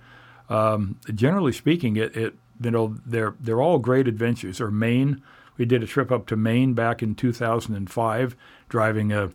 Um, 0.49 0.97
generally 1.15 1.53
speaking, 1.53 1.95
it, 1.95 2.15
it 2.17 2.35
you 2.61 2.69
know 2.71 2.95
they're 3.05 3.33
they're 3.39 3.61
all 3.61 3.79
great 3.79 4.07
adventures. 4.07 4.59
Or 4.61 4.69
Maine, 4.69 5.23
we 5.57 5.65
did 5.65 5.81
a 5.81 5.87
trip 5.87 6.11
up 6.11 6.27
to 6.27 6.35
Maine 6.35 6.73
back 6.73 7.01
in 7.01 7.15
2005, 7.15 8.35
driving 8.69 9.11
a 9.11 9.31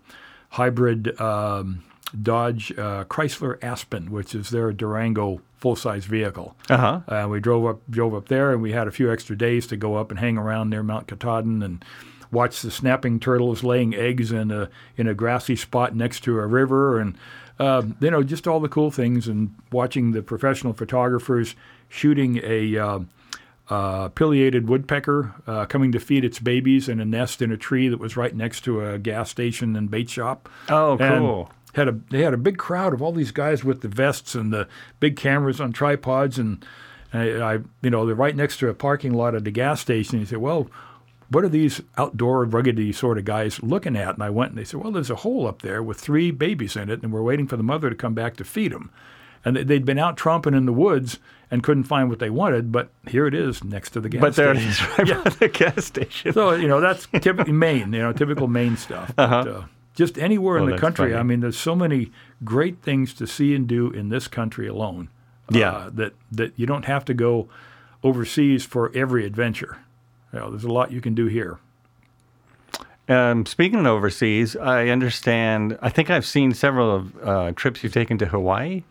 hybrid 0.50 1.18
um, 1.20 1.82
Dodge 2.20 2.72
uh, 2.72 3.04
Chrysler 3.04 3.62
Aspen, 3.62 4.10
which 4.10 4.34
is 4.34 4.50
their 4.50 4.72
Durango 4.72 5.40
full-size 5.56 6.04
vehicle. 6.04 6.56
Uh-huh. 6.70 7.00
Uh, 7.08 7.28
we 7.28 7.40
drove 7.40 7.66
up 7.66 7.80
drove 7.90 8.14
up 8.14 8.28
there, 8.28 8.52
and 8.52 8.62
we 8.62 8.72
had 8.72 8.88
a 8.88 8.92
few 8.92 9.12
extra 9.12 9.36
days 9.36 9.66
to 9.68 9.76
go 9.76 9.96
up 9.96 10.10
and 10.10 10.20
hang 10.20 10.38
around 10.38 10.70
near 10.70 10.82
Mount 10.82 11.06
Katahdin 11.06 11.62
and 11.62 11.84
watch 12.30 12.62
the 12.62 12.70
snapping 12.70 13.18
turtles 13.20 13.62
laying 13.64 13.94
eggs 13.94 14.32
in 14.32 14.50
a 14.50 14.70
in 14.96 15.06
a 15.06 15.14
grassy 15.14 15.56
spot 15.56 15.94
next 15.94 16.20
to 16.20 16.38
a 16.38 16.46
river, 16.46 16.98
and 17.00 17.16
um, 17.58 17.96
you 18.00 18.10
know 18.10 18.22
just 18.22 18.46
all 18.46 18.60
the 18.60 18.68
cool 18.68 18.90
things, 18.90 19.28
and 19.28 19.54
watching 19.72 20.12
the 20.12 20.22
professional 20.22 20.72
photographers 20.72 21.54
shooting 21.88 22.40
a. 22.42 22.76
Uh, 22.78 23.00
uh, 23.70 24.08
pileated 24.08 24.66
woodpecker 24.66 25.34
uh, 25.46 25.66
coming 25.66 25.92
to 25.92 26.00
feed 26.00 26.24
its 26.24 26.38
babies 26.38 26.88
in 26.88 27.00
a 27.00 27.04
nest 27.04 27.42
in 27.42 27.52
a 27.52 27.56
tree 27.58 27.86
that 27.88 28.00
was 28.00 28.16
right 28.16 28.34
next 28.34 28.62
to 28.62 28.82
a 28.82 28.98
gas 28.98 29.28
station 29.28 29.76
and 29.76 29.90
bait 29.90 30.08
shop. 30.08 30.48
Oh, 30.70 30.96
And 30.96 31.18
cool. 31.22 31.50
Had 31.78 31.88
a 31.88 32.00
they 32.10 32.22
had 32.22 32.34
a 32.34 32.38
big 32.38 32.58
crowd 32.58 32.92
of 32.92 33.00
all 33.00 33.12
these 33.12 33.30
guys 33.32 33.64
with 33.64 33.80
the 33.80 33.88
vests 33.88 34.34
and 34.34 34.52
the 34.52 34.68
big 35.00 35.16
cameras 35.16 35.60
on 35.60 35.72
tripods, 35.72 36.38
and 36.38 36.64
I, 37.14 37.30
I 37.40 37.52
you 37.82 37.90
know 37.90 38.04
they're 38.04 38.14
right 38.14 38.36
next 38.36 38.58
to 38.58 38.68
a 38.68 38.74
parking 38.74 39.14
lot 39.14 39.34
at 39.34 39.44
the 39.44 39.50
gas 39.50 39.80
station. 39.80 40.20
You 40.20 40.26
say, 40.26 40.36
well, 40.36 40.68
what 41.30 41.44
are 41.44 41.48
these 41.48 41.80
outdoor 41.96 42.46
ruggedy 42.46 42.94
sort 42.94 43.18
of 43.18 43.24
guys 43.24 43.62
looking 43.62 43.96
at? 43.96 44.14
And 44.14 44.22
I 44.22 44.30
went 44.30 44.50
and 44.50 44.58
they 44.58 44.64
said, 44.64 44.80
well, 44.80 44.92
there's 44.92 45.10
a 45.10 45.14
hole 45.16 45.46
up 45.46 45.62
there 45.62 45.82
with 45.82 45.98
three 46.00 46.30
babies 46.30 46.74
in 46.76 46.88
it, 46.90 47.02
and 47.02 47.12
we're 47.12 47.22
waiting 47.22 47.46
for 47.46 47.56
the 47.56 47.62
mother 47.62 47.90
to 47.90 47.96
come 47.96 48.14
back 48.14 48.36
to 48.36 48.44
feed 48.44 48.72
them. 48.72 48.90
And 49.44 49.54
they- 49.56 49.62
they'd 49.64 49.84
been 49.84 49.98
out 49.98 50.16
tromping 50.16 50.56
in 50.56 50.66
the 50.66 50.72
woods 50.72 51.18
and 51.50 51.62
couldn't 51.62 51.84
find 51.84 52.08
what 52.10 52.18
they 52.18 52.28
wanted, 52.30 52.72
but 52.72 52.90
here 53.06 53.26
it 53.26 53.34
is 53.34 53.62
next 53.62 53.90
to 53.90 54.00
the 54.00 54.08
gas 54.08 54.20
But 54.20 54.34
there 54.36 54.52
it 54.52 54.56
station. 54.58 54.70
is, 54.70 54.98
right 55.14 55.24
by 55.24 55.30
the 55.38 55.48
gas 55.48 55.84
station. 55.84 56.32
So 56.32 56.52
you 56.54 56.66
know 56.68 56.80
that's 56.80 57.06
typically 57.20 57.52
Maine, 57.66 57.92
you 57.92 58.00
know, 58.00 58.12
typical 58.12 58.48
Maine 58.48 58.76
stuff. 58.76 59.12
But, 59.14 59.46
uh 59.48 59.62
just 59.98 60.16
anywhere 60.16 60.58
Oh, 60.58 60.64
in 60.64 60.70
the 60.70 60.78
country, 60.78 61.10
funny. 61.10 61.18
I 61.20 61.22
mean, 61.24 61.40
there's 61.40 61.58
so 61.58 61.74
many 61.74 62.10
great 62.44 62.80
things 62.82 63.12
to 63.14 63.26
see 63.26 63.54
and 63.54 63.66
do 63.66 63.90
in 63.90 64.08
this 64.08 64.28
country 64.28 64.66
alone. 64.68 65.08
Yeah. 65.50 65.72
uh, 65.72 65.90
that 65.94 66.12
that 66.30 66.52
you 66.56 66.66
don't 66.66 66.84
have 66.84 67.04
to 67.06 67.14
go 67.14 67.48
overseas 68.04 68.64
for 68.64 68.92
every 68.94 69.26
adventure. 69.26 69.78
You 70.32 70.38
know, 70.38 70.50
there's 70.50 70.64
a 70.64 70.70
lot 70.72 70.92
you 70.92 71.00
can 71.00 71.14
do 71.14 71.26
here. 71.26 71.58
Um, 73.08 73.46
speaking 73.46 73.78
of 73.80 73.86
overseas, 73.86 74.54
I 74.56 74.88
understand. 74.88 75.78
I 75.80 75.88
think 75.88 76.10
I've 76.10 76.26
seen 76.26 76.52
several 76.52 76.94
of 76.94 77.22
uh, 77.26 77.52
trips 77.56 77.82
you've 77.82 77.94
taken 77.94 78.18
to 78.18 78.26
Hawaii. 78.26 78.82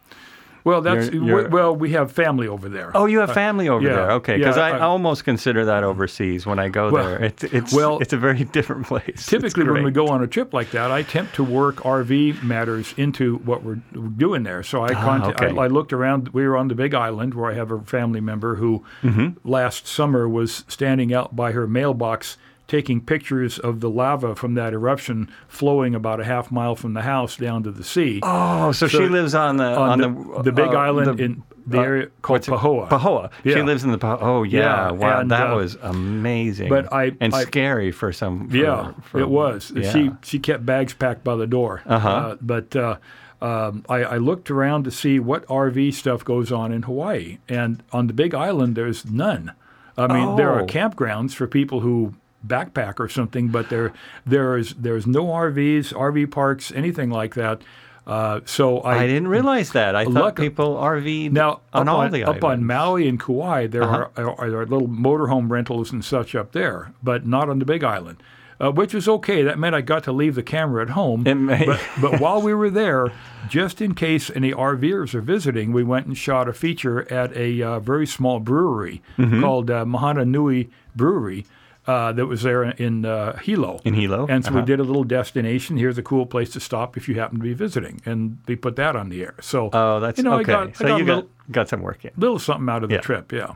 Well, 0.68 0.82
that's 0.82 1.10
You're- 1.12 1.26
you're- 1.28 1.48
well, 1.48 1.76
we 1.76 1.92
have 1.94 2.12
family 2.12 2.48
over 2.48 2.68
there. 2.70 2.92
Oh, 2.94 3.06
you 3.06 3.20
have 3.20 3.34
family 3.34 3.70
over 3.70 3.86
yeah, 3.88 3.96
there. 3.96 4.12
Okay, 4.20 4.38
because 4.38 4.58
yeah, 4.58 4.64
I, 4.66 4.70
I- 4.72 4.80
almost 4.82 5.24
consider 5.24 5.64
that 5.66 5.84
overseas 5.84 6.46
when 6.46 6.60
I 6.60 6.68
go 6.70 6.92
Well- 6.92 7.04
there. 7.06 7.24
It's 7.24 7.44
it's 7.46 7.74
well, 7.74 8.00
it's 8.00 8.14
a 8.14 8.18
very 8.18 8.44
different 8.58 8.86
place. 8.86 9.26
Typically, 9.26 9.64
when 9.64 9.84
we 9.84 9.92
go 9.92 10.08
on 10.10 10.22
a 10.22 10.28
trip 10.28 10.54
like 10.54 10.72
that, 10.72 10.92
I 10.92 11.00
attempt 11.00 11.36
to 11.36 11.44
work 11.44 11.78
RV 11.78 12.44
matters 12.44 12.94
into 12.98 13.38
what 13.38 13.64
we're 13.64 13.80
doing 14.18 14.44
there. 14.44 14.62
So 14.64 14.84
I, 14.84 14.94
contact, 14.94 15.42
Ah, 15.42 15.46
okay. 15.46 15.58
I, 15.58 15.64
I 15.64 15.68
looked 15.68 15.94
around. 15.94 16.30
We 16.30 16.46
were 16.48 16.58
on 16.58 16.68
the 16.68 16.76
Big 16.76 16.94
Island, 16.94 17.34
where 17.34 17.50
I 17.50 17.54
have 17.56 17.72
a 17.72 17.80
family 17.82 18.20
member 18.22 18.56
who 18.56 18.84
Mm-hmm. 19.04 19.48
last 19.50 19.88
summer 19.88 20.28
was 20.28 20.66
standing 20.68 21.14
out 21.14 21.36
by 21.36 21.52
her 21.54 21.66
mailbox 21.68 22.38
taking 22.68 23.00
pictures 23.00 23.58
of 23.60 23.80
the 23.80 23.90
lava 23.90 24.36
from 24.36 24.54
that 24.56 24.74
eruption 24.74 25.30
flowing 25.48 25.96
about 25.96 26.20
a 26.20 26.24
half 26.26 26.52
mile 26.52 26.76
from 26.76 26.94
the 26.94 27.02
house 27.04 27.38
down 27.38 27.64
to 27.64 27.72
the 27.72 27.84
sea. 27.84 28.20
Oh, 28.24 28.72
so, 28.74 28.88
So 28.88 29.00
she 29.00 29.08
lives 29.08 29.34
on 29.34 29.58
the 29.58 29.64
on, 29.64 30.02
on, 30.04 30.34
the, 30.36 30.42
the 30.44 30.52
Big 30.52 30.68
uh, 30.74 30.78
Island 30.78 31.18
the- 31.18 31.24
in 31.24 31.44
the 31.66 31.80
uh, 31.80 31.84
area 31.84 32.08
called 32.22 32.42
Pahoa. 32.44 32.88
Pahoa. 32.90 33.30
She 33.44 33.62
lives 33.62 33.84
in 33.84 33.92
the 33.92 33.98
Pahoa. 33.98 34.20
Oh 34.22 34.44
yeah, 34.44 34.60
Yeah, 34.60 34.92
wow, 34.92 35.20
and, 35.22 35.32
that 35.32 35.52
uh, 35.52 35.56
was 35.56 35.76
amazing. 35.82 36.70
but 36.70 36.92
I- 36.94 37.12
and 37.20 37.34
I- 37.34 37.44
scary 37.44 37.92
for 37.92 38.12
some. 38.14 38.50
For, 38.50 38.56
Yeah, 38.58 38.92
for- 39.04 39.20
it 39.20 39.30
was. 39.30 39.72
Yeah. 39.76 39.92
She 39.92 40.12
she 40.24 40.40
kept 40.40 40.66
bags 40.66 40.94
packed 40.94 41.24
by 41.24 41.36
the 41.36 41.48
door. 41.48 41.82
Uh-huh. 41.86 42.38
but 42.42 42.76
uh, 42.76 42.98
um, 43.42 43.86
I, 43.88 43.98
I 44.04 44.18
looked 44.18 44.50
around 44.50 44.84
to 44.86 44.92
see 44.92 45.20
what 45.20 45.46
RV 45.48 45.94
stuff 45.94 46.26
goes 46.26 46.52
on 46.52 46.72
in 46.72 46.84
Hawaii, 46.84 47.38
and 47.48 47.84
on 47.94 48.08
the 48.08 48.14
Big 48.14 48.34
Island, 48.34 48.76
there's 48.76 49.06
none. 49.06 49.52
I 49.98 50.08
mean, 50.14 50.36
there 50.38 50.52
are 50.52 50.62
Oh. 50.62 50.66
campgrounds 50.68 51.34
for 51.34 51.48
people 51.48 51.80
who 51.82 52.14
backpack 52.46 53.00
or 53.00 53.10
something, 53.10 53.50
but 53.50 53.70
there 53.70 53.94
there 54.26 54.58
is 54.58 54.74
there's 54.76 55.08
no 55.08 55.26
RVs, 55.26 55.94
RV 55.94 56.32
parks, 56.32 56.72
anything 56.72 57.10
like 57.10 57.36
that. 57.36 57.62
Uh, 58.06 58.40
so 58.46 58.80
I, 58.80 59.00
I 59.00 59.08
didn't 59.08 59.28
realize 59.28 59.72
that. 59.74 59.94
I 59.94 60.06
thought 60.06 60.14
Look- 60.14 60.36
people 60.38 60.76
RV 60.76 61.32
now 61.32 61.60
on 61.74 61.90
on, 61.90 62.12
the 62.12 62.24
up 62.24 62.42
on. 62.44 62.64
Maui 62.64 63.06
and 63.08 63.20
Kauai, 63.20 63.68
there 63.68 63.84
are, 63.84 64.12
are, 64.16 64.40
are 64.40 64.66
little 64.66 64.88
motorhome 64.88 65.50
rentals 65.52 65.92
and 65.92 66.06
such 66.06 66.34
up 66.34 66.54
there, 66.54 66.94
but 67.04 67.26
not 67.28 67.50
on 67.50 67.60
the 67.60 67.66
Big 67.66 67.84
Island, 67.84 68.24
uh, 68.62 68.72
which 68.72 68.94
was 68.94 69.10
okay. 69.10 69.44
That 69.44 69.60
meant 69.60 69.76
I 69.76 69.82
got 69.82 70.06
to 70.06 70.14
leave 70.14 70.36
the 70.36 70.44
camera 70.44 70.84
at 70.84 70.92
home. 70.92 71.28
It 71.28 71.36
may- 71.36 71.66
but, 71.66 71.82
but 72.00 72.22
while 72.22 72.42
we 72.42 72.54
were 72.54 72.70
there, 72.70 73.12
just 73.50 73.82
in 73.82 73.94
case 73.94 74.32
any 74.34 74.54
RVers 74.54 75.14
are 75.14 75.20
visiting, 75.22 75.74
we 75.74 75.84
went 75.84 76.06
and 76.06 76.18
shot 76.18 76.48
a 76.48 76.54
feature 76.54 77.12
at 77.12 77.36
a 77.36 77.62
uh, 77.62 77.80
very 77.82 78.08
small 78.08 78.40
brewery 78.40 79.02
Mm-hmm. 79.18 79.42
called 79.42 79.70
uh, 79.70 79.84
Mahana 79.84 80.26
Nui 80.26 80.70
Brewery. 80.96 81.46
Uh, 81.88 82.12
that 82.12 82.26
was 82.26 82.42
there 82.44 82.64
in 82.66 83.06
uh, 83.06 83.38
Hilo. 83.38 83.80
In 83.86 83.94
Hilo? 83.94 84.28
And 84.28 84.44
so 84.44 84.52
we 84.52 84.58
Uh-huh. 84.58 84.66
did 84.66 84.80
a 84.82 84.84
little 84.84 85.06
destination. 85.06 85.78
Here's 85.78 85.98
a 85.98 86.04
cool 86.04 86.26
place 86.26 86.50
to 86.52 86.60
stop 86.60 86.98
if 86.98 87.08
you 87.08 87.16
happen 87.16 87.38
to 87.38 87.44
be 87.44 87.54
visiting. 87.54 88.02
And 88.06 88.40
we 88.46 88.58
put 88.58 88.76
that 88.76 88.96
on 88.98 89.08
the 89.08 89.22
air. 89.24 89.36
So, 89.40 89.70
Oh, 89.72 90.02
that's 90.02 90.18
you 90.18 90.26
know, 90.26 90.34
okay. 90.40 90.54
I 90.54 90.66
got, 90.66 90.76
so 90.76 90.86
I 90.86 90.88
got 90.90 90.98
you 90.98 91.04
a 91.04 91.08
got 91.08 91.16
little, 91.16 91.30
got 91.50 91.70
some 91.70 91.82
work 91.82 92.04
in. 92.04 92.12
little 92.18 92.40
something 92.40 92.68
out 92.68 92.84
of 92.84 92.90
the 92.90 92.96
Yeah. 92.96 93.02
trip, 93.02 93.32
yeah. 93.32 93.54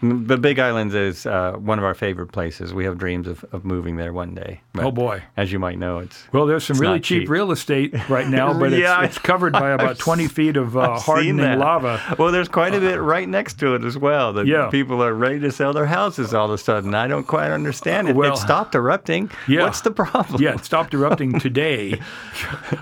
The 0.00 0.36
Big 0.36 0.60
Islands 0.60 0.94
is 0.94 1.26
uh, 1.26 1.54
one 1.54 1.78
of 1.78 1.84
our 1.84 1.94
favorite 1.94 2.28
places. 2.30 2.72
We 2.72 2.84
have 2.84 2.98
dreams 2.98 3.26
of, 3.26 3.44
of 3.52 3.64
moving 3.64 3.96
there 3.96 4.12
one 4.12 4.32
day. 4.32 4.60
But 4.72 4.84
Oh, 4.84 4.90
boy. 4.92 5.24
As 5.36 5.50
you 5.50 5.58
might 5.58 5.76
know, 5.76 5.98
it's 5.98 6.22
Well, 6.32 6.46
there's 6.46 6.62
some 6.62 6.78
really 6.78 7.00
cheap, 7.00 7.22
cheap. 7.22 7.28
real 7.28 7.50
estate 7.50 7.92
right 8.08 8.28
now, 8.28 8.52
but 8.60 8.70
Yeah, 8.70 9.02
it's, 9.02 9.16
it's 9.16 9.24
covered 9.24 9.54
by 9.54 9.70
about 9.70 9.98
20 10.08 10.28
feet 10.28 10.56
of 10.56 10.76
uh, 10.76 11.00
hardening 11.00 11.58
lava. 11.58 12.00
Well, 12.16 12.30
there's 12.30 12.46
quite 12.48 12.74
a 12.74 12.80
bit 12.80 13.00
right 13.00 13.28
next 13.28 13.58
to 13.58 13.74
it 13.74 13.82
as 13.82 13.98
well. 13.98 14.32
That 14.34 14.46
Yeah. 14.46 14.70
people 14.70 15.02
are 15.02 15.12
ready 15.12 15.40
to 15.40 15.50
sell 15.50 15.72
their 15.72 15.86
houses 15.86 16.32
all 16.32 16.44
of 16.46 16.52
a 16.52 16.58
sudden. 16.58 16.94
I 16.94 17.08
don't 17.08 17.26
quite 17.26 17.50
understand 17.50 18.08
it. 18.08 18.14
Well, 18.14 18.34
it 18.34 18.36
stopped 18.36 18.76
erupting. 18.76 19.32
yeah. 19.48 19.64
What's 19.64 19.80
the 19.80 19.90
problem? 19.90 20.40
Yeah, 20.40 20.54
it 20.54 20.64
stopped 20.64 20.94
erupting 20.94 21.40
today, 21.40 22.00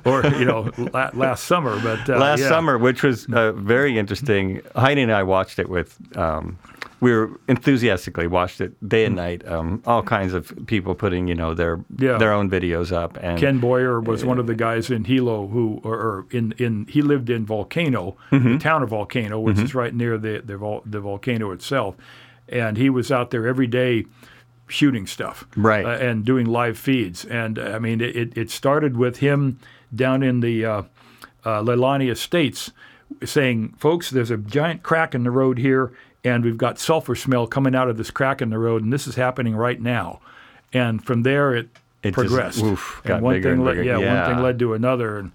or 0.05 0.23
you 0.27 0.45
know, 0.45 0.71
la- 0.93 1.11
last 1.15 1.45
summer. 1.45 1.81
But 1.81 2.11
uh, 2.11 2.19
Last 2.19 2.41
yeah. 2.41 2.49
summer, 2.51 2.77
which 2.77 3.03
was 3.03 3.27
uh, 3.33 3.53
very 3.53 3.99
interesting. 3.99 4.61
Heidi 4.77 5.01
and 5.01 5.13
I 5.13 5.23
watched 5.23 5.59
it 5.59 5.71
with. 5.71 5.97
Um, 6.15 6.59
we 7.01 7.13
were 7.13 7.31
enthusiastically 7.47 8.27
watched 8.27 8.61
it 8.61 8.73
day 8.89 9.05
and 9.05 9.17
night. 9.17 9.47
Um, 9.47 9.83
all 9.87 10.03
kinds 10.03 10.33
of 10.35 10.53
people 10.67 10.95
putting, 10.95 11.29
you 11.29 11.35
know, 11.35 11.53
their 11.55 11.81
Yeah. 11.99 12.17
their 12.19 12.33
own 12.33 12.49
videos 12.51 12.91
up. 12.93 13.19
And 13.21 13.39
Ken 13.39 13.59
Boyer 13.59 14.01
was 14.01 14.25
one 14.25 14.39
of 14.39 14.47
the 14.47 14.55
guys 14.55 14.91
in 14.91 15.05
Hilo 15.05 15.49
who, 15.49 15.81
or, 15.85 15.95
or 15.95 16.27
in 16.31 16.53
in 16.59 16.87
he 16.89 17.03
lived 17.03 17.29
in 17.31 17.45
Volcano, 17.45 18.17
Mm-hmm. 18.33 18.53
the 18.55 18.59
town 18.59 18.83
of 18.83 18.89
Volcano, 18.91 19.39
which 19.41 19.59
is 19.59 19.75
right 19.75 19.95
near 19.95 20.17
the 20.19 20.43
the, 20.45 20.57
vol- 20.57 20.83
the 20.87 21.01
volcano 21.01 21.51
itself, 21.53 21.97
and 22.49 22.77
he 22.79 22.89
was 22.91 23.13
out 23.13 23.31
there 23.31 23.47
every 23.47 23.67
day 23.67 24.07
shooting 24.69 25.07
stuff, 25.07 25.45
Right. 25.57 25.85
uh, 25.85 25.91
and 25.91 26.25
doing 26.25 26.47
live 26.47 26.77
feeds. 26.79 27.25
And 27.25 27.59
uh, 27.59 27.73
I 27.77 27.79
mean, 27.79 28.01
it, 28.01 28.37
it 28.37 28.51
started 28.51 28.97
with 28.97 29.19
him 29.19 29.59
down 29.95 30.23
in 30.23 30.41
the 30.41 30.65
uh, 30.65 30.83
uh, 31.45 31.63
Leilani 31.63 32.11
Estates, 32.11 32.73
saying, 33.25 33.75
"Folks, 33.79 34.11
there's 34.11 34.31
a 34.33 34.37
giant 34.39 34.83
crack 34.83 35.15
in 35.15 35.23
the 35.25 35.31
road 35.31 35.59
here." 35.59 35.93
And 36.27 36.45
we've 36.45 36.59
got 36.59 36.79
sulfur 36.79 37.15
smell 37.15 37.47
coming 37.47 37.75
out 37.75 37.89
of 37.89 37.97
this 37.97 38.11
crack 38.11 38.43
in 38.43 38.51
the 38.51 38.59
road, 38.59 38.83
and 38.83 38.93
this 38.93 39.07
is 39.07 39.15
happening 39.15 39.55
right 39.55 39.81
now. 39.81 40.21
And 40.73 41.03
from 41.05 41.23
there, 41.23 41.55
it 41.55 41.69
It 42.03 42.15
just, 42.15 42.17
progressed. 42.17 42.63
oof, 42.63 43.01
and 43.05 43.23
one 43.23 43.35
bigger 43.37 43.51
thing 43.51 43.59
and 43.59 43.65
led, 43.65 43.77
bigger. 43.77 43.85
yeah, 43.85 44.25
one 44.27 44.35
thing 44.35 44.43
led 44.43 44.59
to 44.59 44.75
another, 44.75 45.19
and 45.19 45.31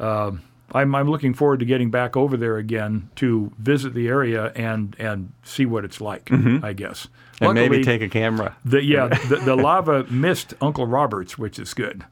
um, 0.00 0.42
I'm 0.72 0.94
I'm 0.94 1.08
looking 1.08 1.32
forward 1.32 1.60
to 1.60 1.66
getting 1.66 1.90
back 1.90 2.16
over 2.16 2.36
there 2.36 2.56
again 2.56 3.08
to 3.16 3.52
visit 3.58 3.94
the 3.94 4.08
area 4.08 4.52
and 4.56 4.96
and 4.98 5.32
see 5.44 5.64
what 5.64 5.84
it's 5.84 6.00
like. 6.00 6.30
I 6.32 6.72
guess. 6.72 7.06
Mm-hmm. 7.36 7.44
and 7.44 7.54
maybe 7.54 7.84
take 7.84 8.02
a 8.02 8.08
camera. 8.08 8.56
the 8.64 8.82
yeah 8.82 9.08
the, 9.28 9.36
the 9.36 9.54
lava 9.56 10.04
missed 10.10 10.54
Uncle 10.60 10.86
Roberts, 10.86 11.38
which 11.38 11.58
is 11.58 11.72
good. 11.74 12.04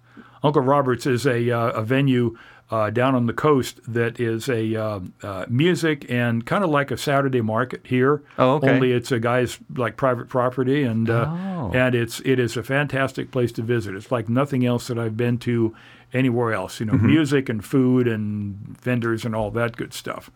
Uncle 0.42 0.62
Roberts 0.62 1.06
is 1.06 1.26
a 1.26 1.50
uh, 1.50 1.70
a 1.70 1.82
venue. 1.82 2.36
Uh, 2.75 2.91
down 2.91 3.14
on 3.14 3.27
the 3.27 3.33
coast, 3.33 3.75
that 3.95 4.18
is 4.18 4.49
a 4.49 4.62
uh, 4.87 5.01
uh, 5.22 5.45
music 5.49 5.99
and 6.11 6.45
kind 6.47 6.64
of 6.64 6.70
like 6.70 6.91
a 6.95 6.97
Saturday 6.97 7.43
market 7.43 7.81
here. 7.87 8.14
Oh, 8.39 8.55
okay. 8.57 8.70
Only 8.75 8.91
it's 8.99 9.12
a 9.12 9.20
guy's 9.20 9.59
like 9.77 9.97
private 9.97 10.29
property, 10.29 10.83
and 10.91 11.09
uh, 11.09 11.27
Oh. 11.29 11.70
and 11.75 11.95
it's 11.95 12.20
it 12.25 12.39
is 12.39 12.57
a 12.57 12.62
fantastic 12.62 13.31
place 13.31 13.53
to 13.53 13.62
visit. 13.62 13.95
It's 13.95 14.11
like 14.16 14.29
nothing 14.29 14.64
else 14.66 14.89
that 14.89 14.99
I've 14.99 15.16
been 15.16 15.39
to 15.39 15.75
anywhere 16.12 16.53
else. 16.61 16.81
You 16.81 16.87
know, 16.87 16.95
Mm-hmm. 16.99 17.14
music 17.16 17.49
and 17.49 17.61
food 17.64 18.09
and 18.09 18.57
vendors 18.83 19.25
and 19.27 19.35
all 19.37 19.51
that 19.53 19.77
good 19.77 19.93
stuff. 19.95 20.31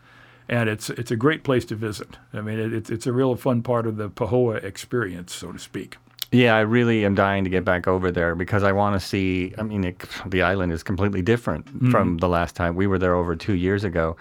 and 0.51 0.69
it's 0.69 0.89
it's 0.89 1.11
a 1.11 1.15
great 1.25 1.43
place 1.43 1.65
to 1.65 1.75
visit. 1.75 2.17
I 2.33 2.41
mean, 2.41 2.59
it, 2.59 2.73
it's 2.73 2.89
it's 2.89 3.07
a 3.07 3.13
real 3.13 3.35
fun 3.35 3.61
part 3.63 3.85
of 3.87 3.97
the 3.97 4.09
Pahoa 4.09 4.63
experience, 4.63 5.31
so 5.41 5.51
to 5.51 5.59
speak. 5.59 5.97
Yeah, 6.31 6.55
I 6.55 6.59
really 6.61 7.05
am 7.05 7.15
dying 7.15 7.43
to 7.43 7.49
get 7.49 7.65
back 7.65 7.87
over 7.87 8.11
there 8.11 8.35
because 8.35 8.63
I 8.63 8.71
want 8.71 8.99
to 8.99 9.05
see. 9.05 9.53
I 9.57 9.63
mean, 9.63 9.83
it, 9.83 10.05
the 10.27 10.43
island 10.43 10.71
is 10.71 10.83
completely 10.83 11.21
different 11.21 11.65
Mm-hmm. 11.65 11.91
from 11.91 12.17
the 12.17 12.29
last 12.29 12.55
time 12.55 12.75
we 12.75 12.85
were 12.87 12.99
there 12.99 13.15
over 13.15 13.35
two 13.35 13.53
years 13.53 13.83
ago, 13.83 14.15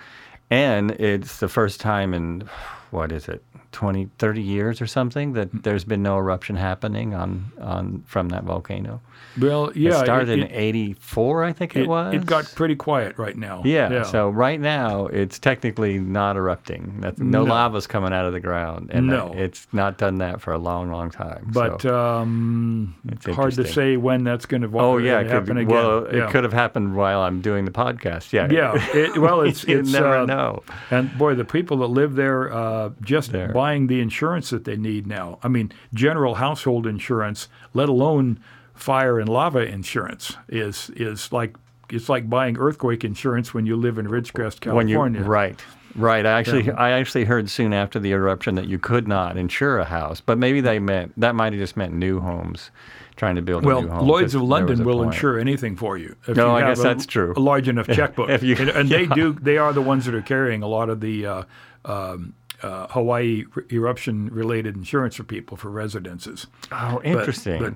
and 0.50 0.92
it's 0.92 1.38
the 1.40 1.48
first 1.48 1.80
time 1.80 2.14
in 2.14 2.48
what 2.90 3.12
is 3.12 3.28
it, 3.28 3.42
20, 3.72 4.08
30 4.18 4.40
years 4.42 4.80
or 4.80 4.86
something 4.86 5.34
that 5.34 5.52
Mm. 5.52 5.62
there's 5.62 5.84
been 5.84 6.02
no 6.02 6.16
eruption 6.18 6.56
happening 6.56 7.14
on 7.14 7.52
on 7.60 8.02
from 8.06 8.30
that 8.30 8.44
volcano. 8.44 9.00
Well, 9.38 9.70
yeah, 9.74 9.90
it 10.00 10.04
started 10.04 10.38
it, 10.38 10.38
in 10.38 10.50
'84, 10.52 11.44
I 11.44 11.52
think 11.52 11.76
it, 11.76 11.82
it, 11.82 11.88
was. 11.88 12.14
it 12.14 12.24
got 12.26 12.50
pretty 12.56 12.74
quiet 12.76 13.18
right 13.18 13.36
now. 13.36 13.62
Yeah, 13.64 14.02
So 14.04 14.30
right 14.30 14.60
now 14.60 15.06
it's 15.06 15.38
technically 15.38 15.98
not 15.98 16.36
erupting. 16.36 17.04
No, 17.18 17.44
No. 17.44 17.44
lava's 17.44 17.86
coming 17.86 18.12
out 18.12 18.24
of 18.24 18.32
the 18.32 18.40
ground, 18.40 18.90
and 18.92 19.06
No. 19.06 19.32
it's 19.36 19.66
not 19.72 19.98
done 19.98 20.18
that 20.18 20.40
for 20.40 20.52
a 20.52 20.58
long, 20.58 20.90
long 20.90 21.10
time. 21.10 21.48
but 21.52 21.82
so. 21.82 21.98
um, 21.98 22.94
It's 23.08 23.26
hard 23.26 23.52
to 23.54 23.66
say 23.66 23.96
when 23.96 24.24
that's 24.24 24.46
going 24.46 24.62
to 24.62 24.70
oh 24.78 24.96
yeah, 24.98 25.20
it 25.20 25.26
happen 25.26 25.56
could, 25.56 25.56
again. 25.58 25.74
well, 25.74 26.06
yeah. 26.12 26.24
it 26.24 26.30
could 26.30 26.44
have 26.44 26.52
happened 26.52 26.94
while 26.96 27.20
I'm 27.20 27.40
doing 27.40 27.64
the 27.64 27.70
podcast. 27.70 28.32
Yeah, 28.32 28.48
Yeah, 28.50 28.72
it, 28.94 29.18
well, 29.18 29.40
it's 29.48 29.66
you 29.66 29.80
it's 29.80 29.92
never 29.92 30.18
uh, 30.18 30.26
know. 30.26 30.62
And 30.90 31.16
boy, 31.18 31.34
the 31.34 31.44
people 31.44 31.78
that 31.78 31.88
live 31.88 32.14
there, 32.14 32.52
uh, 32.52 32.77
just 33.02 33.32
There. 33.32 33.52
buying 33.52 33.86
the 33.88 34.00
insurance 34.00 34.50
that 34.50 34.64
they 34.64 34.76
need 34.76 35.06
now. 35.06 35.38
I 35.42 35.48
mean, 35.48 35.70
general 35.94 36.34
household 36.36 36.86
insurance, 36.86 37.48
let 37.74 37.88
alone 37.88 38.38
fire 38.74 39.18
and 39.18 39.28
lava 39.28 39.60
insurance, 39.66 40.36
is 40.48 40.90
is 40.96 41.32
like 41.32 41.56
it's 41.90 42.08
like 42.08 42.28
buying 42.28 42.58
earthquake 42.58 43.02
insurance 43.04 43.54
when 43.54 43.64
you 43.66 43.74
live 43.76 43.96
in 43.98 44.06
Ridgecrest, 44.08 44.64
When 44.72 44.88
you 44.88 44.96
California. 44.96 45.22
right. 45.24 45.60
Right. 45.96 46.26
I 46.26 46.32
actually, 46.38 46.70
I 46.70 46.90
actually 47.00 47.24
heard 47.24 47.48
soon 47.50 47.72
after 47.72 47.98
the 47.98 48.12
eruption 48.12 48.54
that 48.56 48.66
you 48.68 48.78
could 48.78 49.08
not 49.08 49.36
insure 49.38 49.78
a 49.78 49.84
house, 49.86 50.20
but 50.20 50.36
maybe 50.38 50.60
they 50.60 50.78
meant 50.78 51.12
that 51.18 51.34
might 51.34 51.52
have 51.54 51.60
just 51.60 51.76
meant 51.78 51.94
new 51.94 52.20
homes, 52.20 52.70
trying 53.16 53.34
to 53.36 53.42
build 53.42 53.64
Well, 53.64 53.78
a 53.78 53.82
new 53.82 53.88
home. 53.88 54.06
Lloyd's 54.06 54.34
of 54.34 54.42
London 54.42 54.84
will 54.84 54.98
point. 54.98 55.14
insure 55.14 55.38
anything 55.40 55.74
for 55.76 55.96
you. 55.96 56.14
If 56.28 56.36
No, 56.36 56.48
you 56.50 56.52
I 56.52 56.60
have 56.60 56.68
guess 56.76 56.80
a, 56.80 56.82
that's 56.82 57.06
true. 57.06 57.32
A 57.36 57.40
large 57.40 57.68
enough 57.68 57.88
checkbook, 57.98 58.28
if 58.28 58.42
you- 58.42 58.54
and, 58.60 58.68
and 58.68 58.88
they 58.96 59.06
do. 59.06 59.32
They 59.32 59.56
are 59.56 59.72
the 59.72 59.82
ones 59.82 60.04
that 60.04 60.14
are 60.14 60.22
carrying 60.22 60.62
a 60.62 60.68
lot 60.68 60.90
of 60.90 61.00
the 61.00 61.26
uh, 61.26 61.42
um, 61.86 62.34
uh, 62.62 62.88
Hawaii 62.88 63.44
eruption-related 63.72 64.76
insurance 64.76 65.16
for 65.16 65.24
people 65.24 65.56
for 65.56 65.70
residences. 65.70 66.46
Oh, 66.72 67.00
interesting. 67.04 67.60
but 67.60 67.74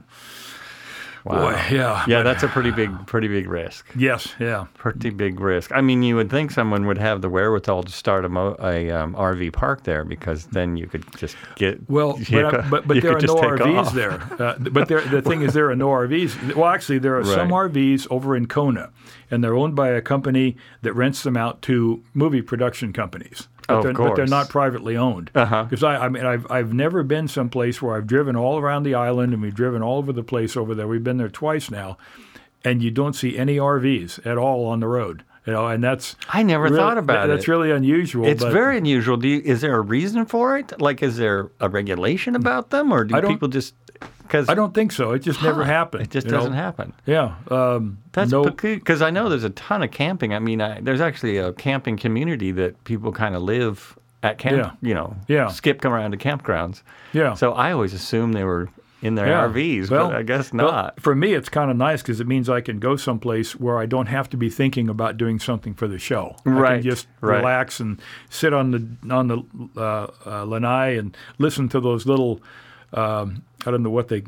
wow. 1.25 1.51
Boy, 1.51 1.53
yeah, 1.71 2.05
yeah, 2.09 2.19
but- 2.19 2.23
that's 2.25 2.43
a 2.43 2.49
pretty 2.49 2.73
big, 2.73 2.91
pretty 3.07 3.29
big 3.29 3.49
risk. 3.49 3.87
Yes, 3.97 4.35
yeah. 4.41 4.67
Pretty 4.75 5.11
big 5.11 5.39
risk. 5.41 5.71
I 5.73 5.81
mean, 5.81 6.03
you 6.03 6.17
would 6.17 6.31
think 6.31 6.51
someone 6.51 6.87
would 6.87 6.99
have 6.99 7.23
the 7.23 7.29
wherewithal 7.29 7.85
to 7.85 7.93
start 7.93 8.25
a, 8.25 8.29
mo- 8.29 8.57
a 8.61 8.91
um, 8.91 9.15
RV 9.15 9.53
park 9.53 9.85
there 9.85 10.05
because 10.05 10.47
then 10.47 10.77
you 10.77 10.87
could 10.89 11.05
just 11.17 11.37
get 11.55 11.79
Well, 11.89 12.19
but, 12.31 12.69
but, 12.71 12.89
but 12.89 13.03
there 13.03 13.17
are 13.17 13.21
no 13.21 13.37
RVs 13.37 13.77
off. 13.87 13.95
there. 13.95 14.21
Uh, 14.39 14.59
but 14.59 14.89
there, 14.89 15.01
the 15.03 15.23
thing 15.23 15.43
is, 15.43 15.55
there 15.55 15.71
are 15.71 15.77
no 15.77 15.89
RVs. 15.91 16.57
Well, 16.57 16.69
actually, 16.69 16.99
there 16.99 17.17
are 17.17 17.25
some 17.25 17.51
RVs 17.51 18.09
over 18.11 18.35
in 18.35 18.47
Kona, 18.47 18.91
and 19.31 19.45
they're 19.45 19.55
owned 19.57 19.77
by 19.77 19.91
a 19.91 20.03
company 20.03 20.57
that 20.83 20.93
rents 20.95 21.23
them 21.23 21.37
out 21.37 21.63
to 21.63 22.03
movie 22.15 22.43
production 22.43 22.93
companies. 22.93 23.47
But, 23.73 23.79
Of 23.79 23.97
they're, 23.97 24.09
but 24.09 24.17
they're 24.17 24.27
not 24.27 24.49
privately 24.49 24.97
owned. 24.97 25.31
Uh-huh. 25.35 25.65
Because 25.65 25.83
I, 25.83 26.07
I 26.07 26.09
mean, 26.09 26.25
I've, 26.25 26.51
I've 26.51 26.73
never 26.73 27.03
been 27.03 27.29
someplace 27.29 27.81
where 27.81 27.97
I've 27.97 28.07
driven 28.07 28.37
all 28.37 28.59
around 28.59 28.83
the 28.83 28.95
island, 28.95 29.33
and 29.33 29.43
we've 29.43 29.55
driven 29.55 29.83
all 29.83 29.99
over 29.99 30.13
the 30.13 30.23
place 30.23 30.57
over 30.57 30.75
there. 30.75 30.87
We've 30.87 31.05
been 31.05 31.17
there 31.19 31.29
twice 31.29 31.71
now, 31.71 31.99
and 32.65 32.83
you 32.83 32.91
don't 32.91 33.15
see 33.15 33.37
any 33.37 33.57
RVs 33.57 34.25
at 34.27 34.39
all 34.39 34.67
on 34.67 34.81
the 34.81 34.89
road. 34.89 35.25
You 35.47 35.53
know, 35.55 35.67
and 35.67 35.83
that's 35.83 36.15
I 36.29 36.45
never 36.45 36.65
real- 36.65 36.77
thought 36.77 36.99
about 36.99 37.15
That's 37.15 37.25
it. 37.25 37.29
That's 37.35 37.49
really 37.49 37.73
unusual. 37.73 38.27
It's 38.27 38.45
very 38.45 38.79
unusual. 38.79 39.17
Do 39.17 39.27
you, 39.27 39.41
is 39.45 39.61
there 39.61 39.75
a 39.75 39.81
reason 39.81 40.25
for 40.25 40.57
it? 40.57 40.81
Like, 40.81 41.03
is 41.03 41.17
there 41.17 41.51
a 41.59 41.69
regulation 41.69 42.37
about 42.37 42.71
them, 42.71 42.93
or 42.93 43.03
do 43.03 43.21
people 43.23 43.49
just 43.49 43.75
because 44.33 44.49
I 44.49 44.55
don't 44.55 44.73
think 44.73 44.93
so. 44.93 45.13
It 45.13 45.19
just 45.19 45.43
never 45.43 45.63
happened. 45.63 46.05
It 46.05 46.11
just 46.11 46.27
doesn't 46.27 46.55
happen. 46.55 46.95
Yeah. 47.05 47.35
Um, 47.51 47.99
That's 48.13 48.31
no, 48.31 48.45
because 48.45 49.03
I 49.03 49.11
know 49.11 49.29
there's 49.29 49.45
a 49.45 49.51
ton 49.51 49.83
of 49.83 49.91
camping. 49.91 50.33
I 50.33 50.39
mean, 50.39 50.63
I, 50.63 50.81
there's 50.81 51.03
actually 51.03 51.37
a 51.37 51.53
camping 51.53 51.99
community 51.99 52.51
that 52.53 52.83
people 52.85 53.13
kind 53.13 53.35
of 53.37 53.43
live 53.43 53.99
at 54.23 54.39
camp. 54.39 54.57
Yeah. 54.57 54.89
You 54.89 54.95
know, 54.95 55.17
Yeah. 55.29 55.49
skip 55.49 55.83
come 55.83 55.93
around 55.93 56.13
to 56.13 56.17
campgrounds. 56.17 56.83
Yeah. 57.13 57.35
So 57.35 57.53
I 57.53 57.73
always 57.73 57.93
assume 57.93 58.33
they 58.33 58.45
were 58.45 58.71
in 59.03 59.17
their 59.17 59.27
Yeah. 59.27 59.49
RVs, 59.49 59.91
Well, 59.91 60.09
but 60.09 60.17
I 60.17 60.23
guess 60.23 60.51
well, 60.53 60.71
not. 60.73 61.01
for 61.01 61.15
me, 61.15 61.35
it's 61.35 61.51
kind 61.51 61.71
of 61.71 61.77
nice 61.77 62.01
because 62.01 62.19
it 62.21 62.27
means 62.27 62.49
I 62.49 62.63
can 62.63 62.79
go 62.79 62.97
someplace 62.97 63.55
where 63.61 63.79
I 63.79 63.85
don't 63.85 64.07
have 64.07 64.31
to 64.31 64.37
be 64.39 64.49
thinking 64.49 64.89
about 64.89 65.19
doing 65.19 65.39
something 65.41 65.75
for 65.75 65.89
the 65.89 65.99
show. 65.99 66.37
I 66.47 66.51
Right, 66.51 66.73
can 66.81 66.83
just 66.91 67.07
right. 67.21 67.37
relax 67.39 67.81
and 67.81 68.01
sit 68.31 68.55
on 68.55 68.71
the 68.71 69.13
on 69.15 69.27
the 69.27 69.43
uh, 69.77 70.07
uh, 70.25 70.45
lanai 70.47 70.97
and 70.97 71.15
listen 71.39 71.69
to 71.71 71.81
those 71.81 72.07
little 72.07 72.41
um, 72.95 73.43
I 73.67 73.71
don't 73.71 73.83
know 73.83 73.91
what 73.91 74.09
they 74.09 74.23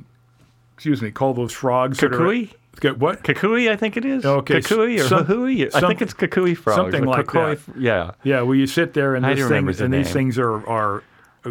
excuse 0.75 1.01
me 1.03 1.11
call 1.11 1.35
those 1.35 1.53
frogs. 1.53 2.03
are- 2.03 2.09
Kukui? 2.09 2.53
What? 2.99 3.23
Kukui, 3.23 3.71
I 3.71 3.77
think 3.77 3.97
it 3.97 4.05
is. 4.05 4.25
Okay, 4.27 4.59
Kukui 4.61 4.99
or 4.99 5.07
some- 5.09 5.27
Huhui. 5.27 5.73
I 5.75 5.81
think 5.81 6.03
it's 6.03 6.13
Kukui 6.13 6.57
frogs. 6.57 6.77
something 6.77 7.05
like 7.05 7.31
that. 7.33 7.61
Yeah. 7.79 8.13
Yeah, 8.25 8.43
well, 8.43 8.57
you 8.57 8.67
sit 8.67 8.95
there 8.95 9.15
and 9.15 9.25
I 9.25 9.35
this 9.35 9.49
thing, 9.49 9.67
the 9.67 9.85
and 9.85 9.95
these 9.95 10.11
things 10.13 10.39
are 10.39 10.67
are 10.69 11.05
uh, 11.45 11.51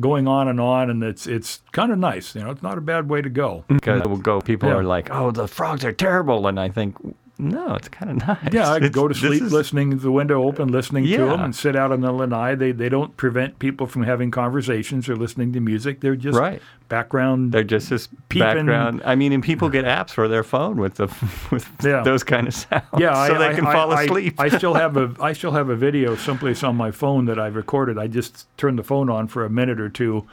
going 0.00 0.26
on 0.26 0.48
and 0.48 0.58
on, 0.60 0.88
and 0.88 1.02
it's 1.04 1.26
it's 1.26 1.60
kind 1.72 1.92
of 1.92 1.98
nice. 1.98 2.34
You 2.34 2.42
know, 2.44 2.50
it's 2.50 2.62
not 2.62 2.78
a 2.78 2.80
bad 2.80 3.10
way 3.10 3.20
to 3.20 3.28
go. 3.28 3.64
Because 3.68 4.00
we'll 4.06 4.16
go, 4.16 4.40
people 4.40 4.70
Yeah. 4.70 4.76
are 4.76 4.82
like, 4.84 5.10
oh, 5.10 5.30
the 5.30 5.46
frogs 5.46 5.84
are 5.84 5.92
terrible. 5.92 6.46
And 6.46 6.58
I 6.58 6.68
think, 6.70 6.96
no, 7.42 7.74
it's 7.74 7.88
kind 7.88 8.10
of 8.22 8.26
nice. 8.42 8.52
Yeah, 8.52 8.70
I 8.70 8.76
It's- 8.76 8.90
go 8.90 9.08
to 9.08 9.14
this 9.14 9.20
sleep 9.20 9.42
is- 9.42 9.52
listening, 9.52 9.98
the 9.98 10.10
window 10.12 10.42
open, 10.44 10.68
listening 10.68 11.04
to 11.06 11.16
them, 11.16 11.40
and 11.40 11.54
sit 11.54 11.74
out 11.76 11.90
on 11.92 12.00
the 12.00 12.12
lanai. 12.12 12.54
They 12.54 12.72
they 12.72 12.88
don't 12.88 13.16
prevent 13.16 13.58
people 13.58 13.86
from 13.86 14.04
having 14.04 14.30
conversations 14.30 15.08
or 15.08 15.16
listening 15.16 15.52
to 15.54 15.60
music. 15.60 16.00
They're 16.00 16.16
just 16.16 16.38
Right. 16.38 16.62
background. 16.88 17.52
They're 17.52 17.64
just 17.64 17.90
this 17.90 18.08
Peeping- 18.28 18.66
background. 18.66 19.02
I 19.04 19.14
mean, 19.16 19.32
and 19.32 19.42
people 19.42 19.68
get 19.68 19.84
apps 19.84 20.10
for 20.10 20.28
their 20.28 20.44
phone 20.44 20.76
with 20.76 20.94
the 20.94 21.06
with 21.50 21.68
Yeah. 21.84 22.02
those 22.02 22.22
kind 22.22 22.46
of 22.48 22.54
sounds, 22.54 22.84
yeah, 22.98 23.26
so 23.26 23.34
I, 23.34 23.38
they 23.48 23.54
can 23.54 23.66
I- 23.66 23.72
fall 23.72 23.92
I- 23.92 24.02
asleep. 24.04 24.34
I, 24.38 24.48
still 24.48 24.74
have 24.74 24.96
a 24.96 25.14
I 25.20 25.32
still 25.32 25.52
have 25.52 25.68
a 25.68 25.76
video 25.76 26.14
someplace 26.16 26.62
on 26.62 26.76
my 26.76 26.90
phone 26.90 27.24
that 27.26 27.38
I've 27.38 27.56
recorded. 27.56 27.98
I 27.98 28.06
just 28.06 28.46
turn 28.56 28.76
the 28.76 28.84
phone 28.84 29.10
on 29.10 29.26
for 29.28 29.44
a 29.44 29.50
minute 29.50 29.80
or 29.80 29.88
two, 29.88 30.26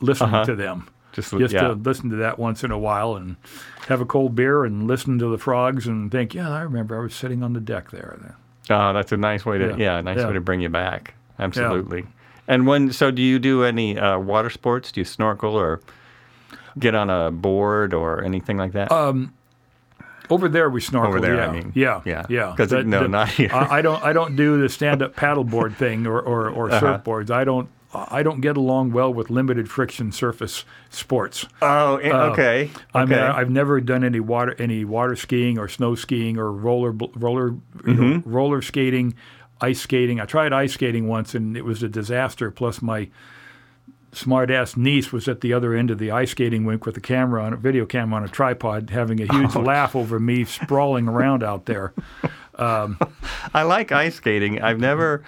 listening 0.00 0.34
uh-huh. 0.34 0.44
to 0.44 0.54
them. 0.54 0.86
Just 1.12 1.30
Just 1.38 1.54
Uh-huh. 1.54 1.68
yeah. 1.68 1.68
to 1.68 1.74
listen 1.74 2.10
to 2.10 2.16
that 2.16 2.38
once 2.38 2.64
in 2.64 2.70
a 2.70 2.78
while 2.78 3.16
and 3.16 3.36
have 3.88 4.00
a 4.00 4.06
cold 4.06 4.34
beer 4.34 4.64
and 4.64 4.86
listen 4.86 5.18
to 5.18 5.28
the 5.30 5.38
frogs 5.38 5.86
and 5.86 6.10
think, 6.10 6.34
yeah, 6.34 6.50
I 6.50 6.62
remember 6.62 6.98
I 6.98 7.02
was 7.02 7.14
sitting 7.14 7.42
on 7.42 7.52
the 7.52 7.60
deck 7.60 7.90
there. 7.90 8.34
Oh, 8.70 8.92
that's 8.92 9.12
a 9.12 9.16
nice 9.16 9.44
way 9.44 9.58
to 9.58 9.68
Yeah. 9.70 9.76
yeah, 9.76 9.98
a 9.98 10.02
nice 10.02 10.18
Yeah. 10.18 10.28
way 10.28 10.32
to 10.34 10.40
bring 10.40 10.60
you 10.60 10.68
back. 10.70 11.14
Absolutely. 11.38 12.04
And 12.48 12.66
when 12.66 12.92
so 12.92 13.10
do 13.10 13.20
you 13.22 13.38
do 13.38 13.62
any 13.64 13.98
uh, 13.98 14.18
water 14.18 14.50
sports? 14.50 14.90
Do 14.92 15.00
you 15.00 15.04
snorkel 15.04 15.54
or 15.54 15.80
get 16.78 16.94
on 16.94 17.10
a 17.10 17.30
board 17.30 17.92
or 17.94 18.22
anything 18.24 18.56
like 18.56 18.72
that? 18.72 18.90
Over 20.30 20.48
there, 20.48 20.70
we 20.70 20.80
snorkel. 20.80 21.10
Over 21.10 21.20
there, 21.20 21.34
yeah. 21.36 21.48
I 21.48 21.52
mean. 21.52 21.72
yeah, 21.74 22.00
Yeah. 22.04 22.24
yeah. 22.28 22.54
'Cause, 22.56 22.70
That- 22.70 22.86
no, 22.86 23.00
that- 23.00 23.10
not 23.10 23.28
here. 23.38 23.50
I, 23.52 23.78
I 23.78 23.82
don't. 23.82 24.02
I 24.02 24.12
don't 24.14 24.34
do 24.36 24.58
the 24.60 24.68
stand-up 24.68 25.14
paddleboard 25.14 25.74
thing 25.74 26.06
or 26.06 26.20
or, 26.20 26.48
or 26.48 26.70
Uh-huh. 26.70 26.98
surfboards. 26.98 27.30
I 27.30 27.44
don't. 27.44 27.68
I 27.94 28.22
don't 28.22 28.40
get 28.40 28.56
along 28.56 28.92
well 28.92 29.12
with 29.12 29.28
limited 29.28 29.70
friction 29.70 30.12
surface 30.12 30.64
sports. 30.90 31.46
oh, 31.60 31.96
eh, 31.96 32.10
okay. 32.10 32.70
I 32.94 33.04
mean, 33.04 33.18
okay. 33.18 33.22
I've 33.22 33.50
never 33.50 33.80
done 33.80 34.02
any 34.02 34.20
water 34.20 34.54
any 34.58 34.84
water 34.84 35.14
skiing 35.16 35.58
or 35.58 35.68
snow 35.68 35.94
skiing 35.94 36.38
or 36.38 36.50
roller 36.50 36.90
roller 36.92 37.48
you 37.86 37.94
know, 37.94 38.02
Mm-hmm. 38.02 38.30
roller 38.32 38.62
skating, 38.62 39.14
ice 39.60 39.80
skating. 39.80 40.20
I 40.20 40.24
tried 40.24 40.52
ice 40.52 40.72
skating 40.72 41.06
once 41.08 41.34
and 41.34 41.56
it 41.56 41.64
was 41.64 41.82
a 41.82 41.88
disaster. 41.88 42.50
Plus, 42.50 42.80
my 42.80 43.08
smart 44.14 44.50
ass 44.50 44.76
niece 44.76 45.10
was 45.12 45.26
at 45.28 45.40
the 45.40 45.52
other 45.52 45.74
end 45.74 45.90
of 45.90 45.98
the 45.98 46.10
ice 46.10 46.30
skating 46.32 46.66
rink 46.66 46.84
with 46.84 46.96
a 46.96 47.00
camera 47.00 47.42
on 47.44 47.52
a 47.52 47.56
video 47.56 47.86
camera 47.86 48.16
on 48.20 48.24
a 48.24 48.28
tripod, 48.28 48.90
having 48.90 49.20
a 49.22 49.32
huge 49.32 49.54
laugh 49.70 49.94
over 49.96 50.18
me 50.18 50.44
sprawling 50.44 51.08
around 51.08 51.42
out 51.42 51.66
there. 51.66 51.92
I 52.58 53.62
like 53.64 53.92
ice 53.92 54.14
skating. 54.16 54.60
I've 54.62 54.78
never 54.80 55.24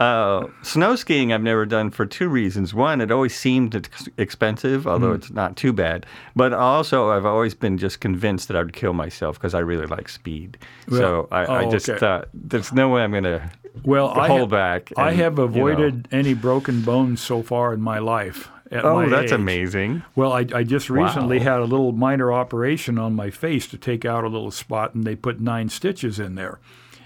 uh, 0.00 0.46
snow 0.62 0.96
skiing. 0.96 1.32
I've 1.32 1.42
never 1.42 1.66
done 1.66 1.90
for 1.90 2.06
two 2.06 2.28
reasons. 2.28 2.72
One, 2.74 3.00
it 3.00 3.10
always 3.10 3.34
seemed 3.34 3.76
ex- 3.76 4.08
expensive, 4.16 4.86
although 4.86 5.12
it's 5.12 5.30
not 5.30 5.56
too 5.56 5.72
bad. 5.72 6.06
But 6.34 6.52
also, 6.52 7.10
I've 7.10 7.26
always 7.26 7.54
been 7.54 7.76
just 7.78 8.00
convinced 8.00 8.48
that 8.48 8.56
I'd 8.56 8.72
kill 8.72 8.94
myself 8.94 9.38
because 9.38 9.54
I 9.54 9.58
really 9.60 9.86
like 9.86 10.08
speed. 10.08 10.56
so 10.88 11.28
I, 11.30 11.44
I 11.44 11.64
oh, 11.66 11.70
just 11.70 11.88
okay. 11.88 11.98
thought 11.98 12.28
there's 12.32 12.72
no 12.72 12.88
way 12.88 13.02
I'm 13.02 13.10
going 13.12 13.24
to 13.24 13.50
Well, 13.84 14.08
I 14.18 14.26
hold 14.26 14.50
ha- 14.50 14.56
back. 14.56 14.92
I 14.96 15.10
and, 15.10 15.18
have 15.20 15.32
you 15.34 15.38
know. 15.38 15.44
avoided 15.44 16.08
any 16.10 16.34
broken 16.34 16.80
bones 16.82 17.20
so 17.20 17.42
far 17.42 17.72
in 17.74 17.80
my 17.82 17.98
life. 17.98 18.48
At 18.72 18.84
Oh, 18.84 19.08
that's 19.08 19.32
age. 19.32 19.38
amazing. 19.38 20.02
Well, 20.14 20.32
I, 20.32 20.46
I 20.54 20.62
just 20.62 20.88
recently 20.88 21.38
Wow. 21.38 21.44
had 21.44 21.60
a 21.60 21.64
little 21.64 21.90
minor 21.92 22.32
operation 22.32 22.98
on 22.98 23.14
my 23.16 23.28
face 23.30 23.66
to 23.66 23.76
take 23.76 24.04
out 24.04 24.22
a 24.24 24.28
little 24.28 24.52
spot, 24.52 24.94
and 24.94 25.02
they 25.04 25.16
put 25.16 25.40
nine 25.40 25.68
stitches 25.68 26.18
in 26.20 26.36
there. 26.36 26.58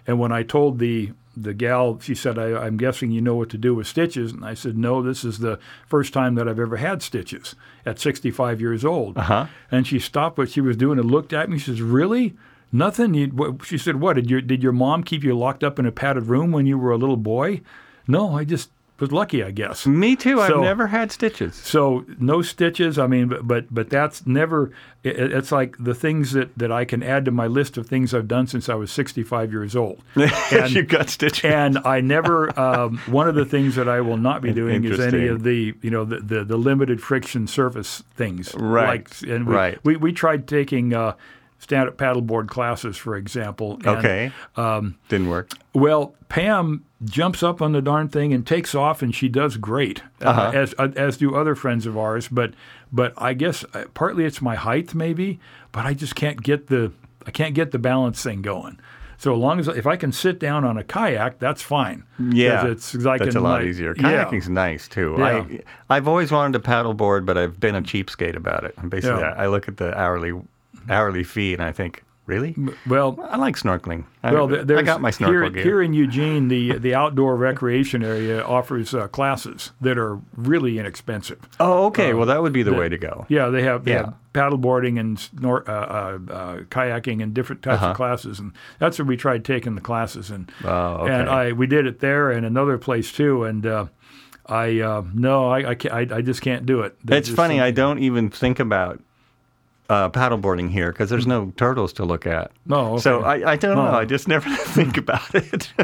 And 0.06 0.18
when 0.20 0.30
I 0.30 0.42
told 0.42 0.78
the 0.78 1.12
the 1.36 1.54
gal, 1.54 1.98
she 2.00 2.14
said, 2.14 2.38
I, 2.38 2.56
"I'm 2.64 2.76
guessing 2.76 3.10
you 3.10 3.20
know 3.20 3.34
what 3.34 3.50
to 3.50 3.58
do 3.58 3.74
with 3.74 3.86
stitches." 3.86 4.32
And 4.32 4.44
I 4.44 4.54
said, 4.54 4.76
"No, 4.76 5.02
this 5.02 5.24
is 5.24 5.38
the 5.38 5.58
first 5.86 6.12
time 6.12 6.34
that 6.34 6.48
I've 6.48 6.60
ever 6.60 6.76
had 6.76 7.02
stitches 7.02 7.54
at 7.84 7.98
65 7.98 8.60
years 8.60 8.84
old." 8.84 9.18
Uh-huh. 9.18 9.46
And 9.70 9.86
she 9.86 9.98
stopped 9.98 10.38
what 10.38 10.50
she 10.50 10.60
was 10.60 10.76
doing 10.76 10.98
and 10.98 11.10
looked 11.10 11.32
at 11.32 11.50
me. 11.50 11.58
She 11.58 11.66
says, 11.66 11.82
"Really?" 11.82 12.34
Nothing. 12.72 13.14
You, 13.14 13.58
she 13.64 13.78
said, 13.78 14.00
"What 14.00 14.14
did 14.14 14.28
your 14.28 14.40
did 14.40 14.62
your 14.62 14.72
mom 14.72 15.04
keep 15.04 15.22
you 15.22 15.38
locked 15.38 15.62
up 15.62 15.78
in 15.78 15.86
a 15.86 15.92
padded 15.92 16.26
room 16.26 16.50
when 16.50 16.66
you 16.66 16.76
were 16.76 16.90
a 16.90 16.98
little 16.98 17.16
boy?" 17.16 17.60
No, 18.08 18.36
I 18.36 18.44
just 18.44 18.70
was 19.00 19.10
lucky, 19.10 19.42
I 19.42 19.50
guess. 19.50 19.86
Me 19.86 20.14
too. 20.14 20.40
I've 20.40 20.56
never 20.60 20.86
had 20.86 21.10
stitches. 21.10 21.54
So 21.56 22.04
no 22.18 22.42
stitches. 22.42 22.98
I 22.98 23.06
mean, 23.08 23.28
but 23.28 23.46
but, 23.46 23.74
but 23.74 23.90
that's 23.90 24.26
never. 24.26 24.70
It, 25.02 25.18
it's 25.32 25.50
like 25.52 25.76
the 25.78 25.94
things 25.94 26.32
that, 26.32 26.56
that 26.56 26.70
I 26.72 26.84
can 26.84 27.02
add 27.02 27.24
to 27.26 27.30
my 27.30 27.46
list 27.46 27.76
of 27.76 27.86
things 27.86 28.14
I've 28.14 28.28
done 28.28 28.46
since 28.46 28.68
I 28.68 28.74
was 28.74 28.90
65 28.90 29.52
years 29.52 29.74
old. 29.76 30.00
And- 30.16 30.72
you 30.72 30.82
got 30.84 31.10
stitches. 31.10 31.44
and 31.44 31.78
I 31.78 32.00
never. 32.00 32.52
Um, 32.64 32.98
one 33.06 33.28
of 33.28 33.34
the 33.34 33.44
things 33.44 33.74
that 33.76 33.88
I 33.88 34.00
will 34.00 34.16
not 34.16 34.40
be 34.40 34.52
doing 34.52 34.84
is 34.84 34.98
any 35.00 35.26
of 35.26 35.42
the 35.42 35.74
you 35.82 35.90
know 35.90 36.04
the, 36.04 36.20
the, 36.20 36.44
the 36.44 36.56
limited 36.56 37.02
friction 37.02 37.46
surface 37.46 38.02
things. 38.14 38.54
Right. 38.54 38.86
Like, 38.86 39.28
and 39.28 39.46
we, 39.46 39.54
Right. 39.54 39.78
We, 39.84 39.96
we 39.96 40.12
tried 40.12 40.46
taking 40.48 40.94
uh, 40.94 41.14
stand 41.64 41.88
up 41.88 41.96
paddleboard 41.96 42.46
classes, 42.48 42.96
for 42.96 43.16
example. 43.16 43.74
and, 43.84 43.86
okay. 43.88 44.32
um, 44.56 44.96
Didn't 45.08 45.28
work. 45.30 45.50
Well, 45.72 46.14
Pam 46.28 46.84
jumps 47.02 47.42
up 47.42 47.60
on 47.62 47.72
the 47.72 47.82
darn 47.82 48.08
thing 48.08 48.32
and 48.32 48.46
takes 48.46 48.74
off, 48.74 49.02
and 49.02 49.14
she 49.14 49.28
does 49.28 49.56
great, 49.56 50.02
uh, 50.22 50.28
Uh-huh. 50.28 50.50
as 50.54 50.72
as 50.74 51.16
do 51.16 51.34
other 51.34 51.54
friends 51.54 51.86
of 51.86 51.96
ours. 51.98 52.28
But 52.28 52.52
but 52.92 53.12
I 53.16 53.32
guess 53.34 53.64
uh, 53.74 53.84
partly 53.94 54.24
it's 54.24 54.40
my 54.42 54.54
height, 54.54 54.94
maybe, 54.94 55.40
but 55.72 55.84
I 55.86 55.94
just 55.94 56.14
can't 56.14 56.40
get 56.42 56.68
the 56.68 56.92
I 57.26 57.30
can't 57.30 57.54
get 57.54 57.70
the 57.72 57.78
balance 57.78 58.22
thing 58.22 58.42
going. 58.42 58.78
So 59.16 59.32
as 59.32 59.38
long 59.38 59.58
as 59.60 59.68
if 59.68 59.86
I 59.86 59.96
can 59.96 60.12
sit 60.12 60.38
down 60.40 60.64
on 60.64 60.76
a 60.76 60.82
kayak, 60.84 61.38
that's 61.38 61.62
fine. 61.62 62.02
Yeah, 62.18 62.66
it's 62.66 62.94
like 62.94 63.20
that's 63.22 63.36
a 63.36 63.40
lot 63.40 63.62
my- 63.62 63.66
easier. 63.68 63.94
Yeah. 63.96 64.24
Kayaking's 64.24 64.48
nice 64.50 64.86
too. 64.88 65.14
Yeah. 65.18 65.24
I 65.88 65.96
I've 65.96 66.08
always 66.08 66.30
wanted 66.32 66.60
to 66.62 66.68
paddleboard, 66.70 67.24
but 67.24 67.38
I've 67.38 67.58
been 67.58 67.74
a 67.74 67.80
cheapskate 67.82 68.36
about 68.36 68.64
it. 68.64 68.74
And 68.76 68.90
basically, 68.90 69.20
Yeah. 69.22 69.34
I, 69.38 69.44
I 69.44 69.46
look 69.46 69.68
at 69.68 69.76
the 69.78 69.96
hourly 69.98 70.32
hourly 70.88 71.24
fee 71.24 71.52
and 71.54 71.62
I 71.62 71.72
think, 71.72 72.02
really? 72.26 72.56
Well, 72.86 73.18
I 73.30 73.36
like 73.36 73.56
snorkeling. 73.56 74.04
I, 74.22 74.32
Well, 74.32 74.46
there- 74.48 74.78
I 74.78 74.82
got 74.82 75.00
my 75.02 75.10
snorkel 75.10 75.40
here, 75.42 75.50
gear. 75.50 75.62
here 75.62 75.82
in 75.82 75.92
Eugene, 75.92 76.48
the 76.48 76.78
the 76.78 76.94
outdoor 76.94 77.36
recreation 77.36 78.02
area 78.02 78.42
offers 78.42 78.94
uh, 78.94 79.08
classes 79.08 79.72
that 79.82 79.98
are 79.98 80.18
really 80.36 80.78
inexpensive. 80.78 81.38
oh, 81.60 81.86
okay. 81.86 82.14
well, 82.14 82.26
that 82.26 82.40
would 82.42 82.52
be 82.54 82.62
the 82.62 82.72
way 82.72 82.88
to 82.88 82.96
go. 82.98 83.26
Yeah, 83.28 83.48
they 83.50 83.62
have, 83.62 83.84
they 83.84 83.92
Yeah. 83.92 84.04
have 84.06 84.14
paddleboarding 84.32 84.98
and 84.98 85.16
snor- 85.18 85.68
uh, 85.68 85.72
uh, 85.72 86.32
uh, 86.32 86.56
kayaking 86.70 87.22
and 87.22 87.34
different 87.34 87.62
types 87.62 87.82
of 87.82 87.94
classes, 87.94 88.38
and 88.40 88.52
that's 88.78 88.98
where 88.98 89.06
we 89.06 89.16
tried 89.16 89.44
taking 89.44 89.74
the 89.74 89.80
classes. 89.82 90.30
And 90.30 90.50
Uh-huh. 90.64 90.70
Oh, 91.00 91.02
okay. 91.04 91.12
and 91.14 91.28
I 91.28 91.52
we 91.52 91.66
did 91.66 91.86
it 91.86 92.00
there 92.00 92.30
and 92.30 92.46
another 92.46 92.78
place 92.78 93.12
too. 93.12 93.44
And 93.44 93.66
uh, 93.66 93.86
I 94.46 94.80
uh, 94.80 95.02
no, 95.14 95.48
I 95.50 95.70
I, 95.70 95.74
can't, 95.74 95.94
I 95.94 96.16
I 96.16 96.22
just 96.22 96.40
can't 96.42 96.64
do 96.66 96.80
it. 96.80 96.96
There's 97.04 97.28
It's 97.28 97.36
funny. 97.36 97.60
I 97.60 97.70
don't 97.70 97.98
even 97.98 98.30
think 98.30 98.58
about 98.60 99.00
uh, 99.90 100.08
paddleboarding 100.08 100.70
here 100.70 100.90
because 100.92 101.10
there's 101.10 101.26
no 101.26 101.52
turtles 101.56 101.92
to 101.92 102.04
look 102.04 102.26
at. 102.26 102.50
No, 102.66 102.96
So. 102.98 103.22
I, 103.22 103.52
I 103.52 103.56
don't 103.56 103.76
know. 103.76 103.86
Oh. 103.88 103.94
I 103.98 104.04
just 104.06 104.28
never 104.28 104.48
think 104.56 104.96
about 104.96 105.34
it. 105.34 105.70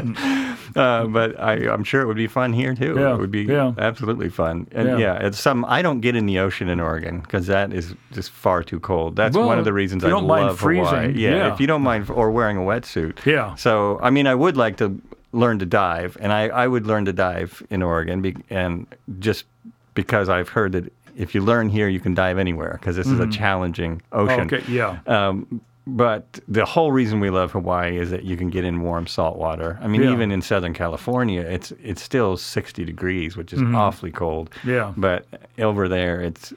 uh, 0.75 1.05
but 1.07 1.39
I, 1.39 1.53
I'm 1.71 1.83
sure 1.83 2.01
it 2.01 2.07
would 2.07 2.17
be 2.17 2.27
fun 2.27 2.53
here 2.53 2.73
too. 2.73 2.95
Yeah, 2.97 3.13
It 3.13 3.19
would 3.19 3.31
be 3.31 3.43
yeah. 3.43 3.73
absolutely 3.77 4.29
fun. 4.29 4.67
And 4.71 4.87
Yeah. 4.89 4.97
yeah, 4.97 5.25
it's 5.27 5.39
some. 5.39 5.65
I 5.65 5.81
don't 5.81 6.01
get 6.01 6.15
in 6.15 6.25
the 6.25 6.39
ocean 6.39 6.67
in 6.69 6.79
Oregon 6.79 7.19
because 7.19 7.47
that 7.47 7.73
is 7.73 7.93
just 8.11 8.31
far 8.31 8.63
too 8.63 8.79
cold. 8.79 9.15
That's 9.15 9.37
Well, 9.37 9.45
one 9.47 9.59
of 9.59 9.65
the 9.65 9.73
reasons 9.73 10.01
you 10.03 10.07
I 10.07 10.11
don't 10.11 10.25
mind 10.27 10.47
love 10.47 10.59
Hawaii. 10.59 10.83
freezing, 10.83 11.19
Yeah, 11.21 11.29
yeah. 11.35 11.53
if 11.53 11.59
you 11.59 11.67
don't 11.67 11.83
mind, 11.83 12.09
or 12.09 12.31
wearing 12.31 12.57
a 12.57 12.61
wetsuit. 12.61 13.23
Yeah. 13.25 13.53
So 13.55 13.99
I 14.01 14.09
mean, 14.09 14.25
I 14.27 14.33
would 14.35 14.57
like 14.57 14.77
to 14.77 14.99
learn 15.33 15.59
to 15.59 15.65
dive, 15.65 16.17
and 16.19 16.33
I, 16.33 16.47
I 16.49 16.67
would 16.67 16.85
learn 16.87 17.05
to 17.05 17.13
dive 17.13 17.61
in 17.69 17.81
Oregon, 17.83 18.21
be, 18.21 18.35
and 18.49 18.85
just 19.19 19.45
because 19.93 20.27
I've 20.27 20.49
heard 20.49 20.71
that 20.73 20.91
if 21.15 21.33
you 21.35 21.41
learn 21.41 21.69
here, 21.69 21.87
you 21.87 21.99
can 21.99 22.13
dive 22.13 22.37
anywhere 22.37 22.77
because 22.79 22.95
this 22.95 23.07
is 23.07 23.19
a 23.19 23.27
challenging 23.27 24.01
ocean. 24.11 24.47
Mm-hmm. 24.49 24.55
okay, 24.55 24.71
yeah. 24.71 24.99
Um, 25.07 25.61
but 25.87 26.39
the 26.47 26.63
whole 26.63 26.91
reason 26.91 27.19
we 27.19 27.31
love 27.31 27.51
Hawaii 27.53 27.97
is 27.97 28.11
that 28.11 28.23
you 28.23 28.37
can 28.37 28.51
get 28.51 28.63
in 28.63 28.81
warm 28.81 29.07
salt 29.07 29.37
water. 29.37 29.79
I 29.81 29.87
mean, 29.87 30.03
Yeah. 30.03 30.11
even 30.11 30.31
in 30.31 30.41
Southern 30.43 30.75
California, 30.75 31.41
it's 31.41 31.71
it's 31.83 32.03
still 32.03 32.37
60 32.37 32.85
degrees, 32.85 33.35
which 33.35 33.51
is 33.51 33.61
awfully 33.73 34.11
cold. 34.11 34.51
Mm-hmm. 34.51 34.69
Yeah. 34.69 34.93
But 34.95 35.25
over 35.57 35.87
there, 35.89 36.21
it's 36.21 36.53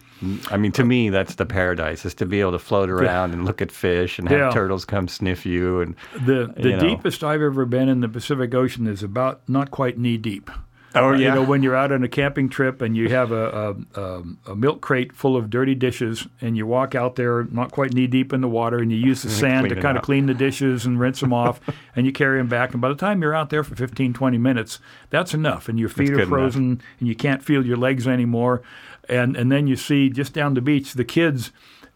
I 0.51 0.59
mean, 0.59 0.73
to 0.73 0.85
me, 0.85 1.09
that's 1.09 1.37
the 1.37 1.47
paradise 1.47 2.05
is 2.05 2.15
to 2.17 2.27
be 2.27 2.41
able 2.41 2.53
to 2.53 2.59
float 2.59 2.91
around 2.91 3.33
and 3.33 3.47
look 3.47 3.63
at 3.63 3.73
fish 3.73 4.19
and 4.19 4.29
have 4.29 4.39
Yeah. 4.39 4.51
turtles 4.51 4.85
come 4.85 5.09
sniff 5.09 5.47
you 5.47 5.81
and 5.81 5.97
The 6.27 6.53
the 6.57 6.69
you 6.71 6.77
know. 6.77 6.81
deepest 6.81 7.25
I've 7.25 7.43
ever 7.43 7.65
been 7.65 7.89
in 7.89 8.01
the 8.01 8.09
Pacific 8.11 8.55
Ocean 8.55 8.87
is 8.87 9.03
about 9.03 9.41
not 9.49 9.71
quite 9.71 9.97
knee 9.99 10.19
deep. 10.19 10.51
Oh 10.95 11.09
Uh, 11.09 11.13
yeah, 11.13 11.29
You 11.29 11.35
know, 11.41 11.45
when 11.45 11.63
you're 11.63 11.77
out 11.77 11.93
on 11.93 12.03
a 12.03 12.09
camping 12.09 12.49
trip 12.49 12.81
and 12.83 12.97
you 12.97 13.09
have 13.09 13.33
a, 13.33 13.77
a, 13.95 14.01
a, 14.01 14.23
a 14.53 14.57
milk 14.57 14.81
crate 14.81 15.13
full 15.13 15.37
of 15.37 15.51
dirty 15.51 15.75
dishes 15.75 16.27
and 16.41 16.57
you 16.57 16.67
walk 16.67 16.95
out 16.95 17.17
there 17.17 17.45
not 17.45 17.73
quite 17.73 17.93
knee 17.93 18.07
deep 18.07 18.33
in 18.33 18.41
the 18.41 18.49
water 18.49 18.79
and 18.79 18.91
you 18.93 18.99
use 18.99 19.23
the 19.23 19.31
sand 19.43 19.69
to 19.69 19.81
kind 19.81 19.97
of 19.99 20.05
clean 20.05 20.27
the 20.27 20.35
dishes 20.35 20.87
and 20.87 21.01
rinse 21.01 21.21
them 21.21 21.33
off 21.33 21.61
and 21.97 22.07
you 22.07 22.13
carry 22.13 22.39
them 22.39 22.49
back. 22.49 22.73
And 22.73 22.81
by 22.81 22.89
the 22.89 22.95
time 22.95 23.23
you're 23.23 23.35
out 23.35 23.51
there 23.51 23.65
for 23.65 23.75
15, 23.75 24.13
20 24.13 24.39
minutes, 24.39 24.79
that's 25.11 25.35
enough. 25.35 25.69
And 25.69 25.79
your 25.79 25.89
feet 25.89 26.09
good 26.09 26.15
are 26.15 26.23
enough. 26.23 26.29
frozen 26.29 26.81
and 27.01 27.09
you 27.09 27.15
can't 27.15 27.43
feel 27.43 27.65
your 27.67 27.77
legs 27.77 28.07
anymore. 28.07 28.63
And, 29.09 29.37
and 29.37 29.51
then 29.53 29.67
you 29.67 29.77
see 29.77 30.11
just 30.11 30.33
down 30.33 30.55
the 30.55 30.61
beach 30.61 30.95
the 30.95 31.05
kids 31.05 31.51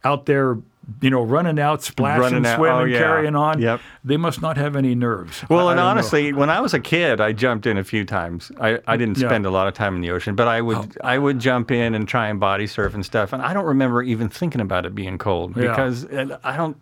out 0.04 0.26
there. 0.26 0.58
You 1.02 1.10
know, 1.10 1.22
running 1.22 1.58
out, 1.58 1.82
splashing, 1.82 2.22
Running 2.22 2.46
out. 2.46 2.54
Oh, 2.54 2.62
swimming, 2.62 2.78
Oh, 2.80 2.84
yeah. 2.84 2.98
carrying 2.98 3.36
on. 3.36 3.60
Yep. 3.60 3.80
They 4.04 4.16
must 4.16 4.40
not 4.40 4.56
have 4.56 4.74
any 4.74 4.94
nerves. 4.94 5.44
Well, 5.50 5.66
I- 5.68 5.70
I 5.70 5.72
and 5.72 5.78
know. 5.80 5.86
honestly, 5.86 6.32
when 6.32 6.48
I 6.48 6.60
was 6.60 6.72
a 6.72 6.80
kid, 6.80 7.20
I 7.20 7.32
jumped 7.32 7.66
in 7.66 7.76
a 7.76 7.84
few 7.84 8.04
times. 8.06 8.50
I, 8.60 8.78
I 8.86 8.96
didn't 8.96 9.18
Yeah. 9.18 9.26
Oh. 9.26 9.28
spend 9.28 9.44
a 9.46 9.50
lot 9.50 9.68
of 9.68 9.74
time 9.74 9.94
in 9.96 10.00
the 10.00 10.10
ocean, 10.10 10.34
but 10.34 10.48
I 10.48 10.60
would 10.62 10.78
oh. 10.78 10.88
I 11.04 11.18
would 11.18 11.38
jump 11.40 11.70
in 11.70 11.94
and 11.94 12.08
try 12.08 12.28
and 12.28 12.40
body 12.40 12.66
surf 12.66 12.94
and 12.94 13.04
stuff. 13.04 13.32
And 13.34 13.42
I 13.42 13.52
don't 13.52 13.66
remember 13.66 14.02
even 14.02 14.28
thinking 14.30 14.60
about 14.62 14.86
it 14.86 14.94
being 14.94 15.18
cold 15.18 15.56
Yeah. 15.56 15.68
because 15.70 16.06
I 16.42 16.56
don't 16.56 16.76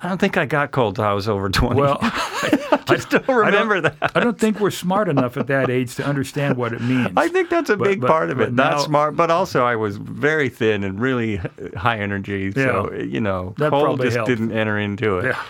I 0.00 0.08
don't 0.08 0.18
think 0.18 0.36
I 0.36 0.46
got 0.46 0.70
cold 0.70 0.96
till 0.96 1.04
I 1.04 1.12
was 1.12 1.28
over 1.28 1.48
twenty. 1.48 1.80
Well, 1.80 1.98
I 2.02 2.82
just 2.88 3.10
don't 3.10 3.28
remember 3.28 3.80
that. 3.80 3.96
I 4.14 4.20
don't 4.20 4.38
think 4.38 4.60
we're 4.60 4.70
smart 4.70 5.08
enough 5.08 5.36
at 5.36 5.48
that 5.48 5.70
age 5.70 5.94
to 5.96 6.04
understand 6.06 6.56
what 6.56 6.72
it 6.72 6.80
means. 6.80 7.10
I 7.16 7.28
think 7.28 7.50
that's 7.50 7.68
a 7.68 7.76
But- 7.76 7.84
big 7.88 8.00
but- 8.00 8.06
part 8.08 8.30
of 8.30 8.40
it. 8.40 8.52
Not 8.52 8.72
now- 8.72 8.78
smart, 8.78 9.16
but 9.16 9.30
also 9.30 9.64
I 9.64 9.76
was 9.76 9.96
very 9.96 10.48
thin 10.48 10.84
and 10.84 11.00
really 11.00 11.40
high 11.76 11.98
energy. 11.98 12.52
So 12.52 12.90
Yeah. 12.92 13.02
you 13.02 13.20
know, 13.20 13.54
That 13.58 13.70
cold 13.70 14.00
just 14.00 14.16
helped. 14.16 14.28
didn't 14.28 14.52
enter 14.52 14.78
into 14.78 15.18
it. 15.18 15.24
Yeah. 15.26 15.42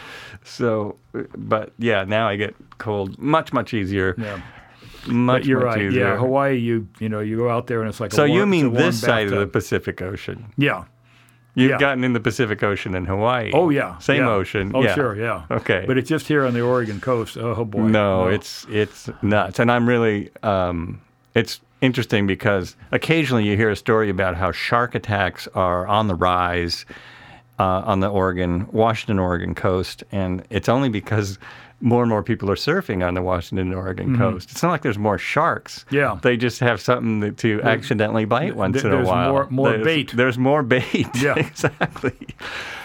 So, 0.44 0.96
but 1.36 1.72
yeah, 1.78 2.04
now 2.04 2.26
I 2.28 2.36
get 2.36 2.54
cold 2.78 3.18
much 3.18 3.52
much 3.52 3.74
easier. 3.74 4.14
Yeah. 4.16 4.40
Much 5.06 5.42
But 5.42 5.46
you're 5.46 5.60
right. 5.60 5.80
easier. 5.82 6.00
Yeah, 6.08 6.16
Hawaii. 6.16 6.56
You 6.56 6.88
you 6.98 7.08
know 7.08 7.20
you 7.20 7.36
go 7.36 7.48
out 7.50 7.66
there 7.66 7.80
and 7.80 7.88
it's 7.88 8.00
like. 8.00 8.12
So 8.12 8.24
a 8.24 8.28
warm, 8.28 8.38
you 8.38 8.46
mean 8.46 8.72
this 8.72 9.00
side 9.00 9.26
of 9.32 9.38
the. 9.38 9.46
Pacific 9.46 10.00
Ocean? 10.02 10.46
Yeah. 10.56 10.84
You've 11.58 11.72
Yeah. 11.72 11.78
gotten 11.78 12.04
in 12.04 12.12
the 12.12 12.20
Pacific 12.20 12.62
Ocean 12.62 12.94
in 12.94 13.04
Hawaii. 13.04 13.50
Oh 13.52 13.70
yeah. 13.70 13.98
Same 13.98 14.18
yeah. 14.22 14.28
ocean. 14.30 14.70
Oh 14.74 14.82
yeah. 14.82 14.94
sure. 14.94 15.16
Yeah. 15.16 15.42
Okay. 15.50 15.84
But 15.86 15.98
it's 15.98 16.08
just 16.08 16.28
here 16.28 16.46
on 16.46 16.54
the 16.54 16.60
Oregon 16.60 17.00
coast. 17.00 17.36
Oh 17.36 17.64
boy. 17.64 17.80
no, 17.80 18.28
it's 18.28 18.64
it's 18.70 19.10
nuts, 19.22 19.58
and 19.58 19.70
I'm 19.70 19.88
really 19.88 20.30
um, 20.44 21.00
it's 21.34 21.60
interesting 21.80 22.28
because 22.28 22.76
occasionally 22.92 23.44
you 23.44 23.56
hear 23.56 23.70
a 23.70 23.76
story 23.76 24.08
about 24.08 24.36
how 24.36 24.52
shark 24.52 24.94
attacks 24.94 25.48
are 25.54 25.84
on 25.86 26.06
the 26.06 26.14
rise 26.14 26.86
uh, 27.58 27.82
on 27.84 27.98
the 28.00 28.08
Oregon, 28.08 28.68
Washington, 28.70 29.18
Oregon 29.18 29.54
coast, 29.54 30.04
and 30.12 30.44
it's 30.50 30.68
only 30.68 30.88
because 30.88 31.38
more 31.80 32.02
and 32.02 32.10
more 32.10 32.22
people 32.24 32.50
are 32.50 32.56
surfing 32.56 33.06
on 33.06 33.14
the 33.14 33.22
Washington 33.22 33.68
and 33.68 33.74
Oregon 33.76 34.16
coast. 34.18 34.50
It's 34.50 34.62
not 34.62 34.70
like 34.70 34.82
there's 34.82 34.98
more 34.98 35.16
sharks. 35.18 35.84
Mm-hmm. 35.84 35.94
Yeah. 35.94 36.18
they 36.22 36.36
just 36.36 36.58
have 36.60 36.80
something 36.80 37.20
that, 37.20 37.38
to 37.38 37.62
accidentally 37.62 38.24
bite 38.24 38.56
once 38.56 38.74
th- 38.74 38.84
in 38.84 38.90
a 38.92 38.96
there's 38.96 39.06
while. 39.08 39.30
more- 39.32 39.46
more 39.50 39.70
there's, 39.70 39.84
bait. 39.84 40.12
There's 40.16 40.38
more 40.38 40.62
bait. 40.64 41.06
Yeah. 41.14 41.34
exactly. 41.36 42.16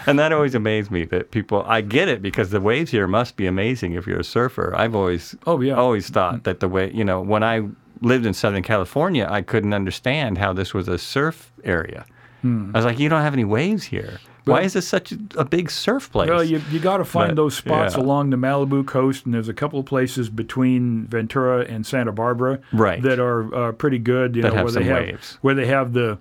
And 0.06 0.18
that 0.18 0.32
always 0.32 0.54
amazed 0.54 0.90
me 0.90 1.04
that 1.06 1.30
people. 1.32 1.64
I 1.66 1.80
get 1.80 2.08
it 2.08 2.22
because 2.22 2.50
the 2.50 2.60
waves 2.60 2.90
here 2.92 3.06
must 3.08 3.36
be 3.36 3.46
amazing 3.46 3.94
if 3.94 4.06
you're 4.06 4.20
a 4.20 4.24
surfer. 4.24 4.74
I've 4.76 4.94
always 4.94 5.34
Oh, 5.46 5.60
yeah. 5.60 5.74
always 5.74 6.08
thought 6.10 6.44
that 6.44 6.60
the 6.60 6.68
way 6.68 6.90
you 6.92 7.04
know 7.04 7.20
when 7.20 7.42
I 7.42 7.62
lived 8.00 8.26
in 8.26 8.34
Southern 8.34 8.62
California, 8.62 9.26
I 9.30 9.40
couldn't 9.42 9.72
understand 9.72 10.38
how 10.38 10.52
this 10.52 10.72
was 10.74 10.86
a 10.88 10.98
surf 10.98 11.50
area. 11.64 12.04
Hmm. 12.42 12.70
I 12.74 12.78
was 12.78 12.84
like, 12.84 12.98
you 12.98 13.08
don't 13.08 13.22
have 13.22 13.32
any 13.32 13.44
waves 13.44 13.84
here. 13.84 14.20
Why 14.44 14.62
is 14.62 14.74
this 14.74 14.86
such 14.86 15.12
a, 15.36 15.44
big 15.44 15.70
surf 15.70 16.10
place? 16.12 16.28
Well, 16.28 16.44
you, 16.44 16.60
you 16.70 16.78
got 16.78 16.98
to 16.98 17.04
find 17.04 17.30
But, 17.30 17.36
those 17.36 17.56
spots 17.56 17.96
yeah. 17.96 18.02
along 18.02 18.30
the 18.30 18.36
Malibu 18.36 18.86
coast, 18.86 19.24
and 19.24 19.32
there's 19.34 19.48
a 19.48 19.54
couple 19.54 19.78
of 19.80 19.86
places 19.86 20.28
between 20.28 21.06
Ventura 21.06 21.60
and 21.64 21.86
Santa 21.86 22.12
Barbara 22.12 22.60
Right. 22.72 23.00
that 23.02 23.18
are 23.18 23.54
uh, 23.54 23.72
pretty 23.72 23.98
good. 23.98 24.36
You 24.36 24.42
That 24.42 24.48
know, 24.50 24.54
have 24.56 24.64
where 24.64 24.72
some 24.74 24.82
they 24.84 24.88
have 24.90 24.98
waves. 25.02 25.38
where 25.40 25.54
they 25.54 25.66
have 25.66 25.92
the 25.94 26.18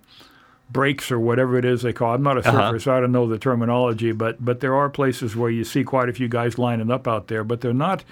breaks 0.71 1.11
or 1.11 1.19
whatever 1.19 1.57
it 1.57 1.65
is 1.65 1.81
they 1.81 1.93
call. 1.93 2.11
It. 2.13 2.15
I'm 2.15 2.23
not 2.23 2.37
a 2.37 2.43
surfer, 2.43 2.57
Uh-huh. 2.57 2.79
so 2.79 2.95
I 2.95 2.99
don't 2.99 3.11
know 3.11 3.27
the 3.27 3.37
terminology, 3.37 4.11
but 4.11 4.43
but 4.43 4.59
there 4.61 4.73
are 4.73 4.89
places 4.89 5.35
where 5.35 5.49
you 5.51 5.63
see 5.63 5.83
quite 5.83 6.09
a 6.09 6.13
few 6.13 6.27
guys 6.27 6.57
lining 6.57 6.89
up 6.91 7.07
out 7.07 7.27
there, 7.27 7.43
but 7.43 7.61
they're 7.61 7.73
not 7.73 8.03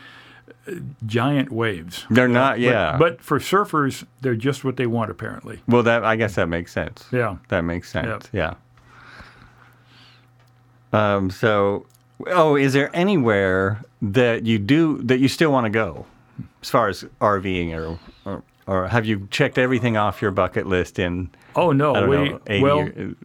uh, 0.67 0.73
giant 1.05 1.51
waves. 1.51 2.05
They're 2.09 2.27
not. 2.27 2.53
But- 2.55 2.59
Yeah. 2.59 2.97
But, 2.99 3.21
for 3.21 3.39
surfers, 3.39 4.05
they're 4.19 4.35
just 4.35 4.63
what 4.65 4.75
they 4.77 4.85
want, 4.87 5.09
apparently. 5.09 5.61
well, 5.67 5.83
that 5.83 6.03
I 6.03 6.17
guess 6.17 6.35
that 6.35 6.49
makes 6.49 6.71
sense. 6.73 7.05
Yeah. 7.11 7.37
That 7.47 7.61
makes 7.61 7.89
sense. 7.89 8.27
Yeah. 8.33 8.55
Um. 10.93 11.29
So, 11.29 11.85
oh, 12.27 12.55
is 12.55 12.73
there 12.73 12.89
anywhere 12.93 13.81
that 14.01 14.45
you 14.45 14.59
do 14.59 14.97
that 15.03 15.19
you 15.19 15.27
still 15.27 15.51
want 15.51 15.65
to 15.65 15.69
go, 15.69 16.05
as 16.61 16.69
far 16.69 16.87
as 16.87 17.03
RVing 17.19 17.73
or, 17.73 17.99
or 18.25 18.43
or 18.67 18.87
have 18.87 19.05
you 19.05 19.27
checked 19.31 19.57
everything 19.57 19.97
off 19.97 20.21
your 20.21 20.31
bucket 20.31 20.67
list 20.67 20.99
in 20.99 21.29
Oh 21.55 21.71
no, 21.71 22.07
we 22.07 22.29
know 22.29 22.39
well 22.61 22.85
years? 22.85 23.15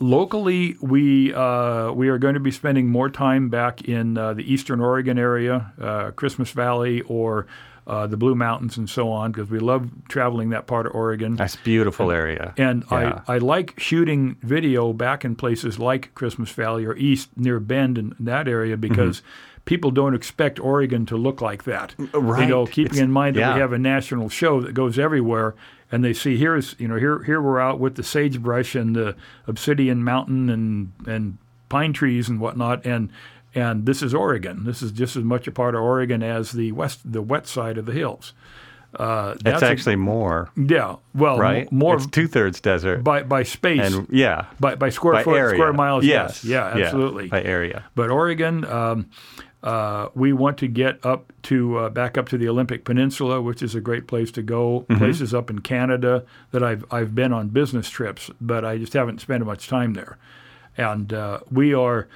locally 0.00 0.76
we 0.80 1.32
uh, 1.34 1.90
we 1.92 2.08
are 2.08 2.18
going 2.18 2.34
to 2.34 2.40
be 2.40 2.50
spending 2.50 2.88
more 2.88 3.08
time 3.08 3.48
back 3.48 3.82
in 3.82 4.18
uh, 4.18 4.34
the 4.34 4.52
Eastern 4.52 4.80
Oregon 4.80 5.18
area, 5.18 5.72
uh, 5.80 6.10
Christmas 6.12 6.50
Valley, 6.50 7.00
or 7.02 7.46
uh, 7.86 8.06
the 8.06 8.16
Blue 8.16 8.34
Mountains, 8.34 8.76
and 8.76 8.88
so 8.88 9.10
on, 9.10 9.32
because 9.32 9.50
we 9.50 9.58
love 9.58 9.90
traveling 10.08 10.50
that 10.50 10.66
part 10.66 10.86
of 10.86 10.94
Oregon. 10.94 11.36
That's 11.36 11.54
a 11.54 11.58
beautiful 11.58 12.10
area. 12.10 12.54
And 12.56 12.84
Yeah. 12.90 13.20
I, 13.28 13.34
I 13.34 13.38
like 13.38 13.78
shooting 13.78 14.36
video 14.42 14.92
back 14.92 15.24
in 15.24 15.36
places 15.36 15.78
like 15.78 16.14
Christmas 16.14 16.50
Valley 16.50 16.84
or 16.86 16.96
east 16.96 17.28
near 17.36 17.60
Bend 17.60 17.98
and 17.98 18.14
that 18.18 18.48
area 18.48 18.76
because 18.76 19.22
people 19.66 19.90
don't 19.90 20.14
expect 20.14 20.58
Oregon 20.60 21.04
to 21.06 21.16
look 21.16 21.40
like 21.42 21.64
that. 21.64 21.94
Right. 22.12 22.42
You 22.44 22.48
know, 22.48 22.64
Mm-hmm. 22.64 22.72
Keeping 22.72 22.92
It's- 22.92 23.04
in 23.04 23.10
mind 23.12 23.36
that 23.36 23.40
yeah. 23.40 23.54
we 23.54 23.60
have 23.60 23.72
a 23.72 23.78
national 23.78 24.28
show 24.30 24.60
that 24.62 24.72
goes 24.74 24.98
everywhere. 24.98 25.54
And 25.92 26.02
they 26.02 26.12
see 26.14 26.36
here's 26.36 26.74
you 26.78 26.88
know 26.88 26.96
here 26.96 27.22
here 27.22 27.40
we're 27.40 27.60
out 27.60 27.78
with 27.78 27.94
the 27.94 28.02
sagebrush 28.02 28.74
and 28.74 28.96
the 28.96 29.14
obsidian 29.46 30.02
mountain 30.02 30.50
and 30.50 30.92
and 31.06 31.38
pine 31.68 31.92
trees 31.92 32.28
and 32.28 32.40
whatnot 32.40 32.84
and 32.84 33.10
and 33.54 33.86
this 33.86 34.02
is 34.02 34.14
Oregon. 34.14 34.64
This 34.64 34.82
is 34.82 34.92
just 34.92 35.16
as 35.16 35.24
much 35.24 35.46
a 35.46 35.52
part 35.52 35.74
of 35.74 35.80
Oregon 35.82 36.22
as 36.22 36.52
the 36.52 36.72
west 36.72 37.00
the 37.10 37.22
wet 37.22 37.46
side 37.46 37.78
of 37.78 37.86
the 37.86 37.92
hills. 37.92 38.32
Uh, 38.96 39.32
it's 39.34 39.42
that's 39.42 39.62
a- 39.62 39.66
actually 39.66 39.96
more, 39.96 40.50
yeah 40.56 40.94
well 41.14 41.34
m- 41.34 41.40
right? 41.40 41.72
more 41.72 41.96
It's 41.96 42.06
two 42.06 42.28
thirds 42.28 42.60
desert. 42.60 43.02
by 43.02 43.24
by 43.24 43.42
space 43.42 43.80
and 43.80 44.06
yeah, 44.08 44.46
by, 44.60 44.76
by 44.76 44.90
square 44.90 45.14
by 45.14 45.24
foot, 45.24 45.36
area. 45.36 45.56
square 45.56 45.72
miles. 45.72 46.04
Yes. 46.04 46.44
Yeah, 46.44 46.64
absolutely. 46.66 47.26
By 47.26 47.42
area. 47.42 47.84
But 47.96 48.10
Oregon, 48.10 48.64
um, 48.66 49.10
uh, 49.64 50.10
we 50.14 50.32
want 50.32 50.58
to 50.58 50.68
get 50.68 51.04
up 51.04 51.32
to 51.44 51.76
uh, 51.78 51.88
back 51.90 52.16
up 52.16 52.28
to 52.28 52.38
the 52.38 52.48
Olympic 52.48 52.84
Peninsula, 52.84 53.42
which 53.42 53.62
is 53.64 53.74
a 53.74 53.80
great 53.80 54.06
place 54.06 54.30
to 54.30 54.42
go. 54.42 54.82
Mm-hmm. 54.88 54.98
Places 54.98 55.34
up 55.34 55.50
in 55.50 55.58
Canada 55.60 56.24
that 56.52 56.62
I've 56.62 56.84
I've 56.92 57.16
been 57.16 57.32
on 57.32 57.48
business 57.48 57.88
trips, 57.90 58.30
but 58.40 58.64
I 58.64 58.78
just 58.78 58.92
haven't 58.92 59.20
spent 59.20 59.44
much 59.44 59.66
time 59.66 59.94
there. 59.94 60.18
And 60.76 61.12
uh, 61.12 61.40
we 61.50 61.74
are 61.74 62.06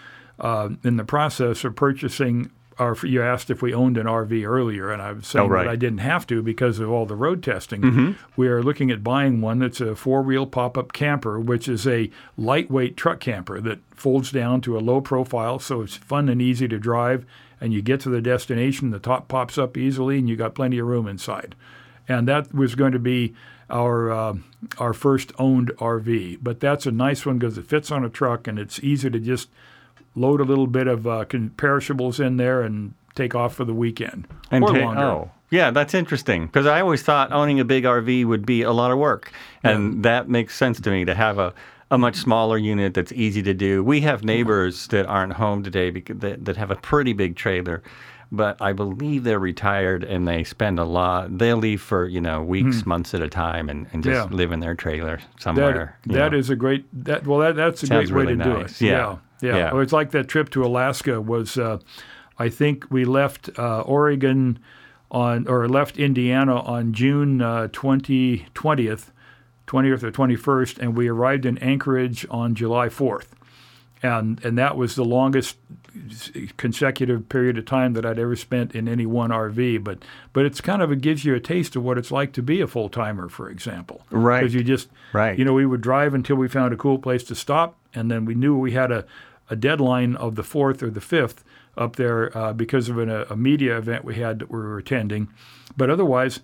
uh, 0.41 0.71
in 0.85 0.97
the 0.97 1.05
process 1.05 1.65
of 1.65 1.75
purchasing. 1.77 2.51
Our, 2.79 2.97
you 3.05 3.21
asked 3.21 3.51
if 3.51 3.61
we 3.61 3.75
owned 3.75 3.99
an 3.99 4.07
RV 4.07 4.47
earlier, 4.47 4.93
and 4.93 5.03
I 5.03 5.11
was 5.11 5.27
saying 5.27 5.47
Oh, 5.47 5.49
right. 5.49 5.65
that 5.65 5.71
I 5.71 5.75
didn't 5.75 5.99
have 5.99 6.29
to 6.29 6.43
because 6.45 6.79
of 6.79 6.89
all 6.89 7.07
the 7.07 7.17
road 7.17 7.43
testing. 7.43 8.15
We 8.37 8.47
are 8.47 8.63
looking 8.63 8.93
at 8.93 9.03
buying 9.03 9.41
one 9.41 9.59
that's 9.59 9.81
a 9.81 9.97
four 9.97 10.23
wheel 10.23 10.47
pop 10.47 10.79
up 10.79 10.93
camper, 10.93 11.41
which 11.41 11.67
is 11.69 11.89
a 11.89 12.09
lightweight 12.37 12.97
truck 12.97 13.19
camper 13.19 13.61
that 13.63 13.81
folds 13.91 14.31
down 14.31 14.61
to 14.61 14.79
a 14.79 14.81
low 14.81 15.01
profile, 15.01 15.59
so 15.59 15.81
it's 15.83 15.97
fun 15.97 16.29
and 16.29 16.41
easy 16.41 16.69
to 16.69 16.79
drive. 16.79 17.27
And 17.61 17.73
you 17.73 17.83
get 17.83 17.99
to 18.03 18.11
the 18.11 18.21
destination, 18.23 18.91
the 18.91 19.01
top 19.01 19.27
pops 19.27 19.59
up 19.59 19.77
easily, 19.77 20.19
and 20.19 20.29
you 20.29 20.37
got 20.37 20.55
plenty 20.55 20.79
of 20.79 20.87
room 20.87 21.09
inside. 21.09 21.57
And 22.07 22.29
that 22.29 22.55
was 22.55 22.77
going 22.77 22.93
to 22.93 23.01
be 23.01 23.35
our 23.69 24.09
uh, 24.13 24.35
our 24.79 24.93
first 24.93 25.33
owned 25.37 25.73
RV. 25.79 26.39
But 26.43 26.61
that's 26.61 26.87
a 26.87 26.93
nice 26.93 27.27
one 27.27 27.41
because 27.41 27.59
it 27.59 27.67
fits 27.67 27.91
on 27.91 28.05
a 28.05 28.09
truck 28.09 28.47
and 28.47 28.57
it's 28.57 28.79
easy 28.85 29.11
to 29.11 29.19
just 29.19 29.49
load 30.15 30.41
a 30.41 30.45
little 30.45 30.67
bit 30.67 30.87
of 30.87 31.07
uh, 31.07 31.25
con- 31.25 31.51
perishables 31.57 32.19
in 32.21 32.37
there 32.37 32.63
and 32.63 32.95
take 33.15 33.35
off 33.35 33.55
for 33.55 33.65
the 33.65 33.75
weekend 33.75 34.27
And 34.51 34.65
or 34.65 34.73
ta- 34.73 34.79
longer. 34.79 35.01
oh, 35.03 35.31
yeah, 35.51 35.71
that's 35.71 35.95
interesting 35.95 36.47
because 36.47 36.67
I 36.67 36.81
always 36.81 37.03
thought 37.03 37.33
owning 37.33 37.59
a 37.61 37.65
big 37.65 37.85
RV 37.85 38.27
would 38.27 38.45
be 38.47 38.63
a 38.63 38.73
lot 38.73 38.91
of 38.91 38.99
work, 38.99 39.33
and 39.63 40.03
that 40.05 40.29
makes 40.29 40.55
sense 40.55 40.79
to 40.81 40.91
me 40.91 41.05
to 41.07 41.15
have 41.15 41.39
a, 41.39 41.55
a 41.91 41.97
much 41.97 42.17
smaller 42.17 42.59
unit 42.59 42.93
that's 42.95 43.13
easy 43.13 43.43
to 43.43 43.55
do. 43.55 43.83
We 43.83 44.03
have 44.03 44.23
neighbors 44.25 44.89
that 44.89 45.07
aren't 45.07 45.33
home 45.33 45.63
today 45.63 45.91
because 45.91 46.19
that, 46.19 46.45
that 46.45 46.57
have 46.59 46.71
a 46.71 46.77
pretty 46.77 47.15
big 47.15 47.35
trailer, 47.35 47.83
but 48.31 48.61
I 48.61 48.73
believe 48.73 49.25
they're 49.25 49.39
retired 49.39 50.05
and 50.05 50.29
they 50.29 50.45
spend 50.45 50.79
a 50.79 50.85
lot. 50.85 51.39
They'll 51.39 51.57
leave 51.57 51.81
for 51.81 52.07
you 52.07 52.21
know 52.21 52.43
weeks, 52.43 52.85
months 52.87 53.15
at 53.15 53.23
a 53.23 53.29
time, 53.29 53.69
and, 53.69 53.87
and 53.93 54.03
just. 54.03 54.31
Yeah. 54.31 54.37
live 54.37 54.53
in 54.53 54.61
their 54.61 54.75
trailer 54.75 55.21
somewhere. 55.39 55.99
that 56.07 56.33
know. 56.33 56.39
is 56.39 56.51
a 56.51 56.57
great 56.57 56.87
that 57.05 57.27
well 57.27 57.41
that 57.41 57.57
that's 57.57 57.83
a 57.83 57.87
Sounds 57.87 58.11
great 58.11 58.27
way 58.27 58.33
really 58.33 58.45
to 58.45 58.45
do 58.45 58.59
nice. 58.63 58.81
it. 58.81 58.87
Yeah. 58.87 59.17
yeah, 59.41 59.57
Yeah. 59.57 59.73
Well, 59.73 59.83
it's 59.83 59.93
like 59.93 60.11
that 60.13 60.29
trip 60.29 60.51
to 60.51 60.65
Alaska 60.65 61.21
was. 61.21 61.59
Uh, 61.59 61.79
I 62.39 62.49
think 62.49 62.87
we 62.91 63.05
left 63.05 63.51
uh, 63.59 63.81
Oregon 63.81 64.59
on 65.11 65.49
or 65.49 65.69
left 65.69 65.99
Indiana 65.99 66.61
on 66.61 66.93
June 66.93 67.43
uh, 67.43 67.69
20, 67.73 68.47
20th, 68.55 69.11
20th 69.67 70.03
or 70.03 70.13
21st, 70.13 70.79
and 70.79 70.97
we 70.97 71.09
arrived 71.09 71.47
in 71.47 71.59
Anchorage 71.59 72.27
on 72.31 72.55
July 72.55 72.89
4th. 72.89 73.29
And, 74.03 74.43
and 74.45 74.57
that 74.59 74.77
was 74.77 74.95
the 74.95 75.05
longest 75.05 75.57
consecutive 76.57 77.29
period 77.29 77.59
of 77.59 77.65
time 77.65 77.95
that 77.95 78.07
I'd 78.07 78.19
ever 78.19 78.37
spent 78.37 78.75
in 78.75 78.89
any 78.89 79.07
one 79.07 79.31
RV. 79.31 79.83
But 79.83 80.05
but 80.33 80.45
it's 80.45 80.61
kind 80.61 80.83
of 80.83 80.93
it 80.93 81.01
gives 81.01 81.25
you 81.25 81.35
a 81.35 81.41
taste 81.41 81.77
of 81.77 81.83
what 81.83 81.99
it's 81.99 82.11
like 82.11 82.33
to 82.35 82.43
be 82.43 82.61
a 82.61 82.67
full 82.67 82.89
timer, 82.89 83.29
for 83.29 83.51
example. 83.51 84.03
Right. 84.11 84.41
Because 84.41 84.55
you 84.55 84.63
just 84.63 84.89
Right. 85.13 85.39
You 85.39 85.45
know, 85.45 85.55
we 85.55 85.67
would 85.67 85.81
drive 85.81 86.15
until 86.15 86.37
we 86.37 86.49
found 86.49 86.73
a 86.73 86.77
cool 86.77 86.99
place 86.99 87.25
to 87.25 87.35
stop, 87.35 87.77
and 87.95 88.11
then 88.11 88.25
we 88.25 88.35
knew 88.35 88.57
we 88.57 88.73
had 88.73 88.93
a, 88.93 89.05
a 89.51 89.57
deadline 89.57 90.17
of 90.17 90.35
the 90.35 90.43
fourth 90.43 90.83
or 90.83 90.91
the 90.91 91.01
fifth 91.01 91.45
up 91.77 91.97
there 91.97 92.37
uh, 92.37 92.53
because 92.53 92.89
of 92.89 92.99
an, 92.99 93.09
a 93.09 93.37
media 93.37 93.79
event 93.79 94.05
we 94.05 94.17
had 94.17 94.39
that 94.41 94.51
we 94.51 94.59
were 94.59 94.79
attending. 94.79 95.29
But 95.77 95.91
otherwise, 95.91 96.41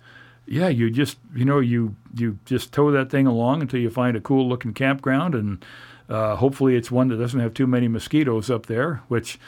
yeah, 0.47 0.67
you 0.67 0.89
just 0.89 1.17
you 1.35 1.45
know 1.45 1.59
you 1.59 1.95
you 2.13 2.39
just 2.45 2.71
tow 2.71 2.91
that 2.91 3.09
thing 3.09 3.27
along 3.27 3.61
until 3.61 3.79
you 3.79 3.89
find 3.89 4.15
a 4.15 4.21
cool 4.21 4.47
looking 4.47 4.73
campground, 4.73 5.35
and 5.35 5.63
uh, 6.09 6.35
hopefully 6.35 6.75
it's 6.75 6.91
one 6.91 7.07
that 7.09 7.17
doesn't 7.17 7.39
have 7.39 7.53
too 7.53 7.67
many 7.67 7.87
mosquitoes 7.87 8.49
up 8.49 8.65
there, 8.67 9.01
which. 9.07 9.39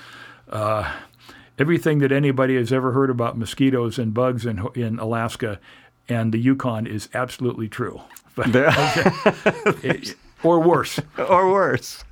Uh, 0.50 0.90
everything 1.60 2.00
that 2.00 2.12
anybody 2.12 2.56
has 2.56 2.72
ever 2.72 2.92
heard 2.94 3.10
about 3.10 3.38
mosquitoes 3.38 3.98
and 4.00 4.14
bugs 4.14 4.46
in 4.46 4.66
in 4.76 4.98
Alaska 5.00 5.60
and 6.08 6.32
the 6.32 6.38
Yukon 6.38 6.88
is 6.88 7.10
absolutely 7.14 7.68
true. 7.68 8.02
But, 8.36 8.48
it- 9.84 10.16
or 10.44 10.60
worse. 10.60 11.00
or 11.18 11.52
worse. 11.52 12.04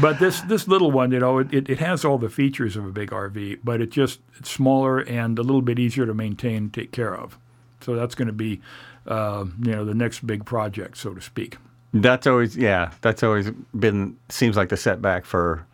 But 0.00 0.20
this 0.20 0.40
this 0.42 0.68
little 0.68 0.92
one, 0.92 1.10
you 1.10 1.18
know, 1.18 1.38
it, 1.38 1.52
it, 1.52 1.68
it 1.68 1.78
has 1.80 2.04
all 2.04 2.18
the 2.18 2.28
features 2.30 2.76
of 2.76 2.86
a 2.86 2.90
big 2.92 3.10
RV, 3.10 3.58
but 3.64 3.80
it 3.80 3.90
just 3.90 4.20
it's 4.38 4.48
smaller 4.50 5.00
and 5.00 5.36
a 5.38 5.42
little 5.42 5.60
bit 5.62 5.80
easier 5.80 6.06
to 6.06 6.14
maintain 6.14 6.56
and 6.56 6.72
take 6.72 6.92
care 6.92 7.14
of. 7.14 7.36
So 7.80 7.96
that's 7.96 8.14
going 8.14 8.28
to 8.28 8.32
be, 8.32 8.60
uh, 9.08 9.44
you 9.60 9.72
know, 9.72 9.84
the 9.84 9.94
next 9.94 10.24
big 10.24 10.44
project, 10.44 10.96
so 10.96 11.12
to 11.12 11.20
speak. 11.20 11.56
That's 11.92 12.26
always 12.26 12.56
yeah. 12.56 12.92
That's 13.00 13.22
always 13.22 13.50
been 13.78 14.16
seems 14.28 14.56
like 14.56 14.68
the 14.68 14.76
setback 14.76 15.24
for, 15.24 15.66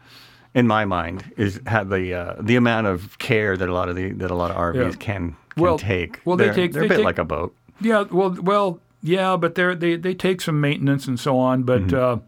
in 0.54 0.66
my 0.66 0.84
mind, 0.84 1.30
is 1.36 1.60
had 1.66 1.90
the 1.90 2.14
uh, 2.14 2.34
the 2.40 2.56
amount 2.56 2.86
of 2.86 3.18
care 3.18 3.56
that 3.56 3.68
a 3.68 3.72
lot 3.74 3.88
of 3.88 3.96
the 3.96 4.12
that 4.12 4.30
a 4.30 4.34
lot 4.34 4.50
of 4.50 4.56
RVs 4.56 4.92
Yeah. 4.92 4.96
can 4.98 5.36
can 5.54 5.62
Well- 5.62 5.78
take. 5.78 6.20
well, 6.24 6.36
they 6.36 6.44
they're, 6.46 6.54
take- 6.54 6.72
they're 6.72 6.82
they 6.82 6.86
a 6.86 6.88
bit 6.90 6.96
take- 6.96 7.04
like 7.04 7.18
a 7.18 7.24
boat. 7.24 7.54
Yeah, 7.80 8.04
well, 8.10 8.34
well, 8.40 8.80
yeah, 9.02 9.36
but 9.36 9.54
they 9.56 9.74
they 9.74 9.96
they 9.96 10.14
take 10.14 10.40
some 10.40 10.58
maintenance 10.60 11.06
and 11.06 11.20
so 11.20 11.38
on. 11.38 11.64
But 11.64 11.92
uh, 11.92 12.18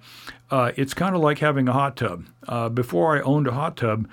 uh, 0.51 0.73
it's 0.77 0.93
kind 0.93 1.15
of 1.15 1.23
like 1.23 1.39
having 1.39 1.69
a 1.69 1.73
hot 1.73 1.97
tub. 1.97 2.27
Uh, 2.47 2.69
before 2.69 3.17
I 3.17 3.21
owned 3.23 3.47
a 3.47 3.53
hot 3.53 3.77
tub, 3.79 4.07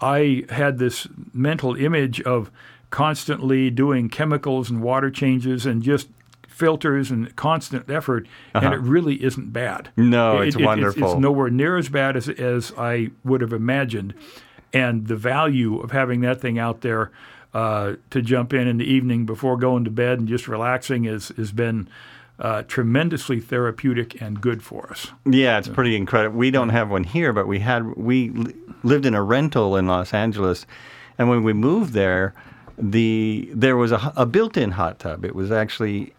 I 0.00 0.44
had 0.50 0.78
this 0.78 1.06
mental 1.32 1.76
image 1.76 2.20
of 2.22 2.50
constantly 2.90 3.70
doing 3.70 4.08
chemicals 4.08 4.68
and 4.68 4.82
water 4.82 5.10
changes 5.12 5.64
and 5.64 5.80
just 5.80 6.08
filters 6.64 7.10
and 7.10 7.34
constant 7.34 7.90
effort, 7.90 8.26
and 8.54 8.72
it 8.74 8.80
really 8.80 9.16
isn't 9.24 9.52
bad. 9.52 9.88
No, 9.96 10.38
It- 10.40 10.48
it's 10.48 10.56
it- 10.56 10.60
It's, 10.60 10.66
wonderful. 10.66 11.18
nowhere 11.20 11.50
near 11.50 11.76
as 11.76 11.88
bad 11.88 12.16
as 12.16 12.28
as 12.28 12.72
I 12.78 13.10
would 13.24 13.40
have 13.40 13.52
imagined, 13.52 14.14
and 14.72 15.06
the 15.08 15.16
value 15.16 15.80
of 15.80 15.90
having 15.90 16.20
that 16.20 16.40
thing 16.40 16.58
out 16.58 16.82
there 16.82 17.10
uh, 17.52 17.94
to 18.10 18.22
jump 18.22 18.52
in 18.52 18.68
in 18.68 18.76
the 18.78 18.84
evening 18.84 19.26
before 19.26 19.56
going 19.56 19.82
to 19.84 19.90
bed 19.90 20.20
and 20.20 20.28
just 20.28 20.46
relaxing 20.46 21.04
is 21.06 21.32
has 21.36 21.50
been 21.50 21.88
uh, 22.38 22.62
tremendously 22.68 23.40
therapeutic 23.40 24.20
and 24.22 24.40
good 24.40 24.62
for 24.62 24.88
us. 24.90 25.10
Yeah, 25.24 25.58
it's 25.58 25.68
pretty 25.68 25.96
incredible. 25.96 26.38
We 26.38 26.50
don't 26.50 26.68
have 26.70 26.88
one 26.90 27.04
here, 27.04 27.32
but 27.32 27.46
we 27.48 27.58
had 27.58 27.82
we 27.96 28.30
li- 28.30 28.54
lived 28.84 29.04
in 29.06 29.14
a 29.14 29.22
rental 29.22 29.76
in 29.76 29.86
Los 29.88 30.14
Angeles, 30.14 30.64
and 31.18 31.28
when 31.28 31.42
we 31.42 31.52
moved 31.52 31.92
there, 31.92 32.32
the 32.78 33.50
there 33.52 33.76
was 33.76 33.92
a 33.92 34.24
built-in 34.26 34.70
hot 34.72 34.98
tub. 34.98 35.24
It 35.24 35.34
was 35.34 35.50
actually 35.50 36.12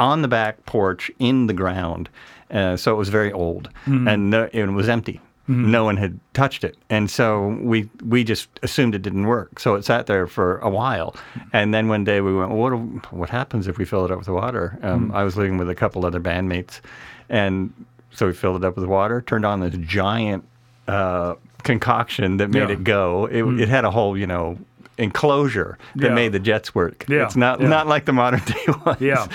on 0.00 0.22
the 0.22 0.28
back 0.28 0.64
porch 0.66 1.10
in 1.20 1.46
the 1.46 1.52
ground, 1.54 2.08
uh, 2.50 2.76
so 2.76 2.92
it 2.92 2.96
was 2.96 3.08
very 3.10 3.30
old 3.32 3.68
and 3.86 4.30
no, 4.30 4.48
it 4.52 4.66
was 4.66 4.88
empty. 4.88 5.20
No 5.46 5.82
one 5.84 5.96
had 5.96 6.20
touched 6.32 6.62
it, 6.62 6.76
and 6.90 7.10
so 7.10 7.58
we 7.60 7.90
we 8.06 8.22
just 8.22 8.48
assumed 8.62 8.94
it 8.94 9.02
didn't 9.02 9.26
work. 9.26 9.58
So 9.58 9.74
it 9.74 9.84
sat 9.84 10.06
there 10.06 10.28
for 10.28 10.58
a 10.58 10.70
while, 10.70 11.16
and 11.52 11.74
then 11.74 11.88
one 11.88 12.04
day 12.04 12.20
we 12.20 12.32
went, 12.32 12.50
well, 12.52 12.70
"What 12.70 13.12
what 13.12 13.30
happens 13.30 13.66
if 13.66 13.76
we 13.76 13.84
fill 13.84 14.04
it 14.04 14.12
up 14.12 14.18
with 14.20 14.28
water?" 14.28 14.78
Um, 14.82 15.10
I 15.12 15.24
was 15.24 15.36
living 15.36 15.58
with 15.58 15.68
a 15.68 15.74
couple 15.74 16.06
other 16.06 16.20
bandmates, 16.20 16.80
and 17.28 17.72
so 18.12 18.26
we 18.28 18.32
filled 18.32 18.62
it 18.62 18.66
up 18.66 18.76
with 18.76 18.84
water, 18.84 19.22
turned 19.22 19.44
on 19.44 19.58
this 19.58 19.74
giant 19.80 20.44
uh, 20.86 21.34
concoction 21.64 22.36
that 22.36 22.50
made 22.50 22.68
Yeah. 22.68 22.74
it 22.76 22.84
go. 22.84 23.26
It, 23.26 23.42
it 23.60 23.68
had 23.68 23.84
a 23.84 23.90
whole, 23.90 24.16
you 24.16 24.28
know, 24.28 24.56
enclosure 24.98 25.78
that 25.96 26.08
Yeah. 26.08 26.14
made 26.14 26.30
the 26.32 26.38
jets 26.38 26.74
work. 26.76 27.04
Yeah, 27.08 27.24
It's 27.24 27.34
not 27.36 27.60
yeah. 27.60 27.68
not 27.68 27.88
like 27.88 28.04
the 28.04 28.12
modern 28.12 28.40
day 28.46 28.66
ones. 28.86 29.00
Yeah. 29.00 29.26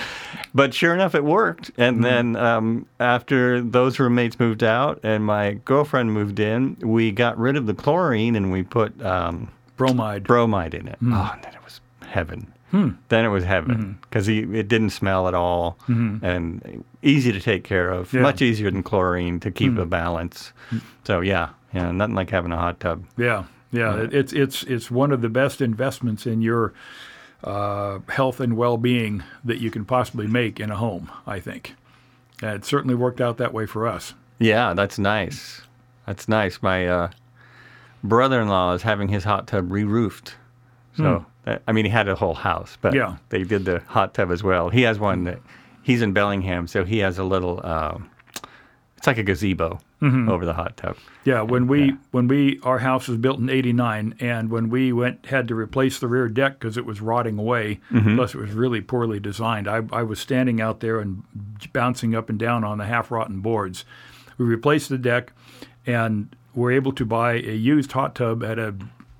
But 0.56 0.72
sure 0.74 0.94
enough, 0.94 1.14
it 1.14 1.24
worked. 1.24 1.70
And 1.76 1.96
Mm-hmm. 1.96 2.02
then 2.02 2.36
um, 2.36 2.86
after 2.98 3.60
those 3.60 3.98
roommates 3.98 4.38
moved 4.40 4.62
out 4.64 4.98
and 5.02 5.24
my 5.24 5.52
girlfriend 5.64 6.12
moved 6.14 6.40
in, 6.40 6.76
we 6.82 7.12
got 7.12 7.36
rid 7.38 7.56
of 7.56 7.66
the 7.66 7.74
chlorine 7.74 8.34
and 8.36 8.50
we 8.50 8.62
put 8.62 9.00
um, 9.04 9.48
Bromide. 9.76 10.24
bromide 10.24 10.74
in 10.74 10.88
it. 10.88 10.98
Oh, 11.04 11.30
and 11.34 11.42
then 11.44 11.52
it 11.54 11.62
was 11.64 11.80
heaven. 12.08 12.52
Then 13.08 13.24
it 13.24 13.28
was 13.28 13.42
heaven 13.44 13.96
because 14.02 14.28
it 14.28 14.68
didn't 14.68 14.90
smell 14.90 15.28
at 15.28 15.34
all 15.34 15.78
and 15.88 16.84
easy 17.02 17.32
to 17.32 17.40
take 17.40 17.64
care 17.64 17.88
of. 17.90 18.12
Yeah. 18.12 18.20
Much 18.20 18.42
easier 18.42 18.70
than 18.70 18.82
chlorine 18.82 19.40
to 19.40 19.50
keep 19.50 19.78
a 19.78 19.86
balance. 19.86 20.52
So 21.04 21.20
yeah, 21.22 21.50
yeah, 21.72 21.90
nothing 21.90 22.14
like 22.14 22.28
having 22.28 22.52
a 22.52 22.58
hot 22.58 22.78
tub. 22.80 23.04
Yeah, 23.16 23.44
yeah. 23.72 23.96
It, 24.02 24.12
it's 24.12 24.32
it's 24.34 24.62
it's 24.64 24.90
one 24.90 25.10
of 25.10 25.22
the 25.22 25.30
best 25.30 25.62
investments 25.62 26.26
in 26.26 26.42
your 26.42 26.74
uh, 27.46 28.00
health 28.08 28.40
and 28.40 28.56
well-being 28.56 29.22
that 29.44 29.58
you 29.58 29.70
can 29.70 29.84
possibly 29.84 30.26
make 30.26 30.60
in 30.60 30.70
a 30.70 30.76
home. 30.76 31.10
I 31.26 31.40
think. 31.40 31.74
And 32.42 32.50
it 32.50 32.64
certainly 32.66 32.94
worked 32.94 33.20
out 33.20 33.38
that 33.38 33.54
way 33.54 33.64
for 33.66 33.86
us. 33.86 34.12
Yeah, 34.38 34.74
that's 34.74 34.98
nice. 34.98 35.62
That's 36.06 36.28
nice. 36.28 36.60
My 36.60 36.86
uh, 36.86 37.10
brother-in-law 38.04 38.74
is 38.74 38.82
having 38.82 39.08
his 39.08 39.24
hot 39.24 39.46
tub 39.46 39.72
re-roofed. 39.72 40.34
So 40.96 41.26
that, 41.44 41.62
I 41.68 41.72
mean, 41.72 41.84
he 41.84 41.90
had 41.90 42.08
a 42.08 42.14
whole 42.14 42.34
house, 42.34 42.76
but 42.80 42.92
Hmm. 42.92 42.96
Yeah. 42.98 43.16
they 43.28 43.42
did 43.44 43.64
the 43.66 43.80
hot 43.86 44.14
tub 44.14 44.30
as 44.30 44.42
well. 44.42 44.70
He 44.70 44.82
has 44.82 44.98
one 44.98 45.24
that 45.24 45.40
he's 45.82 46.00
in 46.02 46.12
Bellingham, 46.12 46.66
so 46.66 46.84
he 46.84 46.98
has 46.98 47.18
a 47.18 47.24
little. 47.24 47.60
Uh, 47.62 47.98
it's 48.96 49.06
like 49.06 49.18
a 49.18 49.22
gazebo 49.22 49.78
Mm-hmm. 50.06 50.28
over 50.28 50.44
the 50.44 50.52
hot 50.54 50.76
tub. 50.76 50.96
Yeah, 51.24 51.42
when 51.42 51.66
we 51.66 51.96
when 52.12 52.28
we 52.28 52.60
our 52.62 52.78
house 52.78 53.08
was 53.08 53.18
built 53.18 53.38
in 53.40 53.50
'89, 53.50 54.14
and 54.20 54.50
when 54.50 54.68
we 54.68 54.92
went 54.92 55.26
had 55.26 55.48
to 55.48 55.54
replace 55.54 55.98
the 55.98 56.06
rear 56.06 56.28
deck 56.28 56.58
because 56.58 56.76
it 56.76 56.86
was 56.86 57.00
rotting 57.00 57.38
away, 57.38 57.80
plus 57.90 58.34
it 58.34 58.38
was 58.38 58.52
really 58.52 58.80
poorly 58.80 59.18
designed. 59.20 59.66
I, 59.68 59.82
I 59.92 60.02
was 60.02 60.20
standing 60.20 60.60
out 60.60 60.80
there 60.80 61.00
and 61.00 61.22
bouncing 61.72 62.14
up 62.14 62.28
and 62.28 62.38
down 62.38 62.62
on 62.64 62.78
the 62.78 62.84
half 62.86 63.10
rotten 63.10 63.40
boards. 63.40 63.84
We 64.38 64.44
replaced 64.44 64.88
the 64.90 64.98
deck, 64.98 65.32
and 65.86 66.34
were 66.54 66.70
able 66.70 66.92
to 66.92 67.04
buy 67.04 67.34
a 67.34 67.54
used 67.54 67.92
hot 67.92 68.14
tub 68.14 68.42
at 68.44 68.58
a 68.58 68.74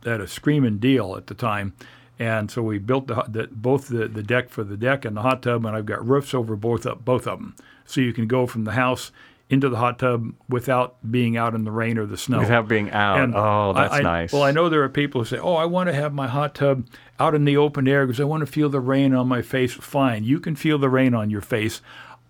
at 0.05 0.21
a 0.21 0.29
screaming 0.29 0.79
deal 0.79 1.17
at 1.17 1.27
the 1.27 1.35
time. 1.35 1.75
And 2.19 2.51
so 2.51 2.63
we 2.63 2.79
built 2.79 3.09
the, 3.09 3.15
hot- 3.17 3.33
the 3.33 3.49
both 3.51 3.89
the, 3.89 4.09
the 4.09 4.23
deck 4.23 4.49
for 4.49 4.65
the 4.65 4.77
deck 4.77 5.05
and 5.05 5.17
the 5.17 5.23
hot 5.23 5.43
tub, 5.43 5.67
and 5.67 5.77
I've 5.77 5.85
got 5.85 6.07
roofs 6.07 6.33
over 6.33 6.57
both 6.57 6.87
of, 6.87 7.05
both 7.05 7.27
of 7.27 7.39
them, 7.41 7.55
so 7.85 8.01
you 8.01 8.13
can 8.15 8.27
go 8.27 8.47
from 8.47 8.65
the 8.65 8.73
house 8.73 9.11
into 9.49 9.69
the 9.69 9.77
hot 9.77 9.99
tub 10.01 10.33
without 10.49 10.97
being 11.09 11.37
out 11.37 11.55
in 11.55 11.63
the 11.65 11.71
rain 11.71 11.99
or 11.99 12.07
the 12.07 12.17
snow. 12.17 12.41
Without 12.41 12.67
being 12.67 12.91
out. 12.91 13.21
And 13.21 13.35
oh, 13.37 13.73
that's 13.75 13.95
I- 13.95 13.99
I- 13.99 14.03
nice. 14.03 14.33
Well, 14.33 14.43
I 14.43 14.51
know 14.51 14.69
there 14.69 14.83
are 14.83 14.89
people 14.89 15.21
who 15.21 15.25
say, 15.25 15.39
"Oh, 15.39 15.55
I 15.55 15.65
want 15.67 15.89
to 15.89 15.93
have 15.95 16.13
my 16.13 16.27
hot 16.27 16.55
tub 16.55 16.87
out 17.21 17.35
in 17.35 17.45
the 17.45 17.57
open 17.57 17.87
air 17.87 18.07
because 18.07 18.21
I 18.21 18.25
want 18.25 18.41
to 18.41 18.47
feel 18.47 18.69
the 18.69 18.81
rain 18.81 19.15
on 19.15 19.29
my 19.29 19.43
face." 19.43 19.73
Fine, 19.75 20.25
you 20.25 20.41
can 20.41 20.57
feel 20.57 20.79
the 20.79 20.89
rain 20.91 21.15
on 21.15 21.31
your 21.31 21.41
face. 21.43 21.81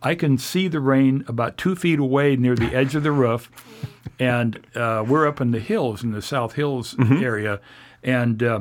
I 0.03 0.15
can 0.15 0.37
see 0.37 0.69
the 0.69 0.79
rain 0.79 1.25
about 1.27 1.57
two 1.57 1.75
feet 1.75 1.99
away 1.99 2.37
near 2.37 2.55
the 2.55 2.75
edge 2.75 2.95
of 2.95 3.03
the 3.03 3.13
roof, 3.13 3.51
and 4.21 4.61
uh, 4.75 5.03
we're 5.09 5.27
up 5.27 5.41
in 5.41 5.53
the 5.53 5.59
hills 5.61 6.05
in 6.05 6.13
the 6.13 6.21
South 6.23 6.53
Hills 6.53 6.95
Mm-hmm. 6.95 7.25
area, 7.25 7.61
and 8.05 8.43
uh, 8.43 8.61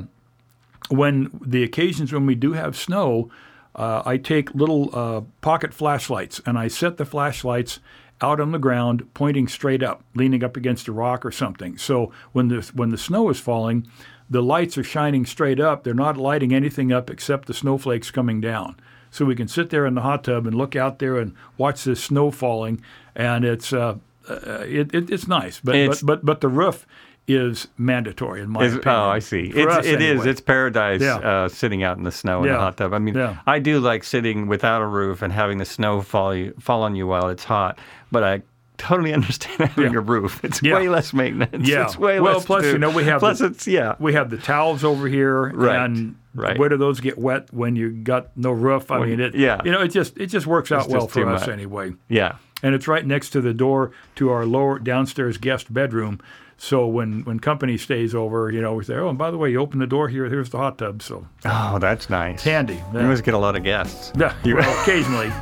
when 0.89 1.29
the 1.45 1.63
occasions 1.63 2.13
when 2.13 2.25
we 2.25 2.35
do 2.35 2.53
have 2.53 2.77
snow, 2.77 3.29
uh, 3.75 4.01
I 4.05 4.15
take 4.17 4.53
little 4.55 4.89
uh, 4.93 5.21
pocket 5.41 5.73
flashlights 5.73 6.39
and 6.45 6.57
I 6.57 6.67
set 6.69 6.97
the 6.97 7.05
flashlights 7.05 7.79
out 8.22 8.39
on 8.39 8.51
the 8.51 8.59
ground, 8.59 9.07
pointing 9.13 9.47
straight 9.47 9.84
up, 9.84 10.03
leaning 10.16 10.43
up 10.43 10.55
against 10.57 10.88
a 10.88 10.91
rock 10.91 11.26
or 11.26 11.32
something. 11.32 11.78
So 11.78 12.11
when 12.32 12.47
the 12.47 12.70
when 12.74 12.89
the 12.89 12.97
snow 12.97 13.30
is 13.30 13.39
falling, 13.39 13.88
the 14.30 14.41
lights 14.41 14.78
are 14.78 14.84
shining 14.84 15.26
straight 15.26 15.59
up. 15.59 15.84
They're 15.84 15.93
not 15.93 16.18
lighting 16.18 16.53
anything 16.53 16.91
up 16.91 17.09
except 17.09 17.47
the 17.47 17.53
snowflakes 17.53 18.11
coming 18.11 18.41
down. 18.41 18.76
So 19.11 19.24
we 19.26 19.36
can 19.36 19.47
sit 19.47 19.70
there 19.70 19.86
in 19.86 19.95
the 19.95 20.01
hot 20.01 20.24
tub 20.26 20.45
and 20.47 20.55
look 20.55 20.76
out 20.76 20.99
there 20.99 21.18
and 21.18 21.34
watch 21.57 21.84
this 21.84 22.03
snow 22.03 22.32
falling, 22.32 22.82
and 23.16 23.45
it's 23.45 23.72
uh, 23.72 23.95
uh, 24.30 24.63
it, 24.68 24.93
it, 24.93 25.09
it's 25.09 25.28
nice. 25.28 25.59
But, 25.63 25.76
It's- 25.76 26.01
but 26.01 26.22
but 26.22 26.26
but 26.26 26.41
the 26.41 26.49
roof 26.49 26.86
is 27.28 27.67
mandatory 27.78 28.41
in 28.41 28.49
my 28.49 28.63
Is- 28.65 28.76
opinion. 28.76 28.99
oh, 29.01 29.09
I 29.09 29.19
see. 29.19 29.51
For 29.51 29.59
It's, 29.80 29.88
it 29.88 30.01
is. 30.01 30.11
anyway. 30.19 30.30
It's 30.30 30.41
paradise 30.41 31.01
Yeah. 31.01 31.15
uh, 31.17 31.47
sitting 31.49 31.84
out 31.84 31.97
in 31.97 32.03
the 32.03 32.11
snow 32.11 32.41
in 32.41 32.47
Yeah. 32.47 32.53
the 32.53 32.59
hot 32.59 32.78
tub. 32.78 32.93
I 32.93 32.99
mean, 32.99 33.15
Yeah. 33.15 33.38
I 33.47 33.59
do 33.59 33.80
like 33.80 34.03
sitting 34.03 34.47
without 34.47 34.82
a 34.82 34.86
roof 34.86 35.21
and 35.23 35.34
having 35.34 35.57
the 35.57 35.65
snow 35.65 36.01
fall 36.01 36.36
you, 36.36 36.53
fall 36.59 36.84
on 36.84 36.95
you 36.95 37.07
while 37.07 37.30
it's 37.30 37.43
hot, 37.45 37.80
but 38.11 38.23
I 38.23 38.43
totally 38.78 39.11
understand 39.19 39.69
having 39.71 39.93
Yeah. 39.93 39.99
a 39.99 40.01
roof. 40.01 40.43
It's 40.43 40.61
Yeah. 40.61 40.76
way 40.76 40.88
less 40.88 41.13
maintenance. 41.13 41.67
Yeah. 41.67 41.86
It's 41.86 41.97
way 41.97 42.19
Well, 42.19 42.34
less. 42.34 42.43
to 42.43 42.47
plus, 42.47 42.63
do. 42.63 42.71
you 42.73 42.78
know, 42.78 42.91
we 42.91 43.05
have 43.05 43.19
Plus, 43.21 43.39
the- 43.39 43.45
it's 43.47 43.67
yeah. 43.67 43.95
we 43.99 44.13
have 44.13 44.30
the 44.30 44.38
towels 44.38 44.84
over 44.84 45.07
here, 45.07 45.49
Right, 45.49 45.78
and 45.84 46.15
right. 46.36 46.59
where 46.59 46.69
do 46.69 46.78
those 46.78 46.99
get 46.99 47.17
wet 47.17 47.47
when 47.51 47.76
you 47.76 47.89
got 47.89 48.28
no 48.38 48.51
roof? 48.51 48.91
I 48.91 48.99
When- 48.99 49.09
mean, 49.09 49.19
it 49.19 49.34
yeah. 49.34 49.61
you 49.65 49.71
know, 49.71 49.82
it 49.82 49.88
just 49.88 50.15
it 50.17 50.28
just 50.28 50.45
works 50.45 50.71
out 50.71 50.86
It's 50.86 50.93
well 50.93 51.07
for 51.07 51.28
us 51.28 51.41
much. 51.47 51.49
anyway. 51.49 51.93
Yeah. 52.07 52.34
And 52.61 52.73
it's 52.76 52.88
right 52.88 53.05
next 53.05 53.32
to 53.32 53.41
the 53.41 53.53
door 53.53 53.91
to 54.15 54.30
our 54.30 54.45
lower 54.45 54.78
downstairs 54.80 55.38
guest 55.38 55.73
bedroom. 55.73 56.19
So 56.57 56.87
when 56.87 57.23
when 57.25 57.39
company 57.39 57.77
stays 57.77 58.15
over, 58.15 58.49
you 58.49 58.61
know, 58.61 58.73
we 58.75 58.83
say, 58.85 58.95
oh, 58.95 59.09
and 59.09 59.17
by 59.17 59.29
the 59.29 59.37
way, 59.37 59.51
you 59.51 59.59
open 59.59 59.79
the 59.79 59.87
door 59.87 60.07
here. 60.07 60.25
Here's 60.29 60.49
the 60.49 60.57
hot 60.57 60.77
tub. 60.77 61.01
So 61.01 61.27
Oh, 61.43 61.77
that's 61.79 62.09
nice. 62.09 62.35
It's 62.35 62.43
handy. 62.43 62.81
You 62.93 62.99
always 63.01 63.21
get 63.21 63.33
a 63.33 63.37
lot 63.37 63.55
of 63.55 63.63
guests. 63.63 64.11
Yeah, 64.17 64.33
You- 64.43 64.55
well, 64.59 64.81
occasionally. 64.81 65.31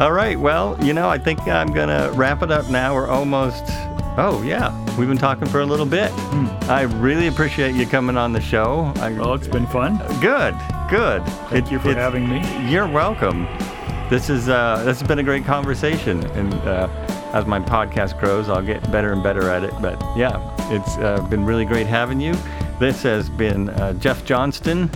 All 0.00 0.12
right. 0.12 0.38
Well, 0.38 0.78
you 0.80 0.92
know, 0.92 1.08
I 1.08 1.18
think 1.18 1.40
I'm 1.48 1.72
going 1.72 1.88
to 1.88 2.12
wrap 2.14 2.42
it 2.44 2.52
up 2.52 2.70
now. 2.70 2.94
We're 2.94 3.08
almost. 3.08 3.64
Oh, 4.16 4.42
yeah. 4.46 4.72
We've 4.96 5.08
been 5.08 5.18
talking 5.18 5.46
for 5.48 5.60
a 5.60 5.66
little 5.66 5.86
bit. 5.86 6.12
I 6.68 6.82
really 6.82 7.26
appreciate 7.26 7.74
you 7.74 7.84
coming 7.84 8.16
on 8.16 8.32
the 8.32 8.40
show. 8.40 8.92
I, 8.96 9.12
well, 9.12 9.34
it's 9.34 9.48
been 9.48 9.66
fun. 9.66 9.98
good. 10.20 10.54
Good. 10.88 11.24
Thank 11.50 11.66
It- 11.66 11.72
you 11.72 11.78
for 11.80 11.92
having 11.94 12.28
me. 12.28 12.40
You're 12.70 12.86
welcome. 12.88 13.46
This 14.08 14.30
is 14.30 14.48
uh, 14.48 14.82
this 14.84 15.00
has 15.00 15.06
been 15.08 15.18
a 15.18 15.22
great 15.22 15.44
conversation, 15.44 16.24
and 16.30 16.54
uh, 16.66 16.88
as 17.32 17.46
my 17.46 17.60
podcast 17.60 18.18
grows, 18.18 18.48
I'll 18.48 18.62
get 18.62 18.90
better 18.90 19.12
and 19.12 19.22
better 19.22 19.50
at 19.50 19.64
it. 19.64 19.72
But 19.80 20.00
yeah, 20.16 20.38
it's 20.70 20.96
uh, 20.98 21.26
been 21.28 21.44
really 21.44 21.64
great 21.64 21.86
having 21.86 22.20
you. 22.20 22.34
This 22.78 23.02
has 23.02 23.28
been 23.28 23.70
uh, 23.70 23.94
Jeff 23.94 24.24
Johnston 24.24 24.90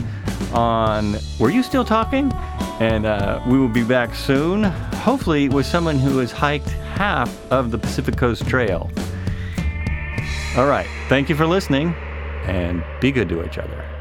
on. 0.52 1.16
Were 1.38 1.50
you 1.50 1.62
still 1.62 1.84
talking? 1.84 2.32
And 2.80 3.06
uh, 3.06 3.40
we 3.46 3.58
will 3.58 3.68
be 3.68 3.84
back 3.84 4.14
soon, 4.14 4.64
hopefully 4.64 5.48
with 5.48 5.66
someone 5.66 5.98
who 5.98 6.18
has 6.18 6.32
hiked 6.32 6.68
half 6.68 7.30
of 7.52 7.70
the 7.70 7.78
Pacific 7.78 8.16
Coast 8.16 8.48
Trail. 8.48 8.90
All 10.56 10.66
right. 10.66 10.86
Thank 11.08 11.28
you 11.28 11.36
for 11.36 11.46
listening, 11.46 11.94
and 12.46 12.82
be 13.00 13.12
good 13.12 13.28
to 13.28 13.44
each 13.44 13.58
other. 13.58 13.91